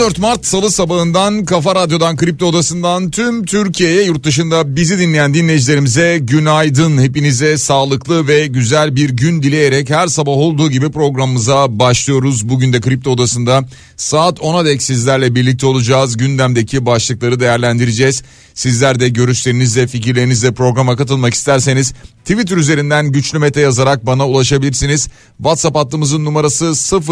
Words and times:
14 0.00 0.18
Mart 0.18 0.46
Salı 0.46 0.70
sabahından 0.70 1.44
Kafa 1.44 1.74
Radyo'dan 1.74 2.16
Kripto 2.16 2.46
Odası'ndan 2.46 3.10
tüm 3.10 3.44
Türkiye'ye 3.44 4.02
yurt 4.02 4.24
dışında 4.24 4.76
bizi 4.76 4.98
dinleyen 4.98 5.34
dinleyicilerimize 5.34 6.18
günaydın. 6.18 7.02
Hepinize 7.02 7.58
sağlıklı 7.58 8.28
ve 8.28 8.46
güzel 8.46 8.96
bir 8.96 9.10
gün 9.10 9.42
dileyerek 9.42 9.90
her 9.90 10.06
sabah 10.06 10.32
olduğu 10.32 10.70
gibi 10.70 10.90
programımıza 10.90 11.78
başlıyoruz. 11.78 12.48
Bugün 12.48 12.72
de 12.72 12.80
Kripto 12.80 13.10
Odası'nda 13.10 13.64
saat 13.96 14.38
10'a 14.38 14.64
dek 14.64 14.82
sizlerle 14.82 15.34
birlikte 15.34 15.66
olacağız. 15.66 16.16
Gündemdeki 16.16 16.86
başlıkları 16.86 17.40
değerlendireceğiz. 17.40 18.22
Sizler 18.54 19.00
de 19.00 19.08
görüşlerinizle 19.08 19.86
fikirlerinizle 19.86 20.54
programa 20.54 20.96
katılmak 20.96 21.34
isterseniz 21.34 21.94
Twitter 22.24 22.56
üzerinden 22.56 23.12
güçlü 23.12 23.38
mete 23.38 23.60
yazarak 23.60 24.06
bana 24.06 24.28
ulaşabilirsiniz. 24.28 25.08
WhatsApp 25.36 25.76
hattımızın 25.76 26.24
numarası 26.24 26.64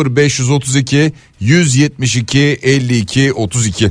0532 0.06 1.12
172 1.40 2.38
52 2.62 3.32
32. 3.32 3.90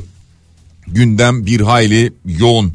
Gündem 0.86 1.46
bir 1.46 1.60
hayli 1.60 2.12
yoğun. 2.24 2.72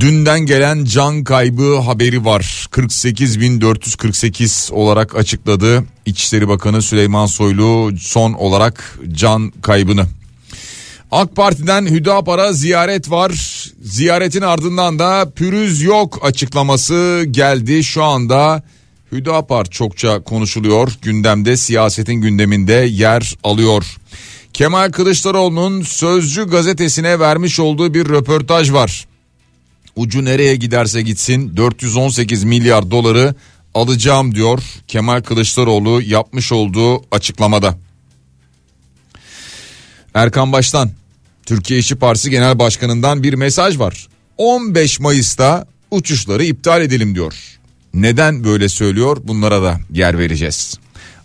Dünden 0.00 0.40
gelen 0.40 0.84
can 0.84 1.24
kaybı 1.24 1.78
haberi 1.78 2.24
var. 2.24 2.66
48.448 2.72 4.72
olarak 4.72 5.16
açıkladı. 5.16 5.84
İçişleri 6.06 6.48
Bakanı 6.48 6.82
Süleyman 6.82 7.26
Soylu 7.26 7.90
son 7.98 8.32
olarak 8.32 8.98
can 9.12 9.50
kaybını. 9.50 10.06
AK 11.10 11.36
Parti'den 11.36 11.86
Hüdapar'a 11.86 12.52
ziyaret 12.52 13.10
var. 13.10 13.32
Ziyaretin 13.86 14.42
ardından 14.42 14.98
da 14.98 15.30
pürüz 15.30 15.82
yok 15.82 16.18
açıklaması 16.22 17.26
geldi. 17.30 17.84
Şu 17.84 18.02
anda 18.02 18.62
Hüdapar 19.12 19.64
çokça 19.64 20.22
konuşuluyor. 20.22 20.92
Gündemde 21.02 21.56
siyasetin 21.56 22.14
gündeminde 22.14 22.72
yer 22.72 23.34
alıyor. 23.44 23.96
Kemal 24.52 24.92
Kılıçdaroğlu'nun 24.92 25.82
Sözcü 25.82 26.48
gazetesine 26.48 27.20
vermiş 27.20 27.60
olduğu 27.60 27.94
bir 27.94 28.08
röportaj 28.08 28.72
var. 28.72 29.06
Ucu 29.96 30.24
nereye 30.24 30.56
giderse 30.56 31.02
gitsin 31.02 31.56
418 31.56 32.44
milyar 32.44 32.90
doları 32.90 33.34
alacağım 33.74 34.34
diyor 34.34 34.62
Kemal 34.88 35.22
Kılıçdaroğlu 35.22 36.02
yapmış 36.02 36.52
olduğu 36.52 37.02
açıklamada. 37.10 37.78
Erkan 40.14 40.52
Baş'tan 40.52 40.90
Türkiye 41.46 41.80
İşçi 41.80 41.96
Partisi 41.96 42.30
Genel 42.30 42.58
Başkanı'ndan 42.58 43.22
bir 43.22 43.34
mesaj 43.34 43.78
var. 43.78 44.08
15 44.38 45.00
Mayıs'ta 45.00 45.66
uçuşları 45.90 46.44
iptal 46.44 46.82
edelim 46.82 47.14
diyor. 47.14 47.34
Neden 47.94 48.44
böyle 48.44 48.68
söylüyor 48.68 49.16
bunlara 49.24 49.62
da 49.62 49.80
yer 49.92 50.18
vereceğiz. 50.18 50.78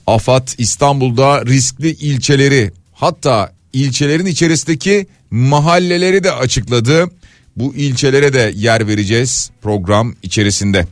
AFAD 0.07 0.47
İstanbul'da 0.57 1.45
riskli 1.45 1.89
ilçeleri 1.89 2.71
hatta 2.93 3.53
ilçelerin 3.73 4.25
içerisindeki 4.25 5.07
mahalleleri 5.31 6.23
de 6.23 6.31
açıkladı. 6.31 7.11
Bu 7.57 7.75
ilçelere 7.75 8.33
de 8.33 8.53
yer 8.55 8.87
vereceğiz 8.87 9.51
program 9.61 10.15
içerisinde. 10.23 10.87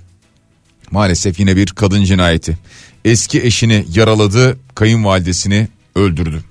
Maalesef 0.91 1.39
yine 1.39 1.55
bir 1.55 1.67
kadın 1.67 2.03
cinayeti. 2.03 2.57
Eski 3.05 3.41
eşini 3.41 3.85
yaraladı, 3.93 4.59
kayınvalidesini 4.75 5.67
öldürdü. 5.95 6.43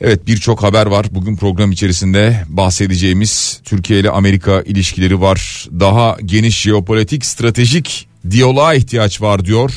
Evet 0.00 0.26
birçok 0.26 0.62
haber 0.62 0.86
var 0.86 1.06
bugün 1.10 1.36
program 1.36 1.72
içerisinde 1.72 2.44
bahsedeceğimiz 2.48 3.60
Türkiye 3.64 4.00
ile 4.00 4.10
Amerika 4.10 4.62
ilişkileri 4.62 5.20
var. 5.20 5.68
Daha 5.80 6.16
geniş 6.24 6.60
jeopolitik 6.60 7.24
stratejik 7.24 8.08
diyaloğa 8.30 8.74
ihtiyaç 8.74 9.22
var 9.22 9.44
diyor. 9.44 9.72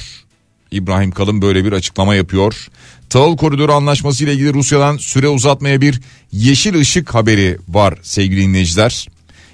İbrahim 0.71 1.11
Kalın 1.11 1.41
böyle 1.41 1.65
bir 1.65 1.71
açıklama 1.71 2.15
yapıyor. 2.15 2.67
Tahıl 3.09 3.37
koridoru 3.37 3.73
anlaşması 3.73 4.23
ile 4.23 4.33
ilgili 4.33 4.53
Rusya'dan 4.53 4.97
süre 4.97 5.27
uzatmaya 5.27 5.81
bir 5.81 6.01
yeşil 6.31 6.79
ışık 6.79 7.15
haberi 7.15 7.57
var 7.67 7.99
sevgili 8.01 8.41
dinleyiciler. 8.41 9.07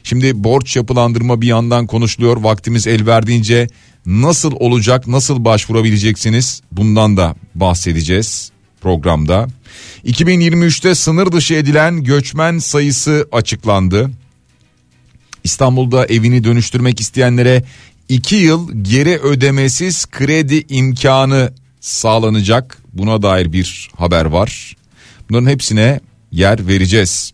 Şimdi 0.03 0.43
borç 0.43 0.75
yapılandırma 0.75 1.41
bir 1.41 1.47
yandan 1.47 1.87
konuşuluyor. 1.87 2.37
Vaktimiz 2.37 2.87
el 2.87 3.05
verdiğince 3.05 3.67
nasıl 4.05 4.51
olacak, 4.51 5.07
nasıl 5.07 5.45
başvurabileceksiniz 5.45 6.61
bundan 6.71 7.17
da 7.17 7.35
bahsedeceğiz 7.55 8.54
programda. 8.85 9.47
2023'te 10.05 10.95
sınır 10.95 11.31
dışı 11.31 11.53
edilen 11.53 12.03
göçmen 12.03 12.59
sayısı 12.59 13.27
açıklandı. 13.31 14.09
İstanbul'da 15.43 16.05
evini 16.05 16.43
dönüştürmek 16.43 16.99
isteyenlere 16.99 17.63
2 18.09 18.35
yıl 18.35 18.83
geri 18.83 19.19
ödemesiz 19.19 20.05
kredi 20.05 20.65
imkanı 20.69 21.53
sağlanacak. 21.79 22.77
Buna 22.93 23.21
dair 23.21 23.53
bir 23.53 23.89
haber 23.97 24.25
var. 24.25 24.75
Bunların 25.29 25.49
hepsine 25.49 25.99
yer 26.31 26.67
vereceğiz. 26.67 27.31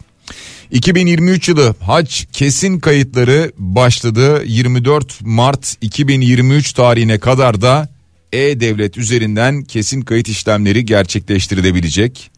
2023 0.71 1.49
yılı 1.49 1.75
hac 1.79 2.23
kesin 2.33 2.79
kayıtları 2.79 3.51
başladı. 3.57 4.43
24 4.45 5.21
Mart 5.21 5.75
2023 5.81 6.73
tarihine 6.73 7.19
kadar 7.19 7.61
da 7.61 8.00
e-Devlet 8.33 8.97
üzerinden 8.97 9.63
kesin 9.63 10.01
kayıt 10.01 10.29
işlemleri 10.29 10.85
gerçekleştirilebilecek. 10.85 12.31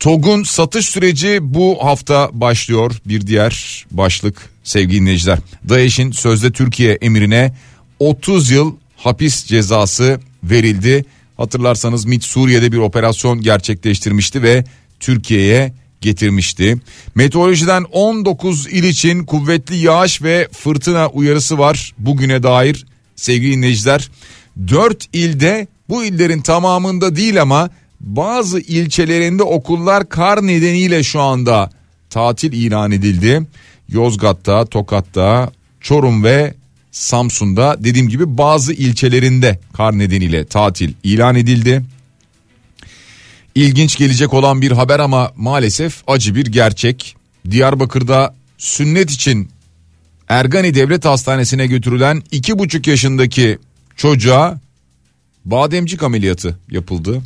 TOG'un 0.00 0.42
satış 0.42 0.86
süreci 0.86 1.38
bu 1.42 1.78
hafta 1.84 2.30
başlıyor. 2.32 2.92
Bir 3.06 3.26
diğer 3.26 3.86
başlık 3.90 4.50
sevgili 4.64 5.00
dinleyiciler. 5.00 5.38
DAEŞ'in 5.68 6.12
sözde 6.12 6.52
Türkiye 6.52 6.92
emirine 6.92 7.54
30 7.98 8.50
yıl 8.50 8.76
hapis 8.96 9.44
cezası 9.44 10.20
verildi. 10.44 11.04
Hatırlarsanız 11.36 12.04
MİT 12.04 12.24
Suriye'de 12.24 12.72
bir 12.72 12.78
operasyon 12.78 13.40
gerçekleştirmişti 13.40 14.42
ve 14.42 14.64
Türkiye'ye 15.00 15.72
getirmişti. 16.00 16.76
Meteorolojiden 17.14 17.82
19 17.82 18.66
il 18.66 18.84
için 18.84 19.24
kuvvetli 19.24 19.76
yağış 19.76 20.22
ve 20.22 20.48
fırtına 20.52 21.08
uyarısı 21.08 21.58
var 21.58 21.94
bugüne 21.98 22.42
dair 22.42 22.86
sevgili 23.16 23.52
dinleyiciler. 23.52 24.10
4 24.68 25.08
ilde 25.12 25.66
bu 25.88 26.04
illerin 26.04 26.40
tamamında 26.40 27.16
değil 27.16 27.42
ama 27.42 27.70
bazı 28.00 28.60
ilçelerinde 28.60 29.42
okullar 29.42 30.08
kar 30.08 30.46
nedeniyle 30.46 31.02
şu 31.02 31.20
anda 31.20 31.70
tatil 32.10 32.52
ilan 32.52 32.90
edildi. 32.90 33.42
Yozgat'ta, 33.88 34.64
Tokat'ta, 34.64 35.52
Çorum 35.80 36.24
ve 36.24 36.54
Samsun'da 36.90 37.76
dediğim 37.78 38.08
gibi 38.08 38.38
bazı 38.38 38.72
ilçelerinde 38.72 39.60
kar 39.72 39.98
nedeniyle 39.98 40.44
tatil 40.44 40.92
ilan 41.02 41.36
edildi. 41.36 41.82
İlginç 43.54 43.96
gelecek 43.96 44.34
olan 44.34 44.62
bir 44.62 44.70
haber 44.70 45.00
ama 45.00 45.32
maalesef 45.36 46.02
acı 46.06 46.34
bir 46.34 46.46
gerçek. 46.46 47.16
Diyarbakır'da 47.50 48.34
sünnet 48.58 49.10
için 49.10 49.50
Ergani 50.28 50.74
Devlet 50.74 51.04
Hastanesi'ne 51.04 51.66
götürülen 51.66 52.22
iki 52.30 52.58
buçuk 52.58 52.86
yaşındaki 52.86 53.58
çocuğa 53.96 54.60
bademcik 55.44 56.02
ameliyatı 56.02 56.58
yapıldı. 56.70 57.22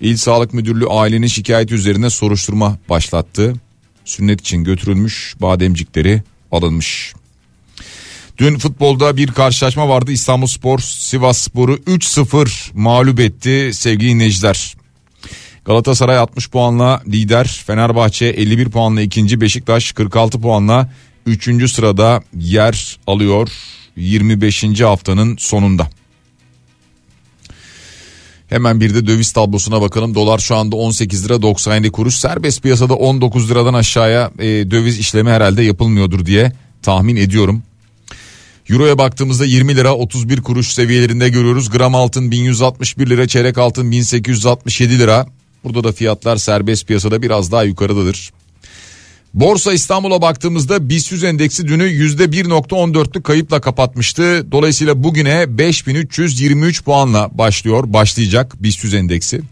İl 0.00 0.16
Sağlık 0.16 0.54
Müdürlüğü 0.54 0.86
ailenin 0.86 1.26
şikayeti 1.26 1.74
üzerine 1.74 2.10
soruşturma 2.10 2.78
başlattı. 2.88 3.54
Sünnet 4.04 4.40
için 4.40 4.64
götürülmüş 4.64 5.34
bademcikleri 5.40 6.22
alınmış. 6.52 7.14
Dün 8.38 8.58
futbolda 8.58 9.16
bir 9.16 9.28
karşılaşma 9.28 9.88
vardı. 9.88 10.12
İstanbul 10.12 10.46
Spor 10.46 10.78
Sivas 10.78 11.38
Spor'u 11.38 11.74
3-0 11.74 12.70
mağlup 12.74 13.20
etti 13.20 13.70
sevgili 13.72 14.10
dinleyiciler. 14.10 14.76
Galatasaray 15.64 16.18
60 16.18 16.50
puanla 16.50 17.02
lider, 17.06 17.62
Fenerbahçe 17.66 18.26
51 18.26 18.68
puanla 18.68 19.00
ikinci, 19.00 19.40
Beşiktaş 19.40 19.92
46 19.92 20.40
puanla 20.40 20.90
3. 21.26 21.70
sırada 21.70 22.22
yer 22.36 22.98
alıyor 23.06 23.48
25. 23.98 24.80
haftanın 24.80 25.36
sonunda. 25.36 25.90
Hemen 28.48 28.80
bir 28.80 28.94
de 28.94 29.06
döviz 29.06 29.32
tablosuna 29.32 29.80
bakalım. 29.80 30.14
Dolar 30.14 30.38
şu 30.38 30.56
anda 30.56 30.76
18 30.76 31.24
lira 31.24 31.42
97 31.42 31.90
kuruş. 31.90 32.14
Serbest 32.14 32.62
piyasada 32.62 32.94
19 32.94 33.50
liradan 33.50 33.74
aşağıya 33.74 34.30
e, 34.38 34.46
döviz 34.46 34.98
işlemi 34.98 35.30
herhalde 35.30 35.62
yapılmıyordur 35.62 36.26
diye 36.26 36.52
tahmin 36.82 37.16
ediyorum. 37.16 37.62
Euro'ya 38.70 38.98
baktığımızda 38.98 39.44
20 39.44 39.76
lira 39.76 39.94
31 39.94 40.40
kuruş 40.40 40.68
seviyelerinde 40.68 41.28
görüyoruz. 41.28 41.70
Gram 41.70 41.94
altın 41.94 42.30
1161 42.30 43.10
lira, 43.10 43.28
çeyrek 43.28 43.58
altın 43.58 43.90
1867 43.90 44.98
lira. 44.98 45.26
Burada 45.64 45.84
da 45.84 45.92
fiyatlar 45.92 46.36
serbest 46.36 46.86
piyasada 46.86 47.22
biraz 47.22 47.52
daha 47.52 47.64
yukarıdadır. 47.64 48.32
Borsa 49.34 49.72
İstanbul'a 49.72 50.22
baktığımızda 50.22 50.88
BIST 50.88 51.12
100 51.12 51.24
endeksi 51.24 51.68
dünü 51.68 51.84
%1.14'lük 51.84 53.22
kayıpla 53.22 53.60
kapatmıştı. 53.60 54.52
Dolayısıyla 54.52 55.04
bugüne 55.04 55.58
5323 55.58 56.84
puanla 56.84 57.30
başlıyor, 57.32 57.84
başlayacak 57.86 58.62
BIST 58.62 58.84
100 58.84 58.94
endeksi. 58.94 59.42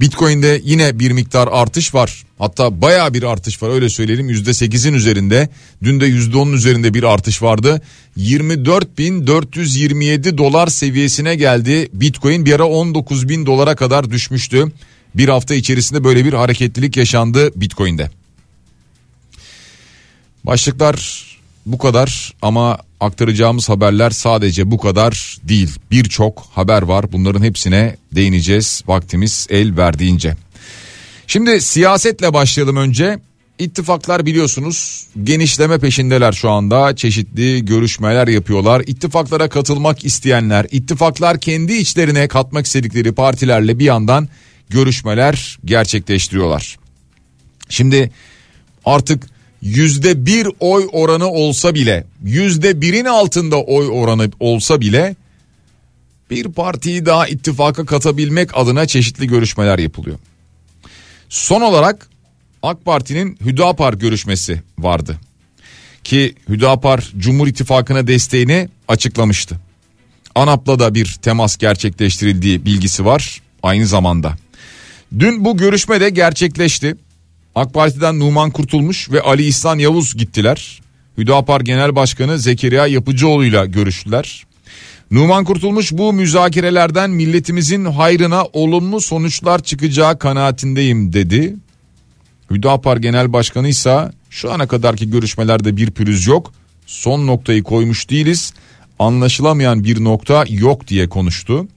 Bitcoin'de 0.00 0.60
yine 0.64 0.98
bir 0.98 1.10
miktar 1.10 1.48
artış 1.52 1.94
var. 1.94 2.24
Hatta 2.38 2.82
baya 2.82 3.14
bir 3.14 3.22
artış 3.22 3.62
var 3.62 3.70
öyle 3.70 3.88
söyleyelim 3.88 4.30
%8'in 4.30 4.94
üzerinde. 4.94 5.48
Dün 5.82 6.00
de 6.00 6.08
%10'un 6.08 6.52
üzerinde 6.52 6.94
bir 6.94 7.02
artış 7.02 7.42
vardı. 7.42 7.82
24.427 8.18 10.38
dolar 10.38 10.66
seviyesine 10.66 11.34
geldi. 11.34 11.88
Bitcoin 11.92 12.44
bir 12.44 12.52
ara 12.52 12.62
19.000 12.62 13.46
dolara 13.46 13.76
kadar 13.76 14.10
düşmüştü. 14.10 14.72
Bir 15.14 15.28
hafta 15.28 15.54
içerisinde 15.54 16.04
böyle 16.04 16.24
bir 16.24 16.32
hareketlilik 16.32 16.96
yaşandı 16.96 17.60
Bitcoin'de. 17.60 18.10
Başlıklar 20.46 21.26
bu 21.66 21.78
kadar 21.78 22.32
ama 22.42 22.78
aktaracağımız 23.00 23.68
haberler 23.68 24.10
sadece 24.10 24.70
bu 24.70 24.78
kadar 24.78 25.38
değil. 25.42 25.70
Birçok 25.90 26.46
haber 26.54 26.82
var. 26.82 27.12
Bunların 27.12 27.42
hepsine 27.42 27.96
değineceğiz 28.12 28.82
vaktimiz 28.86 29.46
el 29.50 29.76
verdiğince. 29.76 30.36
Şimdi 31.26 31.60
siyasetle 31.60 32.34
başlayalım 32.34 32.76
önce. 32.76 33.18
İttifaklar 33.58 34.26
biliyorsunuz 34.26 35.06
genişleme 35.24 35.78
peşindeler 35.78 36.32
şu 36.32 36.50
anda. 36.50 36.96
Çeşitli 36.96 37.64
görüşmeler 37.64 38.28
yapıyorlar. 38.28 38.82
İttifaklara 38.86 39.48
katılmak 39.48 40.04
isteyenler, 40.04 40.66
ittifaklar 40.70 41.40
kendi 41.40 41.72
içlerine 41.72 42.28
katmak 42.28 42.66
istedikleri 42.66 43.12
partilerle 43.12 43.78
bir 43.78 43.84
yandan 43.84 44.28
görüşmeler 44.68 45.58
gerçekleştiriyorlar. 45.64 46.78
Şimdi 47.68 48.10
artık 48.84 49.35
yüzde 49.62 50.26
bir 50.26 50.48
oy 50.60 50.88
oranı 50.92 51.26
olsa 51.26 51.74
bile 51.74 52.04
yüzde 52.24 52.80
birin 52.80 53.04
altında 53.04 53.62
oy 53.62 53.88
oranı 53.90 54.30
olsa 54.40 54.80
bile 54.80 55.16
bir 56.30 56.52
partiyi 56.52 57.06
daha 57.06 57.28
ittifaka 57.28 57.86
katabilmek 57.86 58.50
adına 58.56 58.86
çeşitli 58.86 59.26
görüşmeler 59.26 59.78
yapılıyor. 59.78 60.18
Son 61.28 61.60
olarak 61.60 62.08
AK 62.62 62.84
Parti'nin 62.84 63.38
Hüdapar 63.44 63.94
görüşmesi 63.94 64.62
vardı. 64.78 65.16
Ki 66.04 66.34
Hüdapar 66.48 67.12
Cumhur 67.18 67.46
İttifakı'na 67.46 68.06
desteğini 68.06 68.68
açıklamıştı. 68.88 69.56
ANAP'la 70.34 70.78
da 70.78 70.94
bir 70.94 71.18
temas 71.22 71.56
gerçekleştirildiği 71.56 72.64
bilgisi 72.64 73.04
var 73.04 73.42
aynı 73.62 73.86
zamanda. 73.86 74.36
Dün 75.18 75.44
bu 75.44 75.56
görüşme 75.56 76.00
de 76.00 76.10
gerçekleşti. 76.10 76.96
AK 77.56 77.74
Parti'den 77.74 78.18
Numan 78.18 78.50
Kurtulmuş 78.50 79.10
ve 79.10 79.20
Ali 79.20 79.44
İhsan 79.46 79.78
Yavuz 79.78 80.16
gittiler. 80.16 80.80
Hüdapar 81.18 81.60
Genel 81.60 81.96
Başkanı 81.96 82.38
Zekeriya 82.38 82.86
Yapıcıoğlu 82.86 83.44
ile 83.44 83.66
görüştüler. 83.66 84.46
Numan 85.10 85.44
Kurtulmuş 85.44 85.92
bu 85.92 86.12
müzakerelerden 86.12 87.10
milletimizin 87.10 87.84
hayrına 87.84 88.44
olumlu 88.52 89.00
sonuçlar 89.00 89.62
çıkacağı 89.62 90.18
kanaatindeyim 90.18 91.12
dedi. 91.12 91.56
Hüdapar 92.50 92.96
Genel 92.96 93.32
Başkanı 93.32 93.68
ise 93.68 94.10
şu 94.30 94.52
ana 94.52 94.66
kadarki 94.66 95.10
görüşmelerde 95.10 95.76
bir 95.76 95.90
pürüz 95.90 96.26
yok. 96.26 96.52
Son 96.86 97.26
noktayı 97.26 97.62
koymuş 97.62 98.10
değiliz. 98.10 98.54
Anlaşılamayan 98.98 99.84
bir 99.84 100.04
nokta 100.04 100.44
yok 100.48 100.88
diye 100.88 101.08
konuştu. 101.08 101.68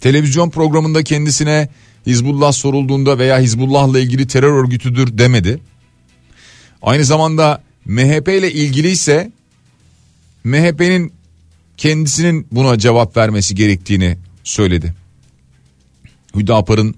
Televizyon 0.00 0.50
programında 0.50 1.04
kendisine 1.04 1.68
Hizbullah 2.06 2.52
sorulduğunda 2.52 3.18
veya 3.18 3.38
Hizbullah'la 3.38 4.00
ilgili 4.00 4.26
terör 4.26 4.64
örgütüdür 4.64 5.18
demedi. 5.18 5.60
Aynı 6.82 7.04
zamanda 7.04 7.62
MHP 7.84 8.28
ile 8.28 8.52
ilgili 8.52 8.88
ise 8.88 9.32
MHP'nin 10.44 11.12
kendisinin 11.76 12.46
buna 12.52 12.78
cevap 12.78 13.16
vermesi 13.16 13.54
gerektiğini 13.54 14.18
söyledi. 14.44 14.94
Hüdapar'ın 16.36 16.94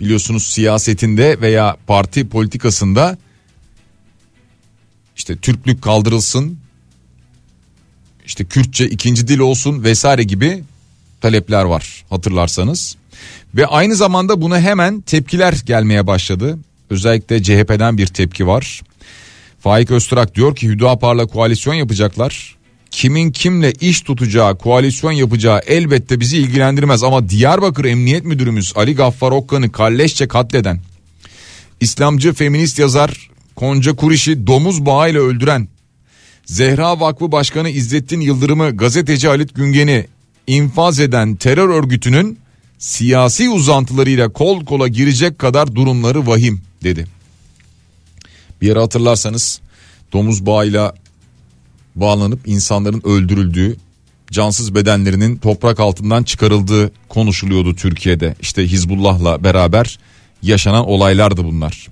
biliyorsunuz 0.00 0.46
siyasetinde 0.46 1.40
veya 1.40 1.76
parti 1.86 2.28
politikasında 2.28 3.18
işte 5.16 5.36
Türklük 5.36 5.82
kaldırılsın, 5.82 6.58
işte 8.26 8.44
Kürtçe 8.44 8.86
ikinci 8.86 9.28
dil 9.28 9.38
olsun 9.38 9.84
vesaire 9.84 10.22
gibi 10.22 10.64
talepler 11.20 11.64
var 11.64 12.04
hatırlarsanız. 12.10 12.96
Ve 13.54 13.66
aynı 13.66 13.94
zamanda 13.94 14.40
buna 14.40 14.60
hemen 14.60 15.00
tepkiler 15.00 15.52
gelmeye 15.66 16.06
başladı. 16.06 16.58
Özellikle 16.90 17.42
CHP'den 17.42 17.98
bir 17.98 18.06
tepki 18.06 18.46
var. 18.46 18.82
Faik 19.60 19.90
Öztürk 19.90 20.34
diyor 20.34 20.56
ki 20.56 20.68
Hüdapar'la 20.68 21.26
koalisyon 21.26 21.74
yapacaklar. 21.74 22.58
Kimin 22.90 23.32
kimle 23.32 23.72
iş 23.72 24.00
tutacağı, 24.00 24.58
koalisyon 24.58 25.12
yapacağı 25.12 25.60
elbette 25.66 26.20
bizi 26.20 26.38
ilgilendirmez 26.38 27.02
ama 27.02 27.28
Diyarbakır 27.28 27.84
Emniyet 27.84 28.24
Müdürümüz 28.24 28.72
Ali 28.76 28.94
Gaffar 28.94 29.32
Okkan'ı 29.32 29.72
kalleşçe 29.72 30.28
katleden, 30.28 30.80
İslamcı 31.80 32.32
feminist 32.32 32.78
yazar 32.78 33.30
Konca 33.56 33.96
Kuriş'i 33.96 34.46
domuz 34.46 34.86
bağıyla 34.86 35.20
öldüren, 35.20 35.68
Zehra 36.44 37.00
Vakfı 37.00 37.32
Başkanı 37.32 37.70
İzzettin 37.70 38.20
Yıldırım'ı 38.20 38.76
gazeteci 38.76 39.28
Halit 39.28 39.54
Güngen'i 39.54 40.06
infaz 40.46 41.00
eden 41.00 41.36
terör 41.36 41.68
örgütünün 41.68 42.38
siyasi 42.78 43.50
uzantılarıyla 43.50 44.28
kol 44.28 44.64
kola 44.64 44.88
girecek 44.88 45.38
kadar 45.38 45.74
durumları 45.74 46.26
vahim 46.26 46.60
dedi. 46.82 47.06
Bir 48.62 48.72
ara 48.72 48.82
hatırlarsanız 48.82 49.60
domuz 50.12 50.46
bağıyla 50.46 50.94
bağlanıp 51.96 52.48
insanların 52.48 53.02
öldürüldüğü 53.04 53.76
cansız 54.30 54.74
bedenlerinin 54.74 55.36
toprak 55.36 55.80
altından 55.80 56.22
çıkarıldığı 56.22 56.92
konuşuluyordu 57.08 57.74
Türkiye'de. 57.74 58.34
İşte 58.40 58.66
Hizbullah'la 58.66 59.44
beraber 59.44 59.98
yaşanan 60.42 60.88
olaylardı 60.88 61.44
bunlar. 61.44 61.88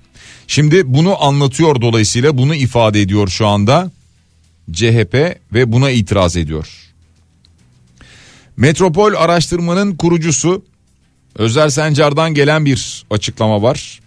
Şimdi 0.47 0.93
bunu 0.93 1.23
anlatıyor 1.23 1.81
dolayısıyla 1.81 2.37
bunu 2.37 2.55
ifade 2.55 3.01
ediyor 3.01 3.27
şu 3.27 3.47
anda 3.47 3.91
CHP 4.71 5.39
ve 5.53 5.71
buna 5.71 5.89
itiraz 5.89 6.37
ediyor. 6.37 6.67
Metropol 8.57 9.13
araştırmanın 9.13 9.95
kurucusu 9.95 10.63
Özer 11.37 11.69
Sencar'dan 11.69 12.33
gelen 12.33 12.65
bir 12.65 13.05
açıklama 13.09 13.61
var. 13.61 13.99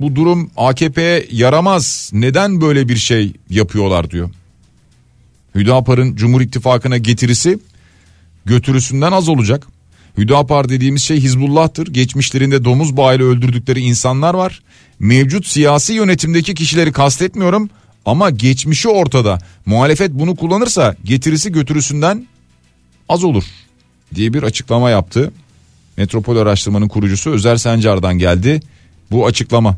Bu 0.00 0.16
durum 0.16 0.50
AKP'ye 0.56 1.26
yaramaz. 1.30 2.10
Neden 2.12 2.60
böyle 2.60 2.88
bir 2.88 2.96
şey 2.96 3.32
yapıyorlar 3.50 4.10
diyor. 4.10 4.30
Hüdapar'ın 5.54 6.16
Cumhur 6.16 6.40
İttifakı'na 6.40 6.98
getirisi 6.98 7.58
götürüsünden 8.44 9.12
az 9.12 9.28
olacak. 9.28 9.66
Hüdapar 10.18 10.68
dediğimiz 10.68 11.02
şey 11.02 11.20
Hizbullah'tır. 11.20 11.86
Geçmişlerinde 11.86 12.64
domuz 12.64 12.96
bağıyla 12.96 13.26
öldürdükleri 13.26 13.80
insanlar 13.80 14.34
var. 14.34 14.62
Mevcut 14.98 15.46
siyasi 15.46 15.92
yönetimdeki 15.92 16.54
kişileri 16.54 16.92
kastetmiyorum 16.92 17.70
ama 18.04 18.30
geçmişi 18.30 18.88
ortada. 18.88 19.38
Muhalefet 19.66 20.10
bunu 20.10 20.36
kullanırsa 20.36 20.96
getirisi 21.04 21.52
götürüsünden 21.52 22.26
az 23.08 23.24
olur 23.24 23.44
diye 24.14 24.32
bir 24.32 24.42
açıklama 24.42 24.90
yaptı. 24.90 25.32
Metropol 25.96 26.36
Araştırma'nın 26.36 26.88
kurucusu 26.88 27.30
Özer 27.30 27.56
Sencar'dan 27.56 28.18
geldi 28.18 28.60
bu 29.10 29.26
açıklama. 29.26 29.76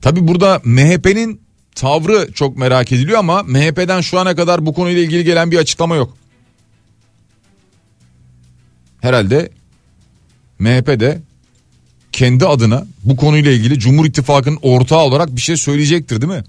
Tabi 0.00 0.28
burada 0.28 0.60
MHP'nin 0.64 1.40
tavrı 1.74 2.32
çok 2.32 2.56
merak 2.56 2.92
ediliyor 2.92 3.18
ama 3.18 3.42
MHP'den 3.42 4.00
şu 4.00 4.18
ana 4.18 4.36
kadar 4.36 4.66
bu 4.66 4.74
konuyla 4.74 5.02
ilgili 5.02 5.24
gelen 5.24 5.50
bir 5.50 5.58
açıklama 5.58 5.96
yok. 5.96 6.16
Herhalde 9.00 9.50
MHP 10.58 11.00
de 11.00 11.22
kendi 12.12 12.46
adına 12.46 12.86
bu 13.04 13.16
konuyla 13.16 13.52
ilgili 13.52 13.78
Cumhur 13.78 14.06
İttifakı'nın 14.06 14.58
ortağı 14.62 14.98
olarak 14.98 15.36
bir 15.36 15.40
şey 15.40 15.56
söyleyecektir 15.56 16.20
değil 16.20 16.32
mi? 16.32 16.44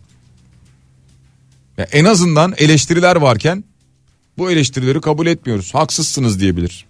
Ya 1.77 1.87
en 1.91 2.05
azından 2.05 2.53
eleştiriler 2.57 3.15
varken 3.15 3.63
bu 4.37 4.51
eleştirileri 4.51 5.01
kabul 5.01 5.27
etmiyoruz. 5.27 5.73
Haksızsınız 5.73 6.39
diyebilir. 6.39 6.85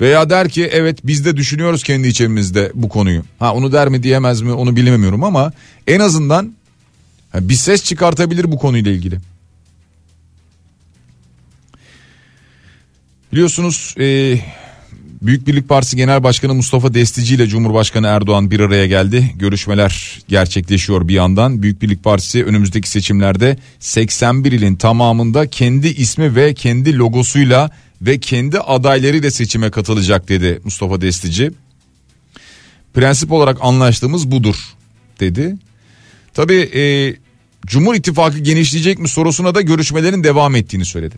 Veya 0.00 0.30
der 0.30 0.48
ki 0.48 0.64
evet 0.72 0.98
biz 1.04 1.24
de 1.24 1.36
düşünüyoruz 1.36 1.82
kendi 1.82 2.08
içimizde 2.08 2.72
bu 2.74 2.88
konuyu. 2.88 3.22
Ha 3.38 3.54
onu 3.54 3.72
der 3.72 3.88
mi 3.88 4.02
diyemez 4.02 4.40
mi 4.40 4.52
onu 4.52 4.76
bilemiyorum 4.76 5.24
ama 5.24 5.52
en 5.86 6.00
azından 6.00 6.52
bir 7.34 7.54
ses 7.54 7.84
çıkartabilir 7.84 8.52
bu 8.52 8.58
konuyla 8.58 8.92
ilgili. 8.92 9.18
Biliyorsunuz 13.32 13.94
e, 14.00 14.38
Büyük 15.22 15.46
Birlik 15.46 15.68
Partisi 15.68 15.96
Genel 15.96 16.22
Başkanı 16.22 16.54
Mustafa 16.54 16.94
Destici 16.94 17.34
ile 17.34 17.46
Cumhurbaşkanı 17.46 18.06
Erdoğan 18.06 18.50
bir 18.50 18.60
araya 18.60 18.86
geldi. 18.86 19.34
Görüşmeler 19.36 20.18
gerçekleşiyor 20.28 21.08
bir 21.08 21.14
yandan. 21.14 21.62
Büyük 21.62 21.82
Birlik 21.82 22.04
Partisi 22.04 22.44
önümüzdeki 22.44 22.90
seçimlerde 22.90 23.56
81 23.80 24.52
ilin 24.52 24.76
tamamında 24.76 25.46
kendi 25.46 25.88
ismi 25.88 26.36
ve 26.36 26.54
kendi 26.54 26.98
logosuyla 26.98 27.70
ve 28.02 28.20
kendi 28.20 28.58
adaylarıyla 28.58 29.30
seçime 29.30 29.70
katılacak 29.70 30.28
dedi 30.28 30.60
Mustafa 30.64 31.00
Destici. 31.00 31.50
Prensip 32.94 33.32
olarak 33.32 33.58
anlaştığımız 33.60 34.30
budur 34.30 34.56
dedi. 35.20 35.56
Tabii 36.34 36.70
e, 36.74 37.14
Cumhur 37.66 37.94
İttifakı 37.94 38.38
genişleyecek 38.38 38.98
mi 38.98 39.08
sorusuna 39.08 39.54
da 39.54 39.60
görüşmelerin 39.60 40.24
devam 40.24 40.56
ettiğini 40.56 40.84
söyledi. 40.84 41.14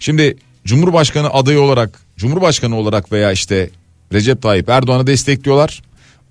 Şimdi 0.00 0.36
Cumhurbaşkanı 0.64 1.30
adayı 1.30 1.60
olarak, 1.60 2.00
Cumhurbaşkanı 2.16 2.76
olarak 2.76 3.12
veya 3.12 3.32
işte 3.32 3.70
Recep 4.12 4.42
Tayyip 4.42 4.68
Erdoğan'ı 4.68 5.06
destekliyorlar. 5.06 5.82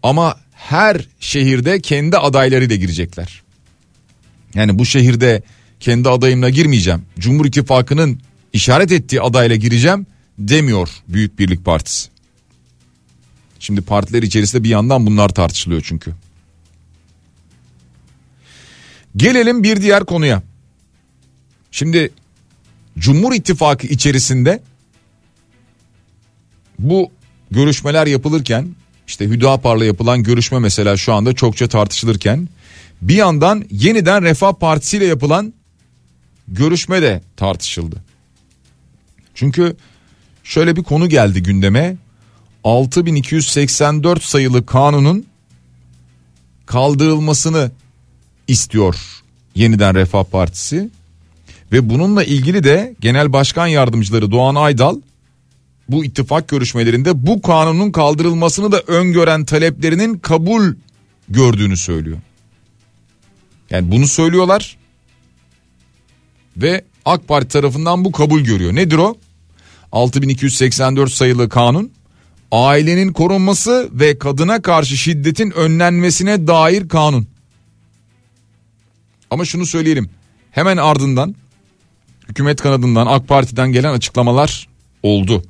Ama 0.04 0.38
her 0.54 1.08
şehirde 1.20 1.82
kendi 1.82 2.18
adaylarıyla 2.18 2.76
girecekler. 2.76 3.44
Yani 4.56 4.80
bu 4.80 4.86
şehirde 4.86 5.42
kendi 5.80 6.10
adayımla 6.10 6.50
girmeyeceğim. 6.50 7.02
Cumhur 7.20 7.46
İttifakı'nın 7.46 8.20
işaret 8.56 8.92
ettiği 8.92 9.22
adayla 9.22 9.56
gireceğim 9.56 10.08
demiyor 10.38 10.90
Büyük 11.08 11.40
Birlik 11.40 11.66
Partisi. 11.66 12.10
Şimdi 13.60 13.82
partiler 13.82 14.24
içerisinde 14.24 14.64
bir 14.64 14.70
yandan 14.70 15.06
bunlar 15.06 15.30
tartışılıyor 15.30 15.82
çünkü. 15.86 16.14
Gelelim 19.18 19.64
bir 19.64 19.82
diğer 19.82 20.06
konuya. 20.06 20.44
Şimdi 21.72 22.12
Cumhur 22.98 23.34
İttifakı 23.34 23.88
içerisinde 23.88 24.64
bu 26.80 27.12
görüşmeler 27.52 28.08
yapılırken 28.08 28.76
işte 29.08 29.26
Hüdapar'la 29.26 29.86
yapılan 29.86 30.24
görüşme 30.24 30.60
mesela 30.60 30.98
şu 30.98 31.14
anda 31.14 31.34
çokça 31.34 31.68
tartışılırken 31.68 32.50
bir 33.02 33.16
yandan 33.16 33.66
yeniden 33.72 34.24
Refah 34.24 34.54
Partisi 34.54 34.98
ile 34.98 35.06
yapılan 35.06 35.54
görüşme 36.48 37.02
de 37.02 37.22
tartışıldı. 37.38 38.15
Çünkü 39.36 39.76
şöyle 40.44 40.76
bir 40.76 40.84
konu 40.84 41.10
geldi 41.10 41.44
gündeme. 41.44 41.98
6284 42.64 44.24
sayılı 44.24 44.66
kanunun 44.66 45.26
kaldırılmasını 46.66 47.72
istiyor 48.48 48.96
yeniden 49.56 49.96
Refah 49.96 50.24
Partisi. 50.24 50.90
Ve 51.72 51.90
bununla 51.90 52.24
ilgili 52.24 52.64
de 52.64 52.96
Genel 53.00 53.34
Başkan 53.34 53.68
Yardımcıları 53.68 54.32
Doğan 54.32 54.56
Aydal 54.56 55.02
bu 55.90 56.06
ittifak 56.06 56.48
görüşmelerinde 56.48 57.28
bu 57.28 57.42
kanunun 57.42 57.92
kaldırılmasını 57.92 58.72
da 58.72 58.80
öngören 58.80 59.46
taleplerinin 59.46 60.18
kabul 60.18 60.74
gördüğünü 61.30 61.78
söylüyor. 61.78 62.18
Yani 63.70 63.92
bunu 63.92 64.08
söylüyorlar 64.08 64.78
ve 66.58 66.84
AK 67.06 67.28
Parti 67.28 67.48
tarafından 67.48 68.06
bu 68.06 68.12
kabul 68.12 68.42
görüyor. 68.42 68.76
Nedir 68.76 68.98
o? 68.98 69.16
6284 69.96 71.12
sayılı 71.12 71.50
kanun 71.50 71.92
ailenin 72.52 73.14
korunması 73.14 73.90
ve 73.92 74.20
kadına 74.20 74.62
karşı 74.62 74.98
şiddetin 74.98 75.52
önlenmesine 75.52 76.48
dair 76.48 76.88
kanun. 76.88 77.28
Ama 79.30 79.46
şunu 79.46 79.66
söyleyelim. 79.66 80.10
Hemen 80.52 80.78
ardından 80.78 81.36
hükümet 82.30 82.62
kanadından 82.62 83.08
AK 83.08 83.28
Parti'den 83.28 83.72
gelen 83.72 83.94
açıklamalar 83.94 84.68
oldu. 85.04 85.44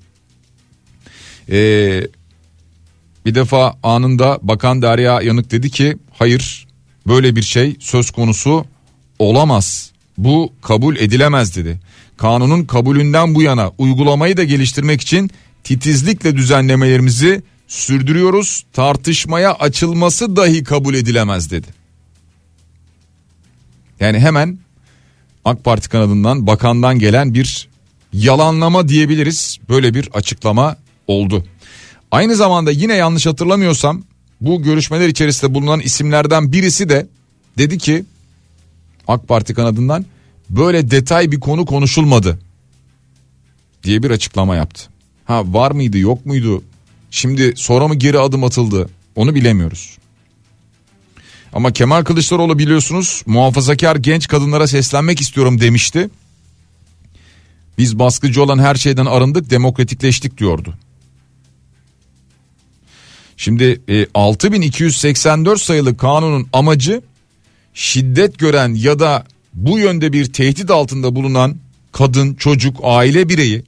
Ee, 1.50 2.08
bir 3.26 3.36
defa 3.36 3.76
anında 3.84 4.40
Bakan 4.42 4.82
Derya 4.82 5.22
Yanık 5.22 5.52
dedi 5.52 5.70
ki 5.70 5.98
hayır 6.12 6.68
böyle 7.08 7.36
bir 7.36 7.42
şey 7.42 7.76
söz 7.80 8.12
konusu 8.12 8.66
olamaz. 9.20 9.92
Bu 10.18 10.54
kabul 10.62 10.96
edilemez 10.96 11.56
dedi. 11.56 11.80
Kanunun 12.18 12.66
kabulünden 12.66 13.36
bu 13.36 13.42
yana 13.42 13.72
uygulamayı 13.78 14.38
da 14.38 14.44
geliştirmek 14.44 15.02
için 15.02 15.32
titizlikle 15.64 16.38
düzenlemelerimizi 16.38 17.44
sürdürüyoruz. 17.68 18.66
Tartışmaya 18.74 19.54
açılması 19.54 20.36
dahi 20.36 20.64
kabul 20.64 20.94
edilemez 20.94 21.52
dedi. 21.52 21.68
Yani 24.00 24.20
hemen 24.20 24.58
AK 25.46 25.64
Parti 25.64 25.90
kanadından 25.90 26.48
bakandan 26.48 27.00
gelen 27.00 27.34
bir 27.34 27.70
yalanlama 28.14 28.88
diyebiliriz. 28.88 29.58
Böyle 29.70 29.94
bir 29.94 30.10
açıklama 30.14 30.78
oldu. 31.08 31.46
Aynı 32.12 32.36
zamanda 32.36 32.72
yine 32.72 32.96
yanlış 32.96 33.26
hatırlamıyorsam 33.26 34.04
bu 34.42 34.64
görüşmeler 34.64 35.08
içerisinde 35.08 35.54
bulunan 35.54 35.80
isimlerden 35.80 36.52
birisi 36.52 36.90
de 36.90 37.08
dedi 37.58 37.78
ki 37.78 38.06
AK 39.08 39.28
Parti 39.28 39.54
kanadından 39.54 40.06
böyle 40.50 40.92
detay 40.92 41.32
bir 41.32 41.40
konu 41.40 41.66
konuşulmadı 41.66 42.40
diye 43.84 44.04
bir 44.04 44.12
açıklama 44.12 44.56
yaptı. 44.56 44.90
Ha 45.26 45.54
var 45.54 45.72
mıydı 45.72 45.98
yok 45.98 46.26
muydu 46.26 46.64
şimdi 47.12 47.54
sonra 47.56 47.88
mı 47.88 47.96
geri 47.96 48.20
adım 48.20 48.44
atıldı 48.44 48.90
onu 49.16 49.36
bilemiyoruz. 49.36 49.98
Ama 51.54 51.72
Kemal 51.72 52.04
Kılıçdaroğlu 52.04 52.60
biliyorsunuz 52.60 53.24
muhafazakar 53.26 53.96
genç 53.96 54.28
kadınlara 54.28 54.68
seslenmek 54.68 55.22
istiyorum 55.22 55.62
demişti. 55.62 56.10
Biz 57.78 58.00
baskıcı 58.00 58.44
olan 58.44 58.60
her 58.60 58.76
şeyden 58.76 59.06
arındık 59.06 59.50
demokratikleştik 59.50 60.38
diyordu. 60.38 60.74
Şimdi 63.38 63.82
e, 63.90 64.08
6284 64.14 65.62
sayılı 65.62 65.98
kanunun 65.98 66.48
amacı 66.54 67.02
şiddet 67.74 68.40
gören 68.40 68.74
ya 68.74 69.00
da 69.00 69.26
bu 69.56 69.80
yönde 69.80 70.14
bir 70.14 70.34
tehdit 70.34 70.72
altında 70.72 71.16
bulunan 71.16 71.56
kadın, 71.92 72.34
çocuk, 72.34 72.78
aile 72.84 73.30
bireyi 73.30 73.64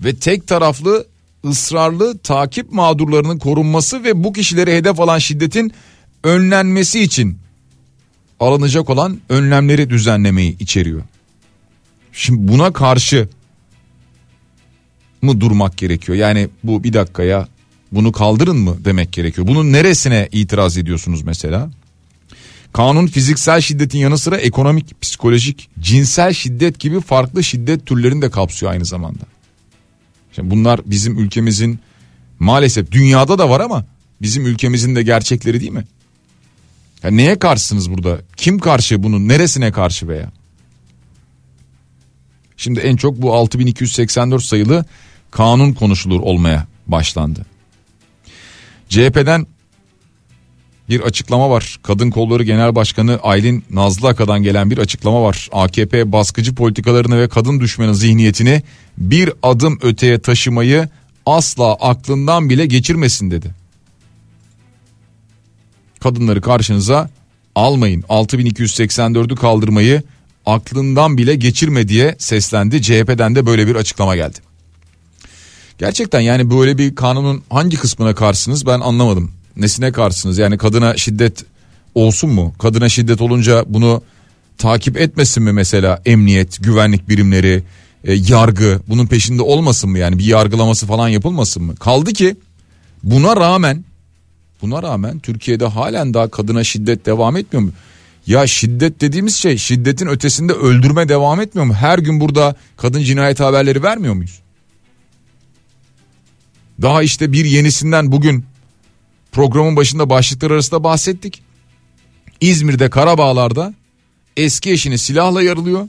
ve 0.00 0.16
tek 0.16 0.46
taraflı 0.46 1.06
ısrarlı 1.44 2.18
takip 2.18 2.72
mağdurlarının 2.72 3.38
korunması 3.38 4.04
ve 4.04 4.24
bu 4.24 4.32
kişileri 4.32 4.76
hedef 4.76 5.00
alan 5.00 5.18
şiddetin 5.18 5.72
önlenmesi 6.24 7.00
için 7.00 7.38
alınacak 8.40 8.90
olan 8.90 9.20
önlemleri 9.28 9.90
düzenlemeyi 9.90 10.58
içeriyor. 10.58 11.02
Şimdi 12.12 12.52
buna 12.52 12.72
karşı 12.72 13.28
mı 15.22 15.40
durmak 15.40 15.76
gerekiyor? 15.76 16.18
Yani 16.18 16.48
bu 16.64 16.84
bir 16.84 16.92
dakikaya 16.92 17.48
bunu 17.92 18.12
kaldırın 18.12 18.56
mı 18.56 18.76
demek 18.84 19.12
gerekiyor? 19.12 19.46
Bunun 19.46 19.72
neresine 19.72 20.28
itiraz 20.32 20.78
ediyorsunuz 20.78 21.22
mesela? 21.22 21.70
Kanun 22.72 23.06
fiziksel 23.06 23.60
şiddetin 23.60 23.98
yanı 23.98 24.18
sıra 24.18 24.36
ekonomik, 24.36 25.02
psikolojik, 25.02 25.68
cinsel 25.80 26.32
şiddet 26.32 26.80
gibi 26.80 27.00
farklı 27.00 27.44
şiddet 27.44 27.86
türlerini 27.86 28.22
de 28.22 28.30
kapsıyor 28.30 28.72
aynı 28.72 28.84
zamanda. 28.84 29.24
Şimdi 30.32 30.50
bunlar 30.50 30.80
bizim 30.86 31.18
ülkemizin 31.18 31.80
maalesef 32.38 32.92
dünyada 32.92 33.38
da 33.38 33.50
var 33.50 33.60
ama 33.60 33.84
bizim 34.22 34.46
ülkemizin 34.46 34.96
de 34.96 35.02
gerçekleri 35.02 35.60
değil 35.60 35.72
mi? 35.72 35.84
Ya 37.02 37.10
neye 37.10 37.38
karşısınız 37.38 37.90
burada? 37.90 38.20
Kim 38.36 38.58
karşı 38.58 39.02
bunun? 39.02 39.28
Neresine 39.28 39.72
karşı 39.72 40.08
veya? 40.08 40.32
Şimdi 42.56 42.80
en 42.80 42.96
çok 42.96 43.22
bu 43.22 43.34
6284 43.34 44.42
sayılı 44.42 44.84
kanun 45.30 45.72
konuşulur 45.72 46.20
olmaya 46.20 46.66
başlandı. 46.86 47.46
CHP'den 48.88 49.46
bir 50.90 51.00
açıklama 51.00 51.50
var. 51.50 51.78
Kadın 51.82 52.10
Kolları 52.10 52.42
Genel 52.42 52.74
Başkanı 52.74 53.18
Aylin 53.22 53.64
Nazlı 53.70 54.08
Aka'dan 54.08 54.42
gelen 54.42 54.70
bir 54.70 54.78
açıklama 54.78 55.22
var. 55.22 55.48
AKP 55.52 56.12
baskıcı 56.12 56.54
politikalarını 56.54 57.20
ve 57.20 57.28
kadın 57.28 57.60
düşmanı 57.60 57.94
zihniyetini 57.94 58.62
bir 58.98 59.32
adım 59.42 59.78
öteye 59.82 60.18
taşımayı 60.18 60.88
asla 61.26 61.74
aklından 61.74 62.50
bile 62.50 62.66
geçirmesin 62.66 63.30
dedi. 63.30 63.54
Kadınları 66.00 66.40
karşınıza 66.40 67.10
almayın. 67.54 68.02
6284'ü 68.02 69.34
kaldırmayı 69.34 70.02
aklından 70.46 71.18
bile 71.18 71.34
geçirme 71.34 71.88
diye 71.88 72.16
seslendi. 72.18 72.82
CHP'den 72.82 73.34
de 73.34 73.46
böyle 73.46 73.66
bir 73.66 73.74
açıklama 73.74 74.16
geldi. 74.16 74.38
Gerçekten 75.78 76.20
yani 76.20 76.50
böyle 76.50 76.78
bir 76.78 76.94
kanunun 76.94 77.42
hangi 77.50 77.76
kısmına 77.76 78.14
karşısınız 78.14 78.66
ben 78.66 78.80
anlamadım. 78.80 79.39
Nesine 79.56 79.92
karşısınız 79.92 80.38
yani 80.38 80.58
kadına 80.58 80.96
şiddet 80.96 81.44
olsun 81.94 82.30
mu? 82.30 82.54
Kadına 82.58 82.88
şiddet 82.88 83.20
olunca 83.20 83.64
bunu 83.68 84.02
takip 84.58 85.00
etmesin 85.00 85.42
mi 85.42 85.52
mesela 85.52 86.02
emniyet, 86.06 86.62
güvenlik 86.62 87.08
birimleri, 87.08 87.62
e, 88.04 88.14
yargı 88.14 88.80
bunun 88.88 89.06
peşinde 89.06 89.42
olmasın 89.42 89.90
mı 89.90 89.98
yani 89.98 90.18
bir 90.18 90.24
yargılaması 90.24 90.86
falan 90.86 91.08
yapılmasın 91.08 91.62
mı? 91.62 91.76
Kaldı 91.76 92.12
ki 92.12 92.36
buna 93.02 93.36
rağmen 93.36 93.84
buna 94.62 94.82
rağmen 94.82 95.18
Türkiye'de 95.18 95.66
halen 95.66 96.14
daha 96.14 96.28
kadına 96.28 96.64
şiddet 96.64 97.06
devam 97.06 97.36
etmiyor 97.36 97.62
mu? 97.62 97.72
Ya 98.26 98.46
şiddet 98.46 99.00
dediğimiz 99.00 99.36
şey 99.36 99.56
şiddetin 99.56 100.06
ötesinde 100.06 100.52
öldürme 100.52 101.08
devam 101.08 101.40
etmiyor 101.40 101.66
mu? 101.66 101.74
Her 101.74 101.98
gün 101.98 102.20
burada 102.20 102.54
kadın 102.76 103.02
cinayet 103.02 103.40
haberleri 103.40 103.82
vermiyor 103.82 104.14
muyuz? 104.14 104.40
Daha 106.82 107.02
işte 107.02 107.32
bir 107.32 107.44
yenisinden 107.44 108.12
bugün 108.12 108.44
programın 109.32 109.76
başında 109.76 110.10
başlıklar 110.10 110.50
arasında 110.50 110.84
bahsettik. 110.84 111.42
İzmir'de 112.40 112.90
Karabağlar'da 112.90 113.74
eski 114.36 114.70
eşini 114.70 114.98
silahla 114.98 115.42
yarılıyor. 115.42 115.88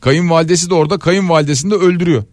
Kayınvalidesi 0.00 0.70
de 0.70 0.74
orada 0.74 0.98
kayınvalidesini 0.98 1.70
de 1.70 1.74
öldürüyor. 1.74 2.24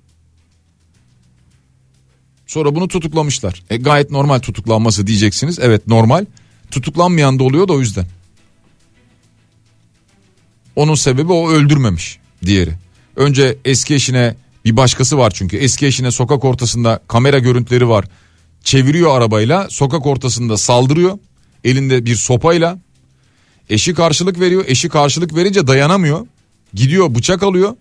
Sonra 2.47 2.75
bunu 2.75 2.87
tutuklamışlar. 2.87 3.63
E, 3.69 3.77
gayet 3.77 4.11
normal 4.11 4.39
tutuklanması 4.39 5.07
diyeceksiniz. 5.07 5.59
Evet 5.59 5.87
normal. 5.87 6.25
Tutuklanmayan 6.71 7.39
da 7.39 7.43
oluyor 7.43 7.67
da 7.67 7.73
o 7.73 7.79
yüzden. 7.79 8.05
Onun 10.75 10.95
sebebi 10.95 11.31
o 11.31 11.49
öldürmemiş 11.49 12.19
diğeri. 12.45 12.73
Önce 13.15 13.57
eski 13.65 13.95
eşine 13.95 14.35
bir 14.65 14.77
başkası 14.77 15.17
var 15.17 15.31
çünkü 15.31 15.57
eski 15.57 15.85
eşine 15.85 16.11
sokak 16.11 16.45
ortasında 16.45 16.99
kamera 17.07 17.39
görüntüleri 17.39 17.89
var. 17.89 18.05
Çeviriyor 18.65 19.17
arabayla 19.17 19.69
sokak 19.69 20.05
ortasında 20.05 20.57
saldırıyor. 20.57 21.19
Elinde 21.63 22.05
bir 22.05 22.15
sopayla. 22.15 22.79
Eşi 23.69 23.93
karşılık 23.93 24.39
veriyor. 24.39 24.65
Eşi 24.67 24.89
karşılık 24.89 25.35
verince 25.35 25.67
dayanamıyor. 25.67 26.27
Gidiyor 26.73 27.15
bıçak 27.15 27.43
alıyor. 27.43 27.75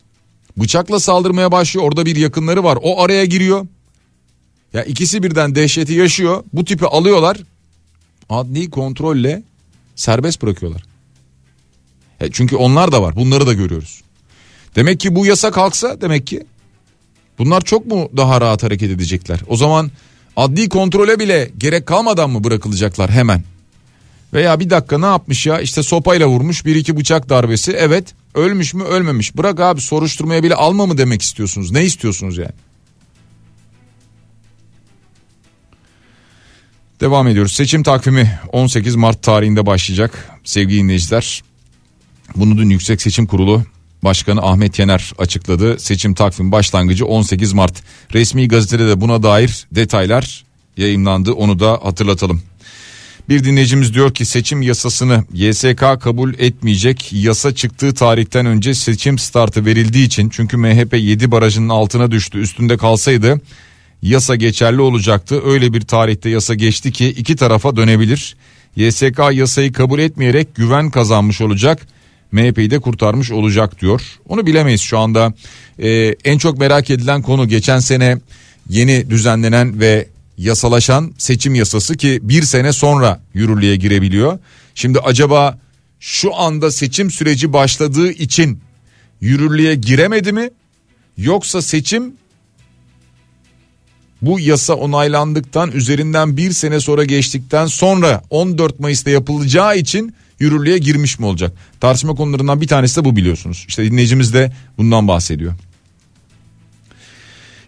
Bıçakla 0.57 1.01
saldırmaya 1.01 1.53
başlıyor. 1.53 1.87
Orada 1.87 2.07
bir 2.07 2.17
yakınları 2.17 2.65
var. 2.65 2.79
O 2.83 3.03
araya 3.03 3.25
giriyor. 3.25 3.67
Ya 4.73 4.85
ikisi 4.85 5.23
birden 5.23 5.55
dehşeti 5.55 5.93
yaşıyor. 5.93 6.45
Bu 6.53 6.65
tipi 6.65 6.87
alıyorlar. 6.87 7.37
Adli 8.29 8.71
kontrolle 8.71 9.43
serbest 9.97 10.43
bırakıyorlar. 10.43 10.83
E 12.21 12.31
çünkü 12.33 12.57
onlar 12.57 12.93
da 12.93 13.03
var. 13.03 13.17
Bunları 13.17 13.47
da 13.47 13.53
görüyoruz. 13.53 14.03
Demek 14.77 15.01
ki 15.01 15.15
bu 15.15 15.27
yasa 15.27 15.51
kalksa 15.51 16.01
demek 16.01 16.27
ki 16.27 16.47
bunlar 17.39 17.61
çok 17.61 17.87
mu 17.87 18.09
daha 18.17 18.41
rahat 18.41 18.63
hareket 18.63 18.91
edecekler? 18.91 19.41
O 19.49 19.57
zaman 19.57 19.91
adli 20.37 20.69
kontrole 20.69 21.19
bile 21.19 21.51
gerek 21.59 21.87
kalmadan 21.87 22.31
mı 22.31 22.45
bırakılacaklar 22.45 23.11
hemen? 23.11 23.43
Veya 24.33 24.61
bir 24.61 24.71
dakika 24.71 24.99
ne 24.99 25.07
yapmış 25.07 25.47
ya 25.47 25.61
işte 25.61 25.83
sopayla 25.83 26.27
vurmuş 26.27 26.67
bir 26.67 26.77
iki 26.77 26.97
bıçak 26.97 27.29
darbesi 27.29 27.73
evet 27.73 28.15
ölmüş 28.35 28.75
mü 28.75 28.85
ölmemiş 28.85 29.37
bırak 29.37 29.61
abi 29.61 29.81
soruşturmaya 29.81 30.43
bile 30.43 30.55
alma 30.55 30.87
mı 30.87 30.99
demek 30.99 31.23
istiyorsunuz 31.23 31.71
ne 31.71 31.85
istiyorsunuz 31.85 32.39
yani? 32.39 32.53
Devam 37.01 37.29
ediyoruz. 37.29 37.53
Seçim 37.53 37.83
takvimi 37.83 38.39
18 38.53 38.97
Mart 38.97 39.23
tarihinde 39.23 39.67
başlayacak 39.67 40.31
sevgili 40.45 40.79
dinleyiciler. 40.79 41.43
Bunu 42.37 42.59
dün 42.59 42.71
Yüksek 42.71 43.03
Seçim 43.03 43.27
Kurulu 43.27 43.63
Başkanı 44.05 44.43
Ahmet 44.43 44.79
Yener 44.79 45.13
açıkladı. 45.19 45.79
Seçim 45.79 46.15
takvim 46.15 46.53
başlangıcı 46.53 47.07
18 47.07 47.53
Mart. 47.53 47.83
Resmi 48.15 48.49
gazetede 48.49 48.89
de 48.89 49.01
buna 49.01 49.23
dair 49.23 49.67
detaylar 49.73 50.45
yayınlandı. 50.77 51.33
Onu 51.33 51.61
da 51.61 51.81
hatırlatalım. 51.83 52.43
Bir 53.29 53.45
dinleyicimiz 53.45 53.95
diyor 53.95 54.15
ki 54.15 54.25
seçim 54.25 54.63
yasasını 54.63 55.25
YSK 55.33 55.79
kabul 56.01 56.35
etmeyecek. 56.39 57.13
Yasa 57.13 57.55
çıktığı 57.55 57.95
tarihten 57.95 58.47
önce 58.47 58.75
seçim 58.75 59.19
startı 59.19 59.67
verildiği 59.67 60.07
için 60.07 60.29
çünkü 60.29 60.57
MHP 60.57 60.95
7 60.95 61.31
barajının 61.31 61.69
altına 61.69 62.11
düştü. 62.11 62.39
Üstünde 62.39 62.77
kalsaydı 62.77 63.41
yasa 64.03 64.37
geçerli 64.37 64.81
olacaktı. 64.81 65.43
Öyle 65.45 65.73
bir 65.73 65.81
tarihte 65.81 66.31
yasa 66.31 66.55
geçti 66.55 66.93
ki 66.93 67.09
iki 67.09 67.37
tarafa 67.37 67.77
dönebilir. 67.77 68.37
YSK 68.77 69.21
yasayı 69.33 69.73
kabul 69.73 69.99
etmeyerek 69.99 70.55
güven 70.55 70.91
kazanmış 70.91 71.41
olacak. 71.41 71.87
MHP'yi 72.35 72.71
de 72.71 72.79
kurtarmış 72.79 73.31
olacak 73.31 73.81
diyor. 73.81 74.03
Onu 74.29 74.47
bilemeyiz 74.47 74.81
şu 74.81 74.99
anda. 74.99 75.35
Ee, 75.79 76.15
en 76.25 76.39
çok 76.39 76.59
merak 76.59 76.91
edilen 76.91 77.23
konu 77.23 77.49
geçen 77.49 77.79
sene 77.79 78.19
yeni 78.69 79.11
düzenlenen 79.11 79.81
ve 79.81 80.09
yasalaşan 80.39 81.15
seçim 81.19 81.55
yasası 81.55 81.97
ki 81.97 82.19
bir 82.23 82.43
sene 82.43 82.73
sonra 82.73 83.23
yürürlüğe 83.35 83.77
girebiliyor. 83.77 84.39
Şimdi 84.75 84.99
acaba 84.99 85.59
şu 86.01 86.35
anda 86.35 86.71
seçim 86.71 87.11
süreci 87.11 87.53
başladığı 87.53 88.11
için 88.11 88.61
yürürlüğe 89.21 89.75
giremedi 89.75 90.33
mi? 90.33 90.51
Yoksa 91.17 91.63
seçim 91.63 92.15
bu 94.23 94.41
yasa 94.41 94.75
onaylandıktan 94.75 95.73
üzerinden 95.73 96.37
bir 96.37 96.53
sene 96.53 96.81
sonra 96.81 97.05
geçtikten 97.05 97.67
sonra 97.67 98.23
14 98.31 98.81
Mayıs'ta 98.81 99.11
yapılacağı 99.11 99.79
için 99.79 100.15
yürürlüğe 100.41 100.79
girmiş 100.79 101.19
mi 101.19 101.27
olacak? 101.27 101.53
Tartışma 101.81 102.15
konularından 102.15 102.61
bir 102.61 102.67
tanesi 102.67 103.01
de 103.01 103.05
bu 103.05 103.17
biliyorsunuz. 103.17 103.65
İşte 103.69 103.85
dinleyicimiz 103.85 104.35
de 104.35 104.53
bundan 104.79 105.09
bahsediyor. 105.09 105.55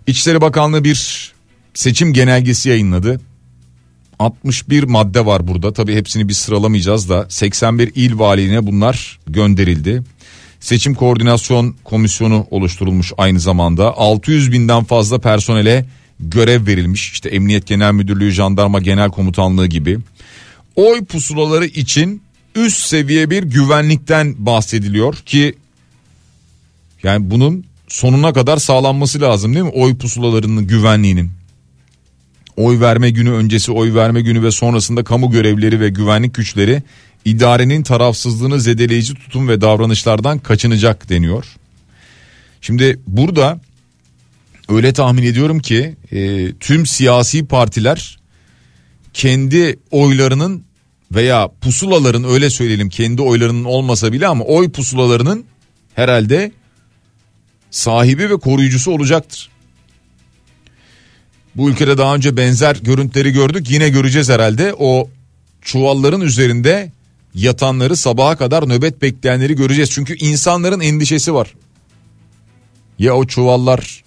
İçişleri 0.07 0.41
Bakanlığı 0.41 0.85
bir 0.85 1.33
seçim 1.75 2.13
genelgesi 2.13 2.69
yayınladı. 2.69 3.21
61 4.19 4.83
madde 4.83 5.27
var 5.27 5.49
burada. 5.49 5.73
Tabi 5.73 5.95
hepsini 5.95 6.29
bir 6.29 6.35
sıralamayacağız 6.35 7.09
da 7.09 7.27
81 7.29 7.93
il 7.95 8.19
valiliğine 8.19 8.67
bunlar 8.67 9.19
gönderildi. 9.27 10.03
Seçim 10.61 10.95
Koordinasyon 10.95 11.77
Komisyonu 11.85 12.47
oluşturulmuş 12.51 13.13
aynı 13.19 13.41
zamanda. 13.41 13.97
600 13.97 14.53
binden 14.53 14.85
fazla 14.85 15.19
personele 15.19 15.87
görev 16.21 16.67
verilmiş. 16.67 17.13
İşte 17.13 17.29
Emniyet 17.29 17.67
Genel 17.67 17.93
Müdürlüğü, 17.93 18.31
Jandarma 18.31 18.81
Genel 18.81 19.11
Komutanlığı 19.11 19.67
gibi. 19.67 19.99
Oy 20.77 21.05
pusulaları 21.05 21.67
için 21.67 22.23
üst 22.57 22.87
seviye 22.87 23.31
bir 23.31 23.43
güvenlikten 23.43 24.35
bahsediliyor 24.39 25.15
ki 25.15 25.55
yani 27.03 27.31
bunun 27.31 27.65
sonuna 27.89 28.33
kadar 28.33 28.57
sağlanması 28.57 29.21
lazım 29.21 29.55
değil 29.55 29.65
mi? 29.65 29.73
Oy 29.75 29.97
pusulalarının 29.97 30.67
güvenliğinin. 30.67 31.31
Oy 32.57 32.81
verme 32.81 33.11
günü 33.11 33.31
öncesi, 33.31 33.73
oy 33.73 33.95
verme 33.95 34.21
günü 34.21 34.43
ve 34.43 34.51
sonrasında 34.51 35.05
kamu 35.05 35.31
görevlileri 35.31 35.81
ve 35.81 35.89
güvenlik 35.89 36.35
güçleri 36.35 36.83
idarenin 37.25 37.83
tarafsızlığını 37.83 38.61
zedeleyici 38.61 39.15
tutum 39.15 39.49
ve 39.49 39.61
davranışlardan 39.61 40.39
kaçınacak 40.39 41.09
deniyor. 41.09 41.47
Şimdi 42.61 43.01
burada 43.07 43.61
öyle 44.69 44.93
tahmin 44.93 45.23
ediyorum 45.23 45.59
ki 45.59 45.97
e, 46.13 46.53
tüm 46.53 46.87
siyasi 46.87 47.47
partiler 47.47 48.19
kendi 49.15 49.79
oylarının 49.91 50.66
veya 51.13 51.49
pusulaların 51.61 52.25
öyle 52.25 52.51
söyleyelim 52.51 52.89
kendi 52.89 53.23
oylarının 53.23 53.65
olmasa 53.65 54.13
bile 54.13 54.27
ama 54.27 54.45
oy 54.45 54.71
pusulalarının 54.71 55.45
herhalde 55.95 56.53
sahibi 57.71 58.31
ve 58.31 58.37
koruyucusu 58.37 58.91
olacaktır. 58.91 59.51
Bu 61.55 61.71
ülkede 61.71 61.99
daha 61.99 62.15
önce 62.15 62.37
benzer 62.37 62.77
görüntüleri 62.83 63.31
gördük 63.33 63.71
yine 63.71 63.89
göreceğiz 63.89 64.29
herhalde 64.29 64.75
o 64.79 65.09
çuvalların 65.63 66.21
üzerinde 66.21 66.93
yatanları 67.35 67.97
sabaha 67.97 68.37
kadar 68.37 68.69
nöbet 68.69 69.03
bekleyenleri 69.03 69.57
göreceğiz. 69.57 69.91
Çünkü 69.91 70.17
insanların 70.17 70.81
endişesi 70.81 71.35
var. 71.35 71.55
Ya 72.99 73.17
o 73.17 73.27
çuvallar 73.27 74.05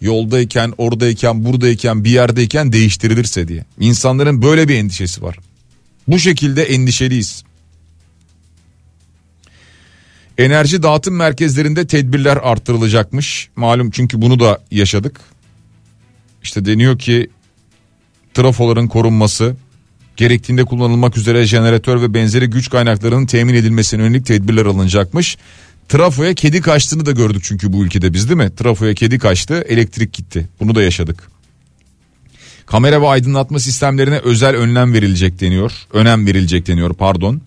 yoldayken, 0.00 0.72
oradayken, 0.78 1.44
buradayken, 1.44 2.04
bir 2.04 2.10
yerdeyken 2.10 2.72
değiştirilirse 2.72 3.48
diye. 3.48 3.64
İnsanların 3.80 4.42
böyle 4.42 4.68
bir 4.68 4.74
endişesi 4.74 5.22
var. 5.22 5.38
Bu 6.10 6.18
şekilde 6.18 6.62
endişeliyiz. 6.62 7.44
Enerji 10.38 10.82
dağıtım 10.82 11.16
merkezlerinde 11.16 11.86
tedbirler 11.86 12.36
arttırılacakmış. 12.36 13.48
Malum 13.56 13.90
çünkü 13.90 14.22
bunu 14.22 14.40
da 14.40 14.60
yaşadık. 14.70 15.20
İşte 16.42 16.64
deniyor 16.64 16.98
ki 16.98 17.30
trafoların 18.34 18.88
korunması, 18.88 19.56
gerektiğinde 20.16 20.64
kullanılmak 20.64 21.16
üzere 21.16 21.46
jeneratör 21.46 22.02
ve 22.02 22.14
benzeri 22.14 22.46
güç 22.46 22.70
kaynaklarının 22.70 23.26
temin 23.26 23.54
edilmesine 23.54 24.02
yönelik 24.02 24.26
tedbirler 24.26 24.66
alınacakmış. 24.66 25.36
Trafoya 25.88 26.34
kedi 26.34 26.60
kaçtığını 26.60 27.06
da 27.06 27.12
gördük 27.12 27.42
çünkü 27.44 27.72
bu 27.72 27.84
ülkede 27.84 28.12
biz 28.12 28.28
değil 28.28 28.40
mi? 28.40 28.54
Trafoya 28.56 28.94
kedi 28.94 29.18
kaçtı, 29.18 29.64
elektrik 29.68 30.12
gitti. 30.12 30.48
Bunu 30.60 30.74
da 30.74 30.82
yaşadık. 30.82 31.39
Kamera 32.70 33.02
ve 33.02 33.08
aydınlatma 33.08 33.58
sistemlerine 33.58 34.18
özel 34.18 34.56
önlem 34.56 34.92
verilecek 34.92 35.40
deniyor. 35.40 35.72
Önem 35.92 36.26
verilecek 36.26 36.66
deniyor 36.66 36.94
pardon. 36.94 37.40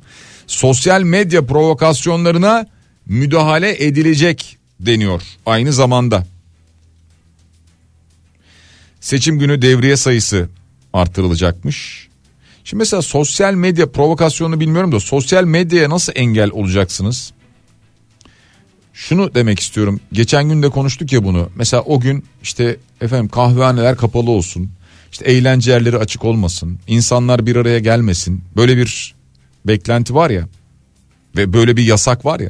Sosyal 0.48 1.02
medya 1.02 1.46
provokasyonlarına 1.46 2.68
müdahale 3.06 3.86
edilecek 3.86 4.58
deniyor 4.80 5.22
aynı 5.46 5.74
zamanda. 5.74 6.28
Seçim 9.00 9.40
günü 9.40 9.62
devriye 9.62 9.98
sayısı 9.98 10.50
artırılacakmış. 10.94 12.08
Şimdi 12.64 12.80
mesela 12.80 13.02
sosyal 13.02 13.54
medya 13.54 13.92
provokasyonu 13.92 14.60
bilmiyorum 14.60 14.92
da 14.92 15.00
sosyal 15.00 15.44
medyaya 15.44 15.90
nasıl 15.90 16.14
engel 16.16 16.52
olacaksınız? 16.52 17.34
Şunu 18.94 19.36
demek 19.36 19.60
istiyorum. 19.60 20.00
Geçen 20.14 20.50
gün 20.50 20.64
de 20.64 20.70
konuştuk 20.70 21.14
ya 21.14 21.24
bunu. 21.24 21.50
Mesela 21.56 21.84
o 21.84 22.00
gün 22.00 22.26
işte 22.42 22.78
efendim 23.02 23.28
kahvehaneler 23.28 23.98
kapalı 23.98 24.32
olsun. 24.32 24.72
İşte 25.14 25.26
eğlence 25.26 25.72
yerleri 25.72 25.98
açık 25.98 26.26
olmasın. 26.26 26.80
insanlar 26.88 27.46
bir 27.46 27.56
araya 27.56 27.80
gelmesin. 27.80 28.44
Böyle 28.56 28.78
bir 28.78 29.16
beklenti 29.66 30.16
var 30.16 30.30
ya. 30.30 30.48
Ve 31.38 31.54
böyle 31.54 31.78
bir 31.78 31.84
yasak 31.84 32.26
var 32.26 32.40
ya. 32.40 32.50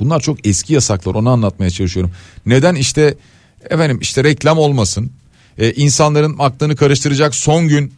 Bunlar 0.00 0.20
çok 0.20 0.46
eski 0.46 0.74
yasaklar 0.74 1.14
onu 1.14 1.30
anlatmaya 1.30 1.70
çalışıyorum. 1.70 2.12
Neden 2.46 2.74
işte 2.74 3.14
efendim 3.70 3.98
işte 4.00 4.24
reklam 4.24 4.58
olmasın. 4.58 5.10
e, 5.58 5.72
insanların 5.72 6.36
aklını 6.38 6.76
karıştıracak 6.76 7.34
son 7.34 7.68
gün 7.68 7.92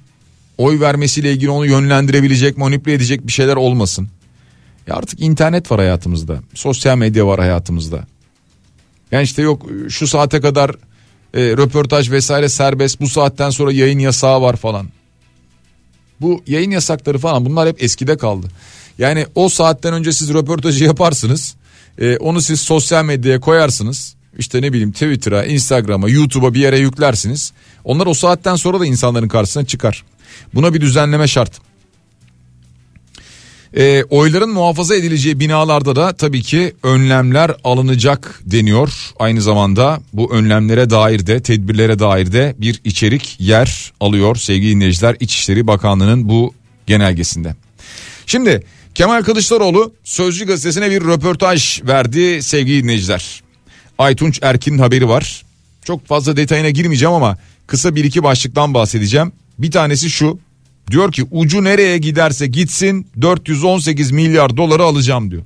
oy 0.58 0.80
vermesiyle 0.80 1.32
ilgili 1.32 1.50
onu 1.50 1.66
yönlendirebilecek, 1.66 2.58
manipüle 2.58 2.94
edecek 2.94 3.26
bir 3.26 3.32
şeyler 3.32 3.56
olmasın. 3.56 4.08
Ya 4.86 4.94
artık 4.94 5.20
internet 5.20 5.70
var 5.70 5.78
hayatımızda. 5.78 6.40
Sosyal 6.54 6.98
medya 6.98 7.26
var 7.26 7.40
hayatımızda. 7.40 8.06
Yani 9.12 9.22
işte 9.22 9.42
yok 9.42 9.66
şu 9.88 10.06
saate 10.06 10.40
kadar 10.40 10.70
e, 11.34 11.40
röportaj 11.40 12.10
vesaire 12.10 12.48
serbest 12.48 13.00
bu 13.00 13.08
saatten 13.08 13.50
sonra 13.50 13.72
yayın 13.72 13.98
yasağı 13.98 14.42
var 14.42 14.56
falan. 14.56 14.88
Bu 16.20 16.42
yayın 16.46 16.70
yasakları 16.70 17.18
falan 17.18 17.44
bunlar 17.44 17.68
hep 17.68 17.82
eskide 17.82 18.16
kaldı. 18.16 18.46
Yani 18.98 19.26
o 19.34 19.48
saatten 19.48 19.94
önce 19.94 20.12
siz 20.12 20.34
röportajı 20.34 20.84
yaparsınız. 20.84 21.54
E, 21.98 22.16
onu 22.16 22.40
siz 22.40 22.60
sosyal 22.60 23.04
medyaya 23.04 23.40
koyarsınız. 23.40 24.14
İşte 24.38 24.62
ne 24.62 24.72
bileyim 24.72 24.92
Twitter'a, 24.92 25.44
Instagram'a, 25.44 26.08
YouTube'a 26.08 26.54
bir 26.54 26.60
yere 26.60 26.78
yüklersiniz. 26.78 27.52
Onlar 27.84 28.06
o 28.06 28.14
saatten 28.14 28.56
sonra 28.56 28.80
da 28.80 28.86
insanların 28.86 29.28
karşısına 29.28 29.64
çıkar. 29.64 30.04
Buna 30.54 30.74
bir 30.74 30.80
düzenleme 30.80 31.28
şart. 31.28 31.60
E, 33.76 34.04
oyların 34.10 34.50
muhafaza 34.50 34.96
edileceği 34.96 35.40
binalarda 35.40 35.96
da 35.96 36.12
tabii 36.12 36.42
ki 36.42 36.74
önlemler 36.82 37.50
alınacak 37.64 38.40
deniyor. 38.46 38.90
Aynı 39.18 39.42
zamanda 39.42 40.00
bu 40.12 40.32
önlemlere 40.32 40.90
dair 40.90 41.26
de 41.26 41.42
tedbirlere 41.42 41.98
dair 41.98 42.32
de 42.32 42.54
bir 42.58 42.80
içerik 42.84 43.36
yer 43.40 43.92
alıyor 44.00 44.36
sevgili 44.36 44.70
dinleyiciler 44.70 45.16
İçişleri 45.20 45.66
Bakanlığı'nın 45.66 46.28
bu 46.28 46.54
genelgesinde. 46.86 47.56
Şimdi 48.26 48.62
Kemal 48.94 49.22
Kılıçdaroğlu 49.22 49.94
Sözcü 50.04 50.46
gazetesine 50.46 50.90
bir 50.90 51.00
röportaj 51.00 51.82
verdi 51.82 52.42
sevgili 52.42 52.82
dinleyiciler. 52.82 53.42
Aytunç 53.98 54.38
Erkin'in 54.42 54.78
haberi 54.78 55.08
var. 55.08 55.42
Çok 55.84 56.06
fazla 56.06 56.36
detayına 56.36 56.70
girmeyeceğim 56.70 57.14
ama 57.14 57.36
kısa 57.66 57.94
bir 57.94 58.04
iki 58.04 58.22
başlıktan 58.22 58.74
bahsedeceğim. 58.74 59.32
Bir 59.58 59.70
tanesi 59.70 60.10
şu 60.10 60.38
Diyor 60.90 61.12
ki 61.12 61.24
ucu 61.30 61.64
nereye 61.64 61.98
giderse 61.98 62.46
gitsin 62.46 63.06
418 63.20 64.10
milyar 64.10 64.56
doları 64.56 64.82
alacağım 64.82 65.30
diyor. 65.30 65.42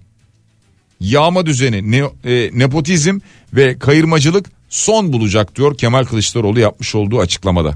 Yağma 1.01 1.47
düzeni, 1.47 1.91
ne, 1.91 2.03
e, 2.25 2.51
nepotizm 2.53 3.19
ve 3.55 3.79
kayırmacılık 3.79 4.47
son 4.69 5.13
bulacak 5.13 5.57
diyor 5.57 5.77
Kemal 5.77 6.05
Kılıçdaroğlu 6.05 6.61
yapmış 6.61 6.95
olduğu 6.95 7.21
açıklamada. 7.21 7.75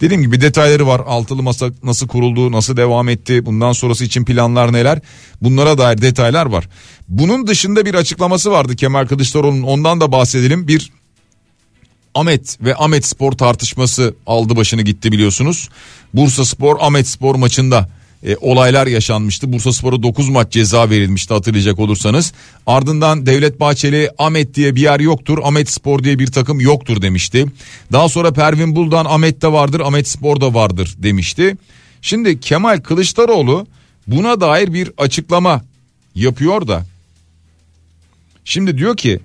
Dediğim 0.00 0.22
gibi 0.22 0.40
detayları 0.40 0.86
var. 0.86 1.02
Altılı 1.06 1.42
masa 1.42 1.70
nasıl 1.82 2.08
kuruldu, 2.08 2.52
nasıl 2.52 2.76
devam 2.76 3.08
etti, 3.08 3.46
bundan 3.46 3.72
sonrası 3.72 4.04
için 4.04 4.24
planlar 4.24 4.72
neler? 4.72 4.98
Bunlara 5.42 5.78
dair 5.78 6.02
detaylar 6.02 6.46
var. 6.46 6.68
Bunun 7.08 7.46
dışında 7.46 7.86
bir 7.86 7.94
açıklaması 7.94 8.50
vardı 8.50 8.76
Kemal 8.76 9.06
Kılıçdaroğlu'nun. 9.06 9.62
Ondan 9.62 10.00
da 10.00 10.12
bahsedelim. 10.12 10.68
Bir 10.68 10.92
Ahmet 12.14 12.58
ve 12.60 12.76
Ahmet 12.76 13.06
Spor 13.06 13.32
tartışması 13.32 14.14
aldı 14.26 14.56
başını 14.56 14.82
gitti 14.82 15.12
biliyorsunuz. 15.12 15.68
Bursa 16.14 16.44
Spor 16.44 16.76
Ahmet 16.80 17.08
Spor 17.08 17.34
maçında 17.34 17.88
e, 18.26 18.36
olaylar 18.36 18.86
yaşanmıştı. 18.86 19.52
Bursa 19.52 19.72
Spor'a 19.72 20.02
9 20.02 20.28
maç 20.28 20.52
ceza 20.52 20.90
verilmişti 20.90 21.34
hatırlayacak 21.34 21.78
olursanız. 21.78 22.32
Ardından 22.66 23.26
Devlet 23.26 23.60
Bahçeli 23.60 24.10
Ahmet 24.18 24.54
diye 24.54 24.76
bir 24.76 24.80
yer 24.80 25.00
yoktur. 25.00 25.38
Ahmet 25.42 25.70
Spor 25.70 26.04
diye 26.04 26.18
bir 26.18 26.26
takım 26.26 26.60
yoktur 26.60 27.02
demişti. 27.02 27.46
Daha 27.92 28.08
sonra 28.08 28.32
Pervin 28.32 28.76
Buldan 28.76 29.04
Ahmet 29.04 29.42
de 29.42 29.52
vardır 29.52 29.80
Ahmet 29.80 30.08
Spor 30.08 30.40
da 30.40 30.54
vardır 30.54 30.94
demişti. 30.98 31.56
Şimdi 32.02 32.40
Kemal 32.40 32.80
Kılıçdaroğlu 32.80 33.66
buna 34.06 34.40
dair 34.40 34.74
bir 34.74 34.92
açıklama 34.98 35.64
yapıyor 36.14 36.68
da. 36.68 36.86
Şimdi 38.44 38.78
diyor 38.78 38.96
ki 38.96 39.20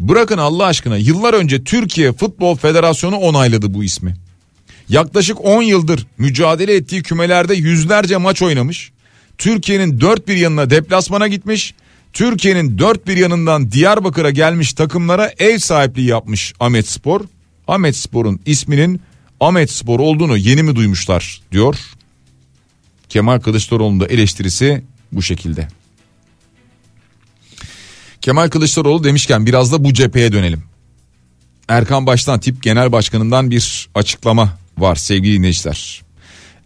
Bırakın 0.00 0.38
Allah 0.38 0.64
aşkına 0.64 0.96
yıllar 0.96 1.34
önce 1.34 1.64
Türkiye 1.64 2.12
Futbol 2.12 2.56
Federasyonu 2.56 3.16
onayladı 3.16 3.74
bu 3.74 3.84
ismi. 3.84 4.14
Yaklaşık 4.88 5.44
10 5.44 5.62
yıldır 5.62 6.06
mücadele 6.18 6.74
ettiği 6.74 7.02
kümelerde 7.02 7.54
yüzlerce 7.54 8.16
maç 8.16 8.42
oynamış. 8.42 8.92
Türkiye'nin 9.38 10.00
dört 10.00 10.28
bir 10.28 10.36
yanına 10.36 10.70
deplasmana 10.70 11.28
gitmiş. 11.28 11.74
Türkiye'nin 12.12 12.78
dört 12.78 13.06
bir 13.06 13.16
yanından 13.16 13.72
Diyarbakır'a 13.72 14.30
gelmiş 14.30 14.72
takımlara 14.72 15.32
ev 15.38 15.58
sahipliği 15.58 16.06
yapmış 16.06 16.54
Ahmet 16.60 16.88
Spor. 16.88 17.20
Ahmet 17.68 17.96
Spor'un 17.96 18.40
isminin 18.46 19.00
Ahmet 19.40 19.70
Spor 19.70 20.00
olduğunu 20.00 20.36
yeni 20.36 20.62
mi 20.62 20.76
duymuşlar 20.76 21.40
diyor. 21.52 21.76
Kemal 23.08 23.40
Kılıçdaroğlu'nun 23.40 24.00
da 24.00 24.06
eleştirisi 24.06 24.84
bu 25.12 25.22
şekilde. 25.22 25.68
Kemal 28.26 28.48
Kılıçdaroğlu 28.48 29.04
demişken 29.04 29.46
biraz 29.46 29.72
da 29.72 29.84
bu 29.84 29.92
cepheye 29.92 30.32
dönelim. 30.32 30.62
Erkan 31.68 32.06
Baş'tan 32.06 32.40
tip 32.40 32.62
genel 32.62 32.92
başkanından 32.92 33.50
bir 33.50 33.88
açıklama 33.94 34.58
var 34.78 34.96
sevgili 34.96 35.38
dinleyiciler. 35.38 36.02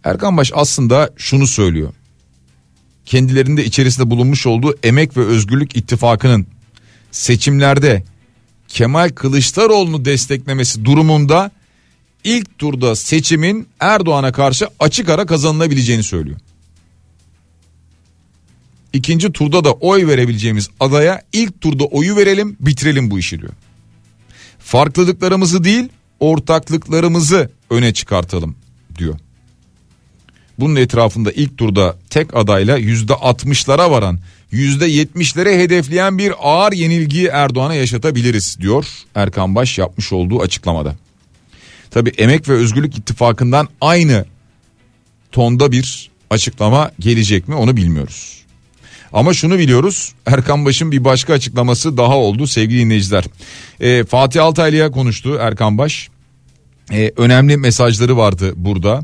Erkan 0.03 0.37
Baş 0.37 0.51
aslında 0.55 1.09
şunu 1.17 1.47
söylüyor. 1.47 1.93
Kendilerinde 3.05 3.65
içerisinde 3.65 4.09
bulunmuş 4.09 4.47
olduğu 4.47 4.75
Emek 4.83 5.17
ve 5.17 5.25
Özgürlük 5.25 5.77
İttifakı'nın 5.77 6.47
seçimlerde 7.11 8.03
Kemal 8.67 9.09
Kılıçdaroğlu'nu 9.09 10.05
desteklemesi 10.05 10.85
durumunda 10.85 11.51
ilk 12.23 12.57
turda 12.57 12.95
seçimin 12.95 13.67
Erdoğan'a 13.79 14.31
karşı 14.31 14.67
açık 14.79 15.09
ara 15.09 15.25
kazanılabileceğini 15.25 16.03
söylüyor 16.03 16.39
ikinci 18.93 19.31
turda 19.31 19.63
da 19.63 19.71
oy 19.71 20.07
verebileceğimiz 20.07 20.69
adaya 20.79 21.21
ilk 21.33 21.61
turda 21.61 21.83
oyu 21.83 22.15
verelim 22.15 22.57
bitirelim 22.59 23.11
bu 23.11 23.19
işi 23.19 23.41
diyor. 23.41 23.53
Farklılıklarımızı 24.59 25.63
değil 25.63 25.89
ortaklıklarımızı 26.19 27.51
öne 27.69 27.93
çıkartalım 27.93 28.55
diyor. 28.97 29.19
Bunun 30.59 30.75
etrafında 30.75 31.31
ilk 31.31 31.57
turda 31.57 31.97
tek 32.09 32.35
adayla 32.35 32.77
yüzde 32.77 33.13
altmışlara 33.13 33.91
varan 33.91 34.19
yüzde 34.51 34.85
yetmişlere 34.85 35.59
hedefleyen 35.59 36.17
bir 36.17 36.33
ağır 36.39 36.71
yenilgiyi 36.71 37.27
Erdoğan'a 37.27 37.73
yaşatabiliriz 37.75 38.57
diyor 38.61 38.85
Erkan 39.15 39.55
Baş 39.55 39.77
yapmış 39.77 40.13
olduğu 40.13 40.41
açıklamada. 40.41 40.95
Tabi 41.91 42.09
Emek 42.09 42.49
ve 42.49 42.53
Özgürlük 42.53 42.97
İttifakı'ndan 42.97 43.67
aynı 43.81 44.25
tonda 45.31 45.71
bir 45.71 46.11
açıklama 46.29 46.91
gelecek 46.99 47.47
mi 47.47 47.55
onu 47.55 47.77
bilmiyoruz. 47.77 48.40
Ama 49.13 49.33
şunu 49.33 49.57
biliyoruz 49.59 50.13
Erkan 50.25 50.65
Baş'ın 50.65 50.91
bir 50.91 51.03
başka 51.03 51.33
açıklaması 51.33 51.97
daha 51.97 52.17
oldu 52.17 52.47
sevgili 52.47 52.79
dinleyiciler. 52.79 53.23
Ee, 53.79 54.03
Fatih 54.03 54.43
Altaylı'ya 54.43 54.91
konuştu 54.91 55.37
Erkan 55.41 55.77
Baş. 55.77 56.09
Ee, 56.91 57.11
önemli 57.17 57.57
mesajları 57.57 58.17
vardı 58.17 58.53
burada. 58.55 59.03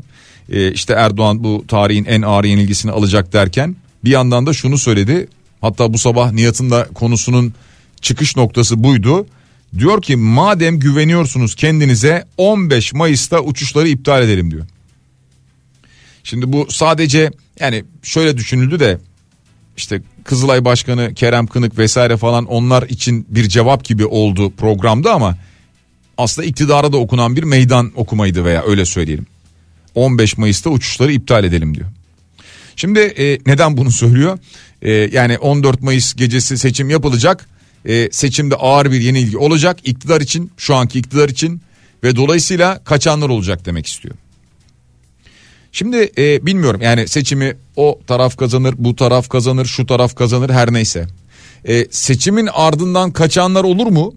Ee, 0.52 0.72
işte 0.72 0.92
Erdoğan 0.92 1.44
bu 1.44 1.64
tarihin 1.68 2.04
en 2.04 2.22
ağır 2.22 2.44
yenilgisini 2.44 2.92
alacak 2.92 3.32
derken 3.32 3.76
bir 4.04 4.10
yandan 4.10 4.46
da 4.46 4.52
şunu 4.52 4.78
söyledi. 4.78 5.28
Hatta 5.60 5.92
bu 5.92 5.98
sabah 5.98 6.32
Nihat'ın 6.32 6.70
da 6.70 6.88
konusunun 6.94 7.54
çıkış 8.00 8.36
noktası 8.36 8.84
buydu. 8.84 9.26
Diyor 9.78 10.02
ki 10.02 10.16
madem 10.16 10.78
güveniyorsunuz 10.78 11.54
kendinize 11.54 12.24
15 12.36 12.92
Mayıs'ta 12.92 13.40
uçuşları 13.40 13.88
iptal 13.88 14.22
edelim 14.22 14.50
diyor. 14.50 14.66
Şimdi 16.24 16.52
bu 16.52 16.66
sadece 16.70 17.30
yani 17.60 17.84
şöyle 18.02 18.36
düşünüldü 18.36 18.80
de 18.80 18.98
işte 19.78 20.02
Kızılay 20.24 20.64
Başkanı 20.64 21.14
Kerem 21.14 21.46
Kınık 21.46 21.78
vesaire 21.78 22.16
falan 22.16 22.44
onlar 22.44 22.82
için 22.82 23.26
bir 23.28 23.48
cevap 23.48 23.84
gibi 23.84 24.06
oldu 24.06 24.52
programda 24.56 25.14
ama 25.14 25.38
aslında 26.18 26.48
iktidara 26.48 26.92
da 26.92 26.96
okunan 26.96 27.36
bir 27.36 27.42
meydan 27.42 27.92
okumaydı 27.94 28.44
veya 28.44 28.62
öyle 28.66 28.84
söyleyelim. 28.84 29.26
15 29.94 30.38
Mayıs'ta 30.38 30.70
uçuşları 30.70 31.12
iptal 31.12 31.44
edelim 31.44 31.74
diyor. 31.74 31.88
Şimdi 32.76 32.98
e, 33.00 33.38
neden 33.46 33.76
bunu 33.76 33.90
söylüyor? 33.90 34.38
E, 34.82 34.92
yani 34.92 35.38
14 35.38 35.82
Mayıs 35.82 36.14
gecesi 36.14 36.58
seçim 36.58 36.90
yapılacak. 36.90 37.48
E, 37.84 38.08
seçimde 38.12 38.54
ağır 38.54 38.92
bir 38.92 39.00
yenilgi 39.00 39.38
olacak 39.38 39.78
iktidar 39.84 40.20
için 40.20 40.52
şu 40.56 40.74
anki 40.74 40.98
iktidar 40.98 41.28
için 41.28 41.62
ve 42.04 42.16
dolayısıyla 42.16 42.84
kaçanlar 42.84 43.28
olacak 43.28 43.66
demek 43.66 43.86
istiyor. 43.86 44.14
Şimdi 45.72 46.10
e, 46.18 46.46
bilmiyorum 46.46 46.80
yani 46.82 47.08
seçimi 47.08 47.56
o 47.76 48.00
taraf 48.06 48.36
kazanır 48.36 48.74
bu 48.78 48.96
taraf 48.96 49.28
kazanır 49.28 49.66
şu 49.66 49.86
taraf 49.86 50.16
kazanır 50.16 50.50
her 50.50 50.72
neyse. 50.72 51.06
E, 51.68 51.86
seçimin 51.90 52.48
ardından 52.52 53.10
kaçanlar 53.10 53.64
olur 53.64 53.86
mu? 53.86 54.14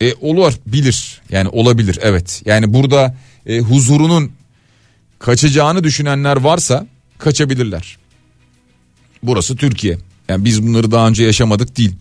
E, 0.00 0.14
olur 0.14 0.52
bilir 0.66 1.20
yani 1.30 1.48
olabilir 1.48 1.98
evet. 2.02 2.42
Yani 2.44 2.74
burada 2.74 3.16
e, 3.46 3.58
huzurunun 3.58 4.32
kaçacağını 5.18 5.84
düşünenler 5.84 6.36
varsa 6.36 6.86
kaçabilirler. 7.18 7.98
Burası 9.22 9.56
Türkiye. 9.56 9.98
Yani 10.28 10.44
biz 10.44 10.66
bunları 10.66 10.90
daha 10.90 11.08
önce 11.08 11.24
yaşamadık 11.24 11.76
değil. 11.76 11.92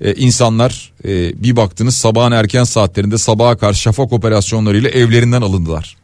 Ee, 0.00 0.14
insanlar 0.14 0.92
e, 1.04 1.42
bir 1.42 1.56
baktınız 1.56 1.96
sabahın 1.96 2.32
erken 2.32 2.64
saatlerinde 2.64 3.18
sabaha 3.18 3.56
karşı 3.56 3.80
şafak 3.80 4.12
operasyonlarıyla 4.12 4.90
evlerinden 4.90 5.42
alındılar 5.42 5.96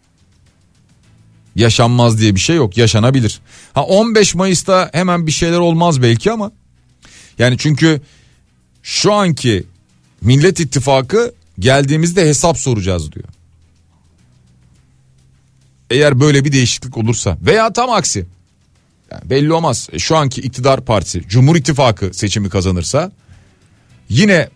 yaşanmaz 1.56 2.18
diye 2.20 2.34
bir 2.34 2.40
şey 2.40 2.56
yok 2.56 2.76
yaşanabilir. 2.76 3.40
Ha 3.72 3.84
15 3.84 4.34
Mayıs'ta 4.34 4.90
hemen 4.92 5.26
bir 5.26 5.32
şeyler 5.32 5.58
olmaz 5.58 6.02
belki 6.02 6.32
ama 6.32 6.52
yani 7.38 7.58
çünkü 7.58 8.00
şu 8.82 9.12
anki 9.12 9.64
Millet 10.20 10.60
İttifakı 10.60 11.34
geldiğimizde 11.58 12.28
hesap 12.28 12.58
soracağız 12.58 13.12
diyor. 13.12 13.28
Eğer 15.90 16.20
böyle 16.20 16.44
bir 16.44 16.52
değişiklik 16.52 16.96
olursa 16.96 17.38
veya 17.42 17.72
tam 17.72 17.90
aksi 17.90 18.26
yani 19.10 19.30
belli 19.30 19.52
olmaz. 19.52 19.88
E, 19.92 19.98
şu 19.98 20.16
anki 20.16 20.40
iktidar 20.40 20.84
partisi 20.84 21.22
Cumhur 21.28 21.56
İttifakı 21.56 22.14
seçimi 22.14 22.48
kazanırsa 22.48 23.12
yine 24.08 24.48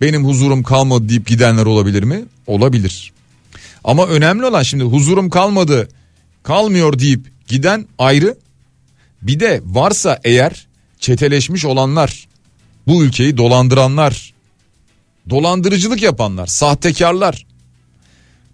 benim 0.00 0.24
huzurum 0.24 0.62
kalmadı 0.62 1.08
deyip 1.08 1.26
gidenler 1.26 1.66
olabilir 1.66 2.02
mi? 2.02 2.24
Olabilir. 2.46 3.12
Ama 3.84 4.06
önemli 4.06 4.46
olan 4.46 4.62
şimdi 4.62 4.84
huzurum 4.84 5.30
kalmadı 5.30 5.88
kalmıyor 6.42 6.98
deyip 6.98 7.32
giden 7.48 7.86
ayrı. 7.98 8.36
Bir 9.22 9.40
de 9.40 9.60
varsa 9.64 10.20
eğer 10.24 10.66
çeteleşmiş 11.00 11.64
olanlar 11.64 12.28
bu 12.86 13.04
ülkeyi 13.04 13.36
dolandıranlar 13.36 14.34
dolandırıcılık 15.30 16.02
yapanlar 16.02 16.46
sahtekarlar 16.46 17.46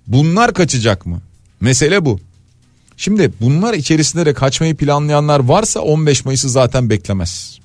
bunlar 0.07 0.55
kaçacak 0.55 1.07
mı? 1.07 1.23
Mesele 1.61 2.05
bu. 2.05 2.21
Şimdi 2.97 3.33
bunlar 3.41 3.75
içerisinde 3.75 4.27
de 4.27 4.35
kaçmayı 4.35 4.77
planlayanlar 4.77 5.41
varsa 5.41 5.81
15 5.81 6.25
Mayıs'ı 6.25 6.49
zaten 6.49 6.91
beklemez. 6.91 7.59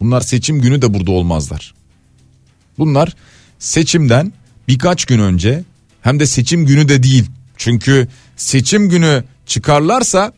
Bunlar 0.00 0.20
seçim 0.20 0.60
günü 0.60 0.82
de 0.82 0.94
burada 0.94 1.10
olmazlar. 1.10 1.74
Bunlar 2.78 3.16
seçimden 3.58 4.32
birkaç 4.68 5.04
gün 5.04 5.18
önce 5.18 5.64
hem 6.02 6.20
de 6.20 6.26
seçim 6.26 6.66
günü 6.66 6.88
de 6.88 7.02
değil. 7.02 7.26
Çünkü 7.56 8.08
seçim 8.38 8.88
günü 8.88 9.24
çıkarlarsa 9.46 10.32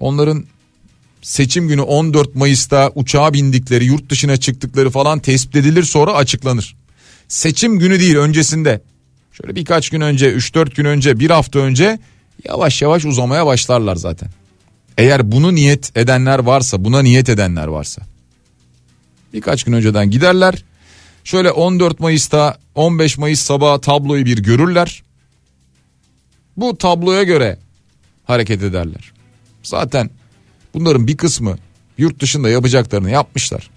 onların 0.00 0.44
seçim 1.22 1.68
günü 1.68 1.80
14 1.80 2.34
Mayıs'ta 2.34 2.92
uçağa 2.94 3.32
bindikleri, 3.32 3.84
yurt 3.84 4.10
dışına 4.10 4.36
çıktıkları 4.36 4.90
falan 4.90 5.18
tespit 5.18 5.56
edilir 5.56 5.82
sonra 5.82 6.12
açıklanır. 6.12 6.76
Seçim 7.28 7.78
günü 7.78 8.00
değil 8.00 8.16
öncesinde. 8.16 8.82
Şöyle 9.32 9.56
birkaç 9.56 9.88
gün 9.90 10.00
önce, 10.00 10.32
3-4 10.32 10.74
gün 10.74 10.84
önce, 10.84 11.20
bir 11.20 11.30
hafta 11.30 11.58
önce 11.58 11.98
yavaş 12.44 12.82
yavaş 12.82 13.04
uzamaya 13.04 13.46
başlarlar 13.46 13.96
zaten. 13.96 14.28
Eğer 14.98 15.32
bunu 15.32 15.54
niyet 15.54 15.96
edenler 15.96 16.38
varsa, 16.38 16.84
buna 16.84 17.02
niyet 17.02 17.28
edenler 17.28 17.66
varsa. 17.66 18.02
Birkaç 19.32 19.64
gün 19.64 19.72
önceden 19.72 20.10
giderler. 20.10 20.64
Şöyle 21.24 21.50
14 21.50 22.00
Mayıs'ta 22.00 22.58
15 22.74 23.18
Mayıs 23.18 23.40
sabahı 23.40 23.80
tabloyu 23.80 24.24
bir 24.24 24.38
görürler. 24.38 25.02
Bu 26.60 26.78
tabloya 26.78 27.22
göre 27.22 27.58
hareket 28.24 28.62
ederler. 28.62 29.12
Zaten 29.62 30.10
bunların 30.74 31.06
bir 31.06 31.16
kısmı 31.16 31.58
yurt 31.98 32.20
dışında 32.20 32.48
yapacaklarını 32.50 33.10
yapmışlar. 33.10 33.70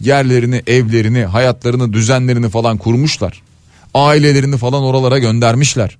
Yerlerini, 0.00 0.62
evlerini, 0.66 1.24
hayatlarını, 1.24 1.92
düzenlerini 1.92 2.48
falan 2.48 2.78
kurmuşlar. 2.78 3.42
Ailelerini 3.94 4.56
falan 4.56 4.82
oralara 4.82 5.18
göndermişler. 5.18 5.98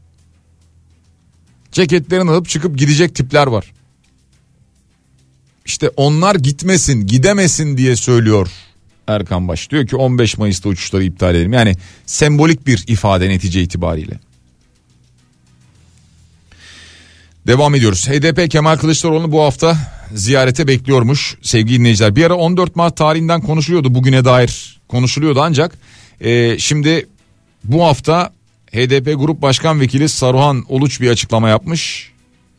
Ceketlerini 1.72 2.30
alıp 2.30 2.48
çıkıp 2.48 2.78
gidecek 2.78 3.14
tipler 3.14 3.46
var. 3.46 3.72
İşte 5.66 5.90
onlar 5.96 6.34
gitmesin, 6.34 7.06
gidemesin 7.06 7.76
diye 7.76 7.96
söylüyor 7.96 8.50
Erkan 9.06 9.48
Baş. 9.48 9.70
Diyor 9.70 9.86
ki 9.86 9.96
15 9.96 10.38
Mayıs'ta 10.38 10.68
uçuşları 10.68 11.04
iptal 11.04 11.34
edelim. 11.34 11.52
Yani 11.52 11.74
sembolik 12.06 12.66
bir 12.66 12.84
ifade 12.86 13.28
netice 13.28 13.62
itibariyle. 13.62 14.20
Devam 17.46 17.74
ediyoruz. 17.74 18.08
HDP 18.08 18.50
Kemal 18.50 18.76
Kılıçdaroğlu 18.76 19.32
bu 19.32 19.42
hafta 19.42 19.76
ziyarete 20.14 20.68
bekliyormuş 20.68 21.36
sevgili 21.42 21.78
dinleyiciler. 21.78 22.16
Bir 22.16 22.24
ara 22.24 22.34
14 22.34 22.76
Mart 22.76 22.96
tarihinden 22.96 23.40
konuşuluyordu 23.40 23.94
bugüne 23.94 24.24
dair 24.24 24.80
konuşuluyordu 24.88 25.40
ancak 25.42 25.78
e, 26.20 26.58
şimdi 26.58 27.06
bu 27.64 27.84
hafta 27.84 28.32
HDP 28.72 29.18
Grup 29.18 29.42
Başkan 29.42 29.80
Vekili 29.80 30.08
Saruhan 30.08 30.64
Oluç 30.68 31.00
bir 31.00 31.10
açıklama 31.10 31.48
yapmış. 31.48 32.12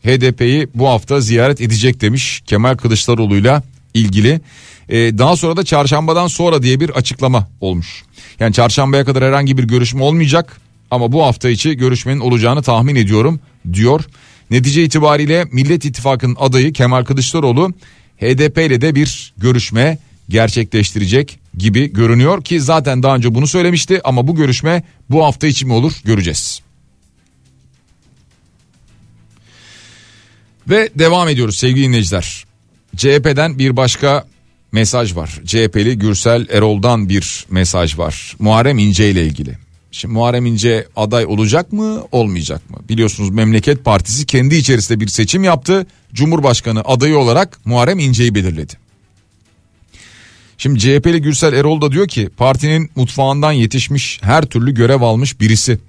HDP'yi 0.04 0.68
bu 0.76 0.88
hafta 0.88 1.22
ziyaret 1.22 1.62
edecek 1.62 2.02
demiş 2.02 2.42
Kemal 2.46 2.78
Kılıçdaroğlu'yla 2.78 3.64
ilgili. 3.94 4.42
Ee, 4.90 5.18
daha 5.18 5.36
sonra 5.36 5.58
da 5.58 5.64
çarşambadan 5.64 6.28
sonra 6.28 6.64
diye 6.64 6.80
bir 6.80 6.90
açıklama 6.90 7.48
olmuş. 7.62 8.04
Yani 8.40 8.54
çarşambaya 8.54 9.06
kadar 9.06 9.24
herhangi 9.24 9.58
bir 9.58 9.64
görüşme 9.64 10.04
olmayacak 10.04 10.62
ama 10.92 11.12
bu 11.12 11.24
hafta 11.24 11.50
içi 11.50 11.78
görüşmenin 11.78 12.20
olacağını 12.20 12.62
tahmin 12.62 12.96
ediyorum 12.96 13.40
diyor. 13.74 14.06
Netice 14.54 14.84
itibariyle 14.84 15.46
Millet 15.52 15.86
İttifakı'nın 15.86 16.36
adayı 16.40 16.74
Kemal 16.74 17.06
Kılıçdaroğlu 17.06 17.74
HDP 18.18 18.58
ile 18.58 18.82
de 18.82 18.96
bir 18.96 19.34
görüşme 19.38 19.98
gerçekleştirecek 20.30 21.40
gibi 21.58 21.94
görünüyor 21.94 22.44
ki 22.44 22.62
zaten 22.62 23.04
daha 23.04 23.16
önce 23.16 23.36
bunu 23.36 23.48
söylemişti 23.48 24.02
ama 24.04 24.28
bu 24.28 24.36
görüşme 24.36 24.84
bu 25.10 25.26
hafta 25.26 25.48
içi 25.48 25.66
mi 25.66 25.74
olur 25.74 25.94
göreceğiz. 26.06 26.62
Ve 30.70 30.90
devam 30.96 31.30
ediyoruz 31.30 31.58
sevgili 31.58 31.88
dinleyiciler. 31.88 32.46
CHP'den 32.98 33.60
bir 33.60 33.78
başka 33.78 34.26
mesaj 34.72 35.16
var. 35.16 35.42
CHP'li 35.46 35.98
Gürsel 36.00 36.48
Erol'dan 36.50 37.10
bir 37.10 37.46
mesaj 37.50 37.98
var. 37.98 38.36
Muharrem 38.40 38.78
İnce 38.78 39.10
ile 39.12 39.26
ilgili. 39.26 39.63
Şimdi 39.94 40.14
Muharrem 40.14 40.46
İnce 40.46 40.88
aday 40.96 41.26
olacak 41.26 41.74
mı 41.74 42.04
olmayacak 42.12 42.70
mı? 42.70 42.78
Biliyorsunuz 42.90 43.30
Memleket 43.30 43.86
Partisi 43.86 44.26
kendi 44.26 44.56
içerisinde 44.56 45.00
bir 45.00 45.08
seçim 45.08 45.44
yaptı. 45.44 45.88
Cumhurbaşkanı 46.14 46.82
adayı 46.82 47.18
olarak 47.18 47.60
Muharrem 47.66 48.00
İnce'yi 48.00 48.36
belirledi. 48.36 48.74
Şimdi 50.58 50.80
CHP'li 50.80 51.22
Gürsel 51.22 51.54
Erol 51.54 51.82
da 51.82 51.92
diyor 51.92 52.08
ki 52.08 52.30
partinin 52.38 52.90
mutfağından 52.96 53.52
yetişmiş 53.52 54.20
her 54.24 54.46
türlü 54.46 54.74
görev 54.74 55.02
almış 55.02 55.40
birisi. 55.40 55.80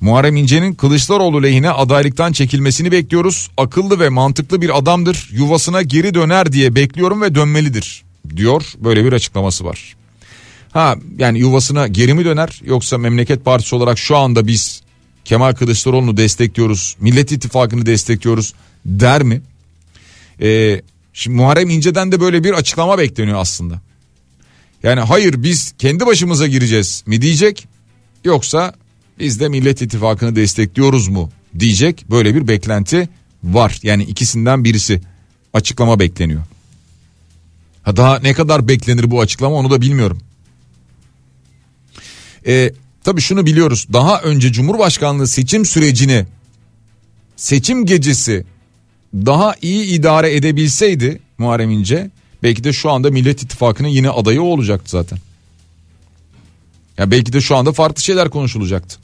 Muharrem 0.00 0.36
İnce'nin 0.36 0.74
Kılıçdaroğlu 0.74 1.42
lehine 1.42 1.70
adaylıktan 1.70 2.32
çekilmesini 2.32 2.92
bekliyoruz. 2.92 3.50
Akıllı 3.56 4.00
ve 4.00 4.08
mantıklı 4.08 4.62
bir 4.62 4.78
adamdır. 4.78 5.28
Yuvasına 5.32 5.82
geri 5.82 6.14
döner 6.14 6.52
diye 6.52 6.74
bekliyorum 6.74 7.22
ve 7.22 7.34
dönmelidir 7.34 8.04
diyor. 8.36 8.64
Böyle 8.78 9.04
bir 9.04 9.12
açıklaması 9.12 9.64
var. 9.64 9.96
Ha 10.74 10.96
yani 11.18 11.38
yuvasına 11.38 11.88
geri 11.88 12.14
mi 12.14 12.24
döner 12.24 12.60
yoksa 12.64 12.98
memleket 12.98 13.44
partisi 13.44 13.74
olarak 13.74 13.98
şu 13.98 14.16
anda 14.16 14.46
biz 14.46 14.82
Kemal 15.24 15.52
Kılıçdaroğlu'nu 15.52 16.16
destekliyoruz. 16.16 16.96
Millet 17.00 17.32
İttifakı'nı 17.32 17.86
destekliyoruz 17.86 18.54
der 18.86 19.22
mi? 19.22 19.42
Ee, 20.40 20.82
şimdi 21.12 21.36
Muharrem 21.36 21.70
İnce'den 21.70 22.12
de 22.12 22.20
böyle 22.20 22.44
bir 22.44 22.52
açıklama 22.52 22.98
bekleniyor 22.98 23.38
aslında. 23.38 23.80
Yani 24.82 25.00
hayır 25.00 25.42
biz 25.42 25.74
kendi 25.78 26.06
başımıza 26.06 26.46
gireceğiz 26.46 27.04
mi 27.06 27.22
diyecek 27.22 27.68
yoksa 28.24 28.74
biz 29.18 29.40
de 29.40 29.48
Millet 29.48 29.82
İttifakı'nı 29.82 30.36
destekliyoruz 30.36 31.08
mu 31.08 31.30
diyecek 31.58 32.04
böyle 32.10 32.34
bir 32.34 32.48
beklenti 32.48 33.08
var. 33.44 33.80
Yani 33.82 34.02
ikisinden 34.02 34.64
birisi 34.64 35.00
açıklama 35.52 35.98
bekleniyor. 35.98 36.42
Ha 37.82 37.96
daha 37.96 38.18
ne 38.18 38.34
kadar 38.34 38.68
beklenir 38.68 39.10
bu 39.10 39.20
açıklama 39.20 39.56
onu 39.56 39.70
da 39.70 39.80
bilmiyorum. 39.80 40.20
E, 42.46 42.72
tabii 43.04 43.20
şunu 43.20 43.46
biliyoruz 43.46 43.86
daha 43.92 44.20
önce 44.20 44.52
Cumhurbaşkanlığı 44.52 45.28
seçim 45.28 45.64
sürecini 45.64 46.26
seçim 47.36 47.86
gecesi 47.86 48.44
daha 49.14 49.54
iyi 49.62 49.84
idare 49.84 50.36
edebilseydi 50.36 51.20
Muharrem 51.38 51.70
İnce 51.70 52.10
belki 52.42 52.64
de 52.64 52.72
şu 52.72 52.90
anda 52.90 53.10
Millet 53.10 53.42
İttifakı'nın 53.42 53.88
yine 53.88 54.10
adayı 54.10 54.42
olacaktı 54.42 54.90
zaten. 54.90 55.18
Ya 56.98 57.10
belki 57.10 57.32
de 57.32 57.40
şu 57.40 57.56
anda 57.56 57.72
farklı 57.72 58.02
şeyler 58.02 58.30
konuşulacaktı. 58.30 58.96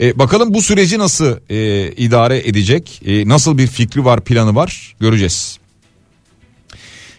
E, 0.00 0.18
bakalım 0.18 0.54
bu 0.54 0.62
süreci 0.62 0.98
nasıl 0.98 1.36
e, 1.50 1.92
idare 1.92 2.48
edecek? 2.48 3.02
E, 3.06 3.28
nasıl 3.28 3.58
bir 3.58 3.66
fikri 3.66 4.04
var, 4.04 4.20
planı 4.20 4.54
var? 4.54 4.96
Göreceğiz. 5.00 5.58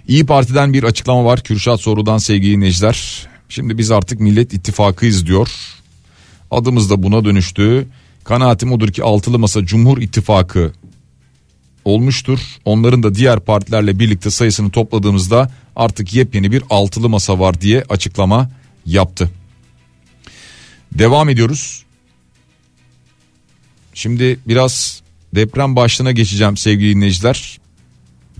İyi 0.07 0.25
Parti'den 0.25 0.73
bir 0.73 0.83
açıklama 0.83 1.25
var. 1.25 1.43
Kürşat 1.43 1.81
Soru'dan 1.81 2.17
sevgili 2.17 2.55
dinleyiciler. 2.55 3.27
Şimdi 3.51 3.77
biz 3.77 3.91
artık 3.91 4.19
Millet 4.19 4.53
İttifakıyız 4.53 5.25
diyor. 5.25 5.49
Adımız 6.51 6.89
da 6.89 7.03
buna 7.03 7.25
dönüştü. 7.25 7.87
Kanaatim 8.23 8.71
odur 8.71 8.89
ki 8.89 9.03
altılı 9.03 9.39
masa 9.39 9.65
Cumhur 9.65 9.97
İttifakı 9.97 10.73
olmuştur. 11.85 12.39
Onların 12.65 13.03
da 13.03 13.15
diğer 13.15 13.39
partilerle 13.39 13.99
birlikte 13.99 14.29
sayısını 14.29 14.71
topladığımızda 14.71 15.51
artık 15.75 16.13
yepyeni 16.13 16.51
bir 16.51 16.63
altılı 16.69 17.09
masa 17.09 17.39
var 17.39 17.61
diye 17.61 17.83
açıklama 17.89 18.51
yaptı. 18.85 19.31
Devam 20.91 21.29
ediyoruz. 21.29 21.83
Şimdi 23.93 24.39
biraz 24.47 25.01
deprem 25.35 25.75
başlığına 25.75 26.11
geçeceğim 26.11 26.57
sevgili 26.57 26.95
dinleyiciler. 26.95 27.59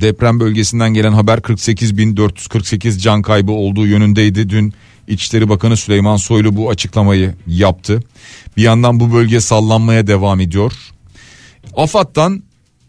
Deprem 0.01 0.39
bölgesinden 0.39 0.93
gelen 0.93 1.13
haber 1.13 1.37
48.448 1.37 2.99
can 2.99 3.21
kaybı 3.21 3.51
olduğu 3.51 3.87
yönündeydi. 3.87 4.49
Dün 4.49 4.73
İçişleri 5.11 5.49
Bakanı 5.49 5.77
Süleyman 5.77 6.17
Soylu 6.17 6.55
bu 6.55 6.69
açıklamayı 6.69 7.35
yaptı. 7.47 8.03
Bir 8.57 8.61
yandan 8.61 8.99
bu 8.99 9.13
bölge 9.13 9.39
sallanmaya 9.39 10.07
devam 10.07 10.39
ediyor. 10.39 10.73
AFAD'dan 11.75 12.43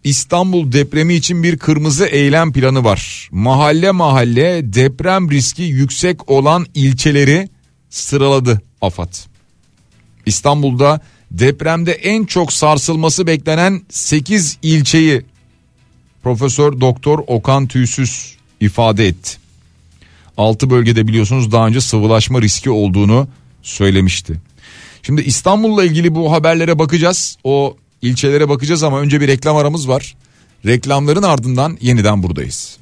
İstanbul 0.04 0.72
depremi 0.72 1.14
için 1.14 1.42
bir 1.42 1.58
kırmızı 1.58 2.06
eylem 2.06 2.52
planı 2.52 2.84
var. 2.84 3.28
Mahalle 3.32 3.90
mahalle 3.90 4.72
deprem 4.72 5.30
riski 5.30 5.62
yüksek 5.62 6.30
olan 6.30 6.66
ilçeleri 6.74 7.48
sıraladı 7.90 8.62
AFAD. 8.80 9.14
İstanbul'da 10.26 11.00
depremde 11.30 11.92
en 11.92 12.24
çok 12.24 12.52
sarsılması 12.52 13.26
beklenen 13.26 13.82
8 13.88 14.58
ilçeyi 14.62 15.22
Profesör 16.22 16.80
Doktor 16.80 17.18
Okan 17.26 17.66
Tüysüz 17.66 18.36
ifade 18.60 19.06
etti. 19.06 19.41
6 20.42 20.70
bölgede 20.70 21.08
biliyorsunuz 21.08 21.52
daha 21.52 21.66
önce 21.66 21.80
sıvılaşma 21.80 22.42
riski 22.42 22.70
olduğunu 22.70 23.28
söylemişti. 23.62 24.40
Şimdi 25.02 25.22
İstanbul'la 25.22 25.84
ilgili 25.84 26.14
bu 26.14 26.32
haberlere 26.32 26.78
bakacağız. 26.78 27.36
O 27.44 27.76
ilçelere 28.02 28.48
bakacağız 28.48 28.82
ama 28.82 29.00
önce 29.00 29.20
bir 29.20 29.28
reklam 29.28 29.56
aramız 29.56 29.88
var. 29.88 30.14
Reklamların 30.66 31.22
ardından 31.22 31.78
yeniden 31.80 32.22
buradayız. 32.22 32.76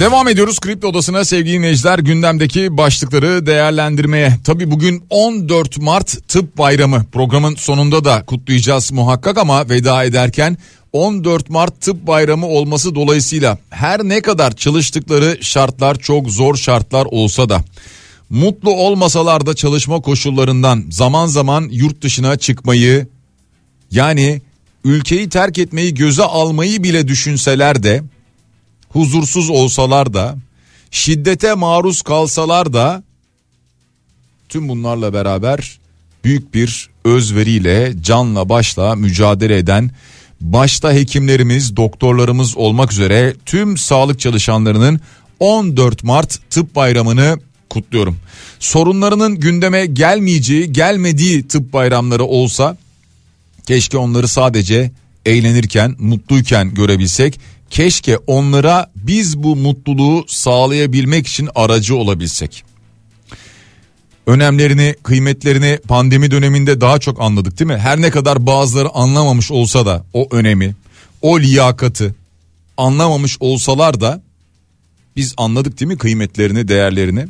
Devam 0.00 0.28
ediyoruz 0.28 0.60
Kripto 0.60 0.88
Odası'na 0.88 1.24
sevgili 1.24 1.54
dinleyiciler 1.54 1.98
gündemdeki 1.98 2.76
başlıkları 2.76 3.46
değerlendirmeye. 3.46 4.36
Tabi 4.44 4.70
bugün 4.70 5.04
14 5.10 5.78
Mart 5.78 6.28
Tıp 6.28 6.58
Bayramı 6.58 7.04
programın 7.12 7.54
sonunda 7.54 8.04
da 8.04 8.24
kutlayacağız 8.26 8.92
muhakkak 8.92 9.38
ama 9.38 9.68
veda 9.68 10.04
ederken 10.04 10.56
14 10.98 11.50
Mart 11.50 11.80
Tıp 11.80 12.06
Bayramı 12.06 12.46
olması 12.46 12.94
dolayısıyla 12.94 13.58
her 13.70 14.04
ne 14.04 14.20
kadar 14.20 14.56
çalıştıkları 14.56 15.38
şartlar 15.40 15.98
çok 15.98 16.30
zor 16.30 16.56
şartlar 16.56 17.06
olsa 17.10 17.48
da 17.48 17.64
mutlu 18.30 18.70
olmasalar 18.70 19.46
da 19.46 19.54
çalışma 19.54 20.00
koşullarından 20.00 20.84
zaman 20.90 21.26
zaman 21.26 21.68
yurt 21.70 22.02
dışına 22.02 22.36
çıkmayı 22.36 23.06
yani 23.90 24.42
ülkeyi 24.84 25.28
terk 25.28 25.58
etmeyi 25.58 25.94
göze 25.94 26.22
almayı 26.22 26.82
bile 26.82 27.08
düşünseler 27.08 27.82
de 27.82 28.02
huzursuz 28.88 29.50
olsalar 29.50 30.14
da 30.14 30.36
şiddete 30.90 31.54
maruz 31.54 32.02
kalsalar 32.02 32.72
da 32.72 33.02
tüm 34.48 34.68
bunlarla 34.68 35.12
beraber 35.12 35.78
büyük 36.24 36.54
bir 36.54 36.90
özveriyle 37.04 37.94
canla 38.02 38.48
başla 38.48 38.94
mücadele 38.94 39.58
eden 39.58 39.90
başta 40.40 40.92
hekimlerimiz, 40.92 41.76
doktorlarımız 41.76 42.56
olmak 42.56 42.92
üzere 42.92 43.34
tüm 43.46 43.76
sağlık 43.76 44.20
çalışanlarının 44.20 45.00
14 45.40 46.04
Mart 46.04 46.50
Tıp 46.50 46.76
Bayramı'nı 46.76 47.38
kutluyorum. 47.70 48.16
Sorunlarının 48.58 49.40
gündeme 49.40 49.86
gelmeyeceği, 49.86 50.72
gelmediği 50.72 51.48
tıp 51.48 51.72
bayramları 51.72 52.24
olsa 52.24 52.76
keşke 53.66 53.98
onları 53.98 54.28
sadece 54.28 54.90
eğlenirken, 55.26 55.94
mutluyken 55.98 56.74
görebilsek. 56.74 57.40
Keşke 57.70 58.16
onlara 58.16 58.90
biz 58.96 59.38
bu 59.42 59.56
mutluluğu 59.56 60.24
sağlayabilmek 60.28 61.26
için 61.26 61.48
aracı 61.54 61.96
olabilsek. 61.96 62.64
Önemlerini, 64.28 64.94
kıymetlerini 65.02 65.78
pandemi 65.88 66.30
döneminde 66.30 66.80
daha 66.80 66.98
çok 66.98 67.20
anladık 67.20 67.58
değil 67.58 67.70
mi? 67.70 67.78
Her 67.78 68.00
ne 68.00 68.10
kadar 68.10 68.46
bazıları 68.46 68.88
anlamamış 68.88 69.50
olsa 69.50 69.86
da 69.86 70.04
o 70.12 70.28
önemi, 70.30 70.74
o 71.22 71.40
liyakatı 71.40 72.14
anlamamış 72.76 73.36
olsalar 73.40 74.00
da 74.00 74.22
biz 75.16 75.34
anladık 75.36 75.80
değil 75.80 75.88
mi 75.88 75.98
kıymetlerini, 75.98 76.68
değerlerini? 76.68 77.26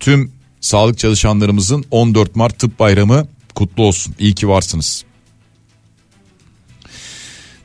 Tüm 0.00 0.32
sağlık 0.60 0.98
çalışanlarımızın 0.98 1.84
14 1.90 2.36
Mart 2.36 2.58
Tıp 2.58 2.78
Bayramı 2.78 3.28
kutlu 3.54 3.82
olsun. 3.82 4.14
İyi 4.18 4.34
ki 4.34 4.48
varsınız. 4.48 5.04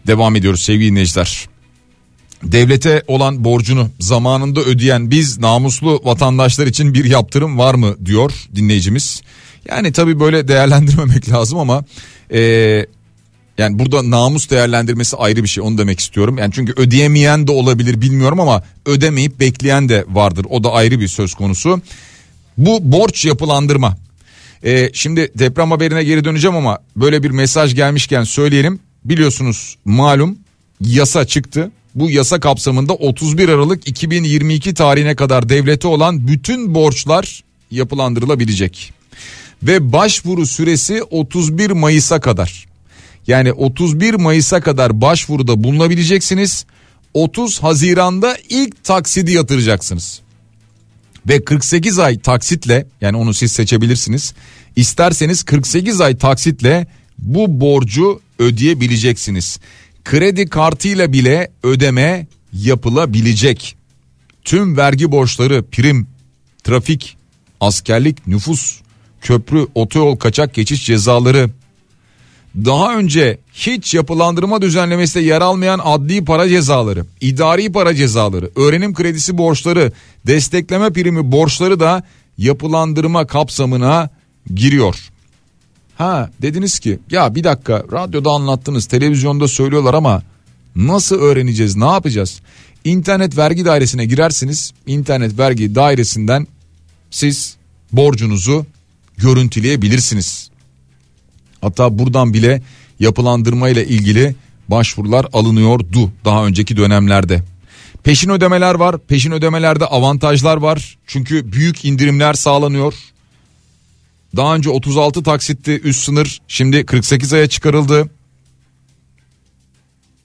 Devam 0.08 0.36
ediyoruz 0.36 0.64
sevgili 0.64 0.92
dinleyiciler. 0.92 1.50
Devlete 2.44 3.04
olan 3.08 3.44
borcunu 3.44 3.90
zamanında 4.00 4.62
ödeyen 4.62 5.12
biz 5.12 5.40
namuslu 5.40 6.02
vatandaşlar 6.04 6.68
için 6.68 6.94
bir 6.94 7.06
yaptırım 7.06 7.58
var 7.58 7.76
mı 7.76 7.96
diyor 8.06 8.32
dinleyicimiz. 8.56 9.22
Yani 9.70 9.92
tabii 9.92 10.20
böyle 10.20 10.48
değerlendirmemek 10.48 11.30
lazım 11.30 11.60
ama 11.60 11.84
e, 12.34 12.40
yani 13.58 13.80
burada 13.80 14.10
namus 14.10 14.50
değerlendirmesi 14.50 15.18
ayrı 15.18 15.44
bir 15.44 15.48
şey 15.48 15.64
onu 15.64 15.78
demek 15.78 16.00
istiyorum. 16.00 16.38
Yani 16.38 16.52
çünkü 16.54 16.74
ödeyemeyen 16.78 17.48
de 17.48 17.52
olabilir 17.52 18.02
bilmiyorum 18.02 18.40
ama 18.40 18.64
ödemeyip 18.86 19.40
bekleyen 19.40 19.90
de 19.90 20.06
vardır. 20.10 20.46
O 20.50 20.64
da 20.64 20.72
ayrı 20.72 21.00
bir 21.00 21.08
söz 21.08 21.34
konusu. 21.34 21.82
Bu 22.58 22.92
borç 22.92 23.26
yapılandırma. 23.26 23.98
Ee, 24.66 24.90
şimdi 24.94 25.32
deprem 25.36 25.72
haberine 25.72 26.04
geri 26.04 26.24
döneceğim 26.24 26.58
ama 26.58 26.80
böyle 26.96 27.24
bir 27.24 27.30
mesaj 27.32 27.76
gelmişken 27.76 28.24
söyleyelim. 28.24 28.80
Biliyorsunuz 29.06 29.78
malum 29.86 30.38
yasa 30.82 31.26
çıktı. 31.26 31.72
Bu 31.96 32.10
yasa 32.10 32.40
kapsamında 32.40 32.94
31 32.94 33.50
Aralık 33.50 33.88
2022 33.88 34.74
tarihine 34.74 35.16
kadar 35.16 35.50
devlete 35.50 35.88
olan 35.88 36.28
bütün 36.28 36.76
borçlar 36.76 37.44
yapılandırılabilecek. 37.72 38.94
Ve 39.64 39.94
başvuru 39.94 40.46
süresi 40.46 41.04
31 41.04 41.72
Mayıs'a 41.72 42.20
kadar. 42.20 42.66
Yani 43.28 43.54
31 43.54 44.14
Mayıs'a 44.14 44.62
kadar 44.62 45.02
başvuruda 45.02 45.64
bulunabileceksiniz. 45.64 46.66
30 47.14 47.64
Haziran'da 47.64 48.38
ilk 48.50 48.84
taksidi 48.84 49.32
yatıracaksınız. 49.32 50.22
Ve 51.28 51.44
48 51.44 52.00
ay 52.00 52.20
taksitle 52.20 52.86
yani 53.02 53.18
onu 53.18 53.34
siz 53.34 53.52
seçebilirsiniz. 53.52 54.34
İsterseniz 54.76 55.44
48 55.44 56.02
ay 56.02 56.18
taksitle 56.18 56.88
bu 57.20 57.60
borcu 57.62 58.22
ödeyebileceksiniz. 58.40 59.60
Kredi 60.04 60.50
kartıyla 60.50 61.14
bile 61.14 61.52
ödeme 61.64 62.28
yapılabilecek. 62.54 63.76
Tüm 64.44 64.78
vergi 64.78 65.12
borçları, 65.12 65.64
prim, 65.64 66.08
trafik, 66.64 67.18
askerlik, 67.60 68.28
nüfus, 68.28 68.80
köprü, 69.22 69.68
otoyol 69.76 70.16
kaçak 70.16 70.54
geçiş 70.54 70.86
cezaları, 70.86 71.50
daha 72.56 72.96
önce 72.98 73.38
hiç 73.54 73.94
yapılandırma 73.94 74.62
düzenlemesinde 74.62 75.24
yer 75.24 75.42
almayan 75.42 75.80
adli 75.84 76.26
para 76.26 76.50
cezaları, 76.50 77.06
idari 77.22 77.72
para 77.72 77.96
cezaları, 77.96 78.52
öğrenim 78.56 78.94
kredisi 78.94 79.38
borçları, 79.38 79.92
destekleme 80.28 80.94
primi 80.94 81.32
borçları 81.32 81.80
da 81.80 82.04
yapılandırma 82.38 83.28
kapsamına 83.28 84.10
giriyor. 84.54 85.13
Ha 85.98 86.30
dediniz 86.42 86.80
ki 86.80 87.00
ya 87.12 87.36
bir 87.36 87.44
dakika 87.44 87.84
radyoda 87.92 88.32
anlattınız 88.32 88.86
televizyonda 88.86 89.48
söylüyorlar 89.48 89.94
ama 89.94 90.24
nasıl 90.76 91.16
öğreneceğiz 91.16 91.76
ne 91.76 91.86
yapacağız? 91.86 92.42
İnternet 92.84 93.38
vergi 93.38 93.66
dairesine 93.66 94.06
girersiniz 94.06 94.74
internet 94.88 95.40
vergi 95.40 95.76
dairesinden 95.76 96.48
siz 97.12 97.56
borcunuzu 97.92 98.66
görüntüleyebilirsiniz. 99.18 100.50
Hatta 101.62 102.00
buradan 102.00 102.34
bile 102.34 102.62
yapılandırma 103.00 103.70
ile 103.70 103.88
ilgili 103.88 104.36
başvurular 104.68 105.28
alınıyordu 105.34 106.12
daha 106.26 106.46
önceki 106.46 106.78
dönemlerde. 106.78 107.44
Peşin 108.04 108.30
ödemeler 108.30 108.76
var. 108.76 108.98
Peşin 109.08 109.32
ödemelerde 109.32 109.86
avantajlar 109.86 110.58
var. 110.58 110.98
Çünkü 111.08 111.52
büyük 111.52 111.86
indirimler 111.86 112.34
sağlanıyor. 112.34 112.94
Daha 114.36 114.56
önce 114.56 114.70
36 114.70 115.24
taksitti 115.24 115.82
üst 115.84 116.04
sınır. 116.04 116.42
Şimdi 116.48 116.86
48 116.86 117.34
aya 117.34 117.48
çıkarıldı. 117.48 118.10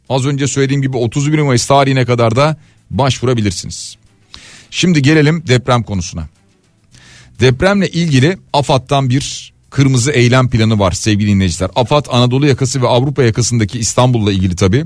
Az 0.08 0.26
önce 0.26 0.46
söylediğim 0.46 0.82
gibi 0.82 0.96
31 0.96 1.38
Mayıs 1.38 1.66
tarihine 1.66 2.04
kadar 2.04 2.36
da 2.36 2.56
başvurabilirsiniz. 2.90 3.96
Şimdi 4.70 5.02
gelelim 5.02 5.42
deprem 5.48 5.82
konusuna. 5.82 6.28
Depremle 7.40 7.88
ilgili 7.88 8.38
AFAD'dan 8.52 9.10
bir 9.10 9.52
kırmızı 9.70 10.10
eylem 10.10 10.50
planı 10.50 10.78
var 10.78 10.92
sevgili 10.92 11.28
dinleyiciler. 11.30 11.70
AFAD 11.74 12.06
Anadolu 12.10 12.46
yakası 12.46 12.82
ve 12.82 12.88
Avrupa 12.88 13.22
yakasındaki 13.22 13.78
İstanbul'la 13.78 14.32
ilgili 14.32 14.56
tabi. 14.56 14.84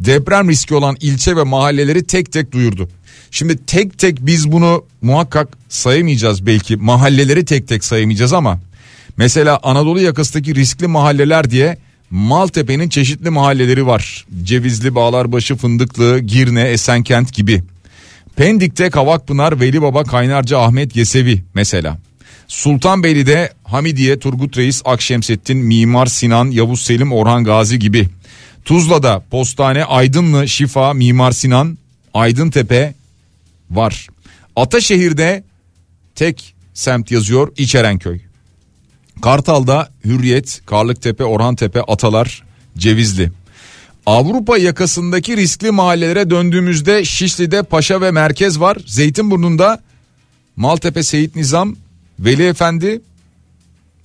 Deprem 0.00 0.48
riski 0.48 0.74
olan 0.74 0.96
ilçe 1.00 1.36
ve 1.36 1.42
mahalleleri 1.42 2.06
tek 2.06 2.32
tek 2.32 2.52
duyurdu. 2.52 2.88
Şimdi 3.34 3.66
tek 3.66 3.98
tek 3.98 4.26
biz 4.26 4.52
bunu 4.52 4.84
muhakkak 5.02 5.48
sayamayacağız 5.68 6.46
belki 6.46 6.76
mahalleleri 6.76 7.44
tek 7.44 7.68
tek 7.68 7.84
sayamayacağız 7.84 8.32
ama 8.32 8.60
mesela 9.16 9.60
Anadolu 9.62 10.00
yakasındaki 10.00 10.54
riskli 10.54 10.86
mahalleler 10.86 11.50
diye 11.50 11.78
Maltepe'nin 12.10 12.88
çeşitli 12.88 13.30
mahalleleri 13.30 13.86
var. 13.86 14.26
Cevizli, 14.42 14.94
Bağlarbaşı, 14.94 15.56
Fındıklı, 15.56 16.18
Girne, 16.18 16.62
Esenkent 16.62 17.34
gibi. 17.34 17.62
Pendik'te 18.36 18.90
Kavakpınar, 18.90 19.60
Velibaba, 19.60 20.04
Kaynarca, 20.04 20.58
Ahmet, 20.58 20.96
Yesevi 20.96 21.42
mesela. 21.54 21.98
Sultanbeyli'de 22.48 23.52
Hamidiye, 23.64 24.18
Turgut 24.18 24.56
Reis, 24.56 24.82
Akşemsettin, 24.84 25.58
Mimar 25.58 26.06
Sinan, 26.06 26.50
Yavuz 26.50 26.80
Selim, 26.80 27.12
Orhan 27.12 27.44
Gazi 27.44 27.78
gibi. 27.78 28.08
Tuzla'da 28.64 29.22
Postane, 29.30 29.84
Aydınlı, 29.84 30.48
Şifa, 30.48 30.94
Mimar 30.94 31.32
Sinan, 31.32 31.78
Aydıntepe 32.14 32.94
var. 33.76 34.08
Ataşehir'de 34.56 35.44
tek 36.14 36.54
semt 36.74 37.10
yazıyor 37.10 37.52
İçerenköy. 37.56 38.20
Kartal'da 39.22 39.88
Hürriyet, 40.04 40.62
Karlıktepe, 40.66 41.24
Orhantepe, 41.24 41.80
Atalar, 41.80 42.42
Cevizli. 42.78 43.32
Avrupa 44.06 44.58
yakasındaki 44.58 45.36
riskli 45.36 45.70
mahallelere 45.70 46.30
döndüğümüzde 46.30 47.04
Şişli'de 47.04 47.62
Paşa 47.62 48.00
ve 48.00 48.10
Merkez 48.10 48.60
var. 48.60 48.78
Zeytinburnu'nda 48.86 49.82
Maltepe 50.56 51.02
Seyit 51.02 51.36
Nizam, 51.36 51.76
Veli 52.20 52.46
Efendi, 52.46 53.00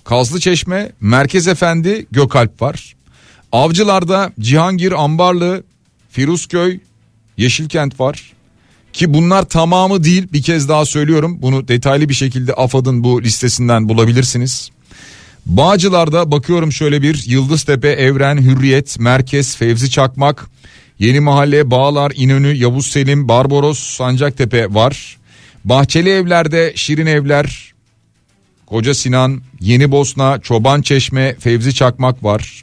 Kazlı 0.04 0.40
Çeşme, 0.40 0.92
Merkez 1.00 1.48
Efendi, 1.48 2.06
Gökalp 2.10 2.62
var. 2.62 2.96
Avcılar'da 3.52 4.32
Cihangir, 4.40 4.92
Ambarlı, 4.92 5.62
Firuzköy, 6.10 6.80
Yeşilkent 7.36 8.00
var. 8.00 8.32
Ki 8.98 9.14
bunlar 9.14 9.48
tamamı 9.48 10.04
değil 10.04 10.28
bir 10.32 10.42
kez 10.42 10.68
daha 10.68 10.84
söylüyorum. 10.84 11.38
Bunu 11.42 11.68
detaylı 11.68 12.08
bir 12.08 12.14
şekilde 12.14 12.52
AFAD'ın 12.52 13.04
bu 13.04 13.22
listesinden 13.22 13.88
bulabilirsiniz. 13.88 14.70
Bağcılar'da 15.46 16.30
bakıyorum 16.30 16.72
şöyle 16.72 17.02
bir 17.02 17.24
Yıldıztepe, 17.26 17.88
Evren, 17.88 18.36
Hürriyet, 18.36 19.00
Merkez, 19.00 19.56
Fevzi 19.56 19.90
Çakmak, 19.90 20.46
Yeni 20.98 21.20
Mahalle, 21.20 21.70
Bağlar, 21.70 22.12
İnönü, 22.16 22.52
Yavuz 22.54 22.86
Selim, 22.86 23.28
Barbaros, 23.28 23.78
Sancaktepe 23.78 24.74
var. 24.74 25.16
Bahçeli 25.64 26.10
Evler'de 26.10 26.72
Şirin 26.74 27.06
Evler, 27.06 27.74
Koca 28.66 28.94
Sinan, 28.94 29.42
Yeni 29.60 29.90
Bosna, 29.90 30.40
Çoban 30.40 30.82
Çeşme, 30.82 31.36
Fevzi 31.38 31.74
Çakmak 31.74 32.24
var. 32.24 32.62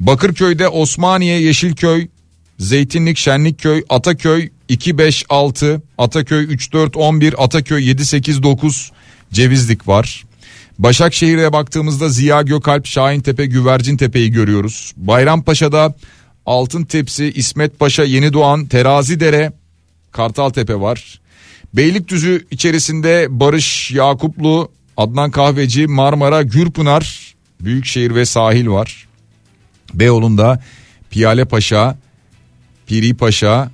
Bakırköy'de 0.00 0.68
Osmaniye, 0.68 1.40
Yeşilköy, 1.40 2.08
Zeytinlik, 2.58 3.18
Şenlikköy, 3.18 3.84
Ataköy 3.88 4.50
256, 4.68 5.82
Ataköy 5.98 6.44
3411, 6.44 7.34
Ataköy 7.38 7.88
789, 7.88 8.92
Cevizlik 9.32 9.88
var. 9.88 10.24
Başakşehir'e 10.78 11.52
baktığımızda 11.52 12.08
Ziya 12.08 12.42
Gökalp, 12.42 12.86
Şahintepe, 12.86 13.46
Güvercintepe'yi 13.46 14.30
görüyoruz. 14.30 14.92
Bayrampaşa'da 14.96 15.94
Altın 16.46 16.84
Tepsi, 16.84 17.32
İsmet 17.34 17.78
Paşa, 17.78 18.04
Yeni 18.04 18.32
Doğan, 18.32 18.66
Terazidere, 18.66 19.52
Kartaltepe 20.12 20.80
var. 20.80 21.20
Beylikdüzü 21.74 22.46
içerisinde 22.50 23.26
Barış 23.30 23.90
Yakuplu, 23.90 24.70
Adnan 24.96 25.30
Kahveci, 25.30 25.86
Marmara, 25.86 26.42
Gürpınar, 26.42 27.34
Büyükşehir 27.60 28.14
ve 28.14 28.24
sahil 28.24 28.68
var. 28.68 29.08
Beyoğlu'nda 29.94 30.62
Piyale 31.10 31.44
Paşa, 31.44 31.98
Piri 32.86 33.14
Paşa, 33.14 33.70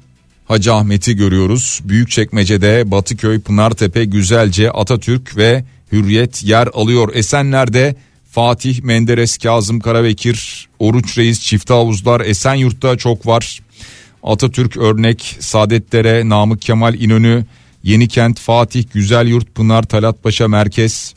Hacı 0.48 0.74
Ahmet'i 0.74 1.16
görüyoruz. 1.16 1.80
Büyükçekmece'de 1.84 2.90
Batıköy, 2.90 3.40
Pınartepe, 3.40 4.04
Güzelce, 4.04 4.70
Atatürk 4.70 5.36
ve 5.36 5.64
Hürriyet 5.92 6.44
yer 6.44 6.68
alıyor. 6.74 7.14
Esenler'de 7.14 7.96
Fatih, 8.30 8.82
Menderes, 8.82 9.38
Kazım 9.38 9.80
Karabekir, 9.80 10.68
Oruç 10.78 11.18
Reis, 11.18 11.40
Çifte 11.40 11.74
Havuzlar, 11.74 12.20
Esenyurt'ta 12.20 12.96
çok 12.96 13.26
var. 13.26 13.60
Atatürk 14.22 14.76
örnek, 14.76 15.36
Saadetlere, 15.40 16.28
Namık 16.28 16.62
Kemal 16.62 16.94
İnönü, 16.94 17.44
Yenikent, 17.82 18.40
Fatih, 18.40 18.84
Güzelyurt, 18.92 19.54
Pınar, 19.54 19.82
Talatpaşa 19.82 20.48
Merkez. 20.48 21.14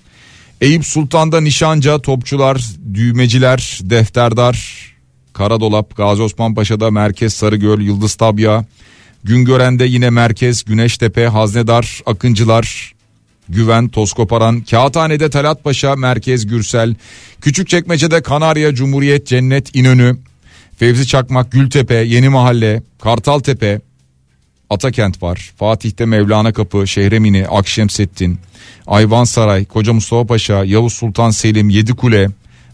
Eyüp 0.61 0.85
Sultan'da 0.85 1.41
Nişanca, 1.41 1.99
Topçular, 1.99 2.61
Düğmeciler, 2.93 3.79
Defterdar, 3.83 4.90
Karadolap, 5.33 5.97
Gazi 5.97 6.21
Osman 6.21 6.55
Paşa'da 6.55 6.91
Merkez, 6.91 7.33
Sarıgöl, 7.33 7.81
Yıldız 7.81 8.15
Tabya. 8.15 8.65
Güngören'de 9.23 9.85
yine 9.85 10.09
Merkez, 10.09 10.63
Güneştepe, 10.63 11.25
Haznedar, 11.25 12.01
Akıncılar, 12.05 12.93
Güven, 13.49 13.87
Toskoparan, 13.87 14.61
Kağıthane'de 14.61 15.29
Talat 15.29 15.63
Paşa, 15.63 15.95
Merkez 15.95 16.47
Gürsel, 16.47 16.95
Küçükçekmece'de 17.41 18.21
Kanarya, 18.21 18.75
Cumhuriyet, 18.75 19.27
Cennet, 19.27 19.75
İnönü, 19.75 20.17
Fevzi 20.77 21.07
Çakmak, 21.07 21.51
Gültepe, 21.51 21.95
Yeni 21.95 22.29
Mahalle, 22.29 22.83
Kartaltepe, 23.01 23.81
Atakent 24.69 25.23
var. 25.23 25.51
Fatih'te 25.57 26.05
Mevlana 26.05 26.53
Kapı, 26.53 26.87
Şehremini, 26.87 27.47
Akşemsettin, 27.47 28.39
Ayvansaray, 28.87 29.65
Koca 29.65 29.93
Mustafa 29.93 30.25
Paşa, 30.25 30.63
Yavuz 30.65 30.93
Sultan 30.93 31.29
Selim, 31.29 31.69
Yedikule, 31.69 32.29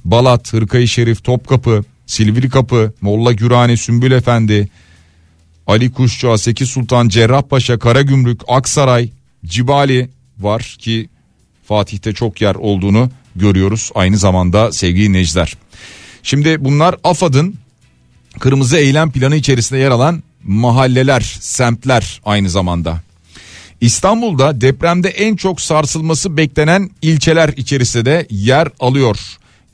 Balat, 0.05 0.53
Hırkayı 0.53 0.87
Şerif, 0.87 1.23
Topkapı, 1.23 1.83
Silivri 2.07 2.49
Kapı, 2.49 2.93
Molla 3.01 3.33
Gürani, 3.33 3.77
Sümbül 3.77 4.11
Efendi, 4.11 4.69
Ali 5.67 5.91
Kuşçu, 5.91 6.37
Seki 6.37 6.65
Sultan, 6.65 7.07
Cerrahpaşa, 7.07 7.79
Karagümrük, 7.79 8.41
Aksaray, 8.47 9.09
Cibali 9.45 10.09
var 10.39 10.75
ki 10.79 11.09
Fatih'te 11.67 12.13
çok 12.13 12.41
yer 12.41 12.55
olduğunu 12.55 13.09
görüyoruz 13.35 13.91
aynı 13.95 14.17
zamanda 14.17 14.71
sevgili 14.71 15.13
Necder. 15.13 15.53
Şimdi 16.23 16.65
bunlar 16.65 16.95
AFAD'ın 17.03 17.55
kırmızı 18.39 18.77
eylem 18.77 19.11
planı 19.11 19.35
içerisinde 19.35 19.79
yer 19.79 19.91
alan 19.91 20.23
mahalleler, 20.43 21.21
semtler 21.39 22.21
aynı 22.25 22.49
zamanda. 22.49 23.01
İstanbul'da 23.81 24.61
depremde 24.61 25.09
en 25.09 25.35
çok 25.35 25.61
sarsılması 25.61 26.37
beklenen 26.37 26.89
ilçeler 27.01 27.49
içerisinde 27.49 28.05
de 28.05 28.27
yer 28.29 28.67
alıyor. 28.79 29.17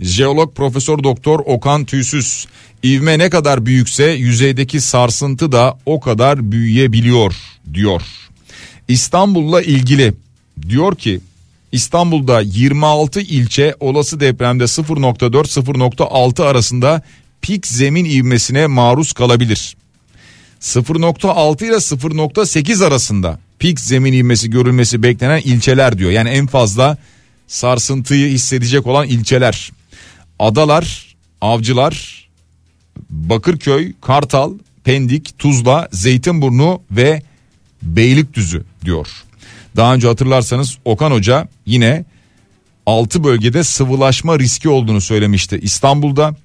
Jeolog 0.03 0.55
Profesör 0.55 1.03
Doktor 1.03 1.39
Okan 1.45 1.85
Tüysüz 1.85 2.47
ivme 2.83 3.19
ne 3.19 3.29
kadar 3.29 3.65
büyükse 3.65 4.11
yüzeydeki 4.11 4.81
sarsıntı 4.81 5.51
da 5.51 5.77
o 5.85 5.99
kadar 5.99 6.51
büyüyebiliyor 6.51 7.35
diyor. 7.73 8.01
İstanbul'la 8.87 9.61
ilgili 9.61 10.13
diyor 10.69 10.95
ki 10.95 11.19
İstanbul'da 11.71 12.41
26 12.41 13.21
ilçe 13.21 13.75
olası 13.79 14.19
depremde 14.19 14.63
0.4-0.6 14.63 16.43
arasında 16.43 17.01
pik 17.41 17.67
zemin 17.67 18.05
ivmesine 18.05 18.67
maruz 18.67 19.13
kalabilir. 19.13 19.75
0.6 20.61 21.65
ile 21.65 21.73
0.8 21.73 22.85
arasında 22.85 23.39
pik 23.59 23.79
zemin 23.79 24.13
ivmesi 24.13 24.49
görülmesi 24.49 25.03
beklenen 25.03 25.41
ilçeler 25.41 25.97
diyor. 25.97 26.11
Yani 26.11 26.29
en 26.29 26.47
fazla 26.47 26.97
sarsıntıyı 27.47 28.29
hissedecek 28.29 28.87
olan 28.87 29.07
ilçeler. 29.07 29.71
Adalar, 30.43 31.15
Avcılar, 31.41 32.27
Bakırköy, 33.09 33.93
Kartal, 34.01 34.53
Pendik, 34.83 35.39
Tuzla, 35.39 35.87
Zeytinburnu 35.91 36.81
ve 36.91 37.21
Beylikdüzü 37.81 38.63
diyor. 38.85 39.07
Daha 39.75 39.93
önce 39.93 40.07
hatırlarsanız 40.07 40.77
Okan 40.85 41.11
Hoca 41.11 41.47
yine 41.65 42.05
6 42.85 43.23
bölgede 43.23 43.63
sıvılaşma 43.63 44.39
riski 44.39 44.69
olduğunu 44.69 45.01
söylemişti. 45.01 45.59
İstanbul'da 45.61 46.35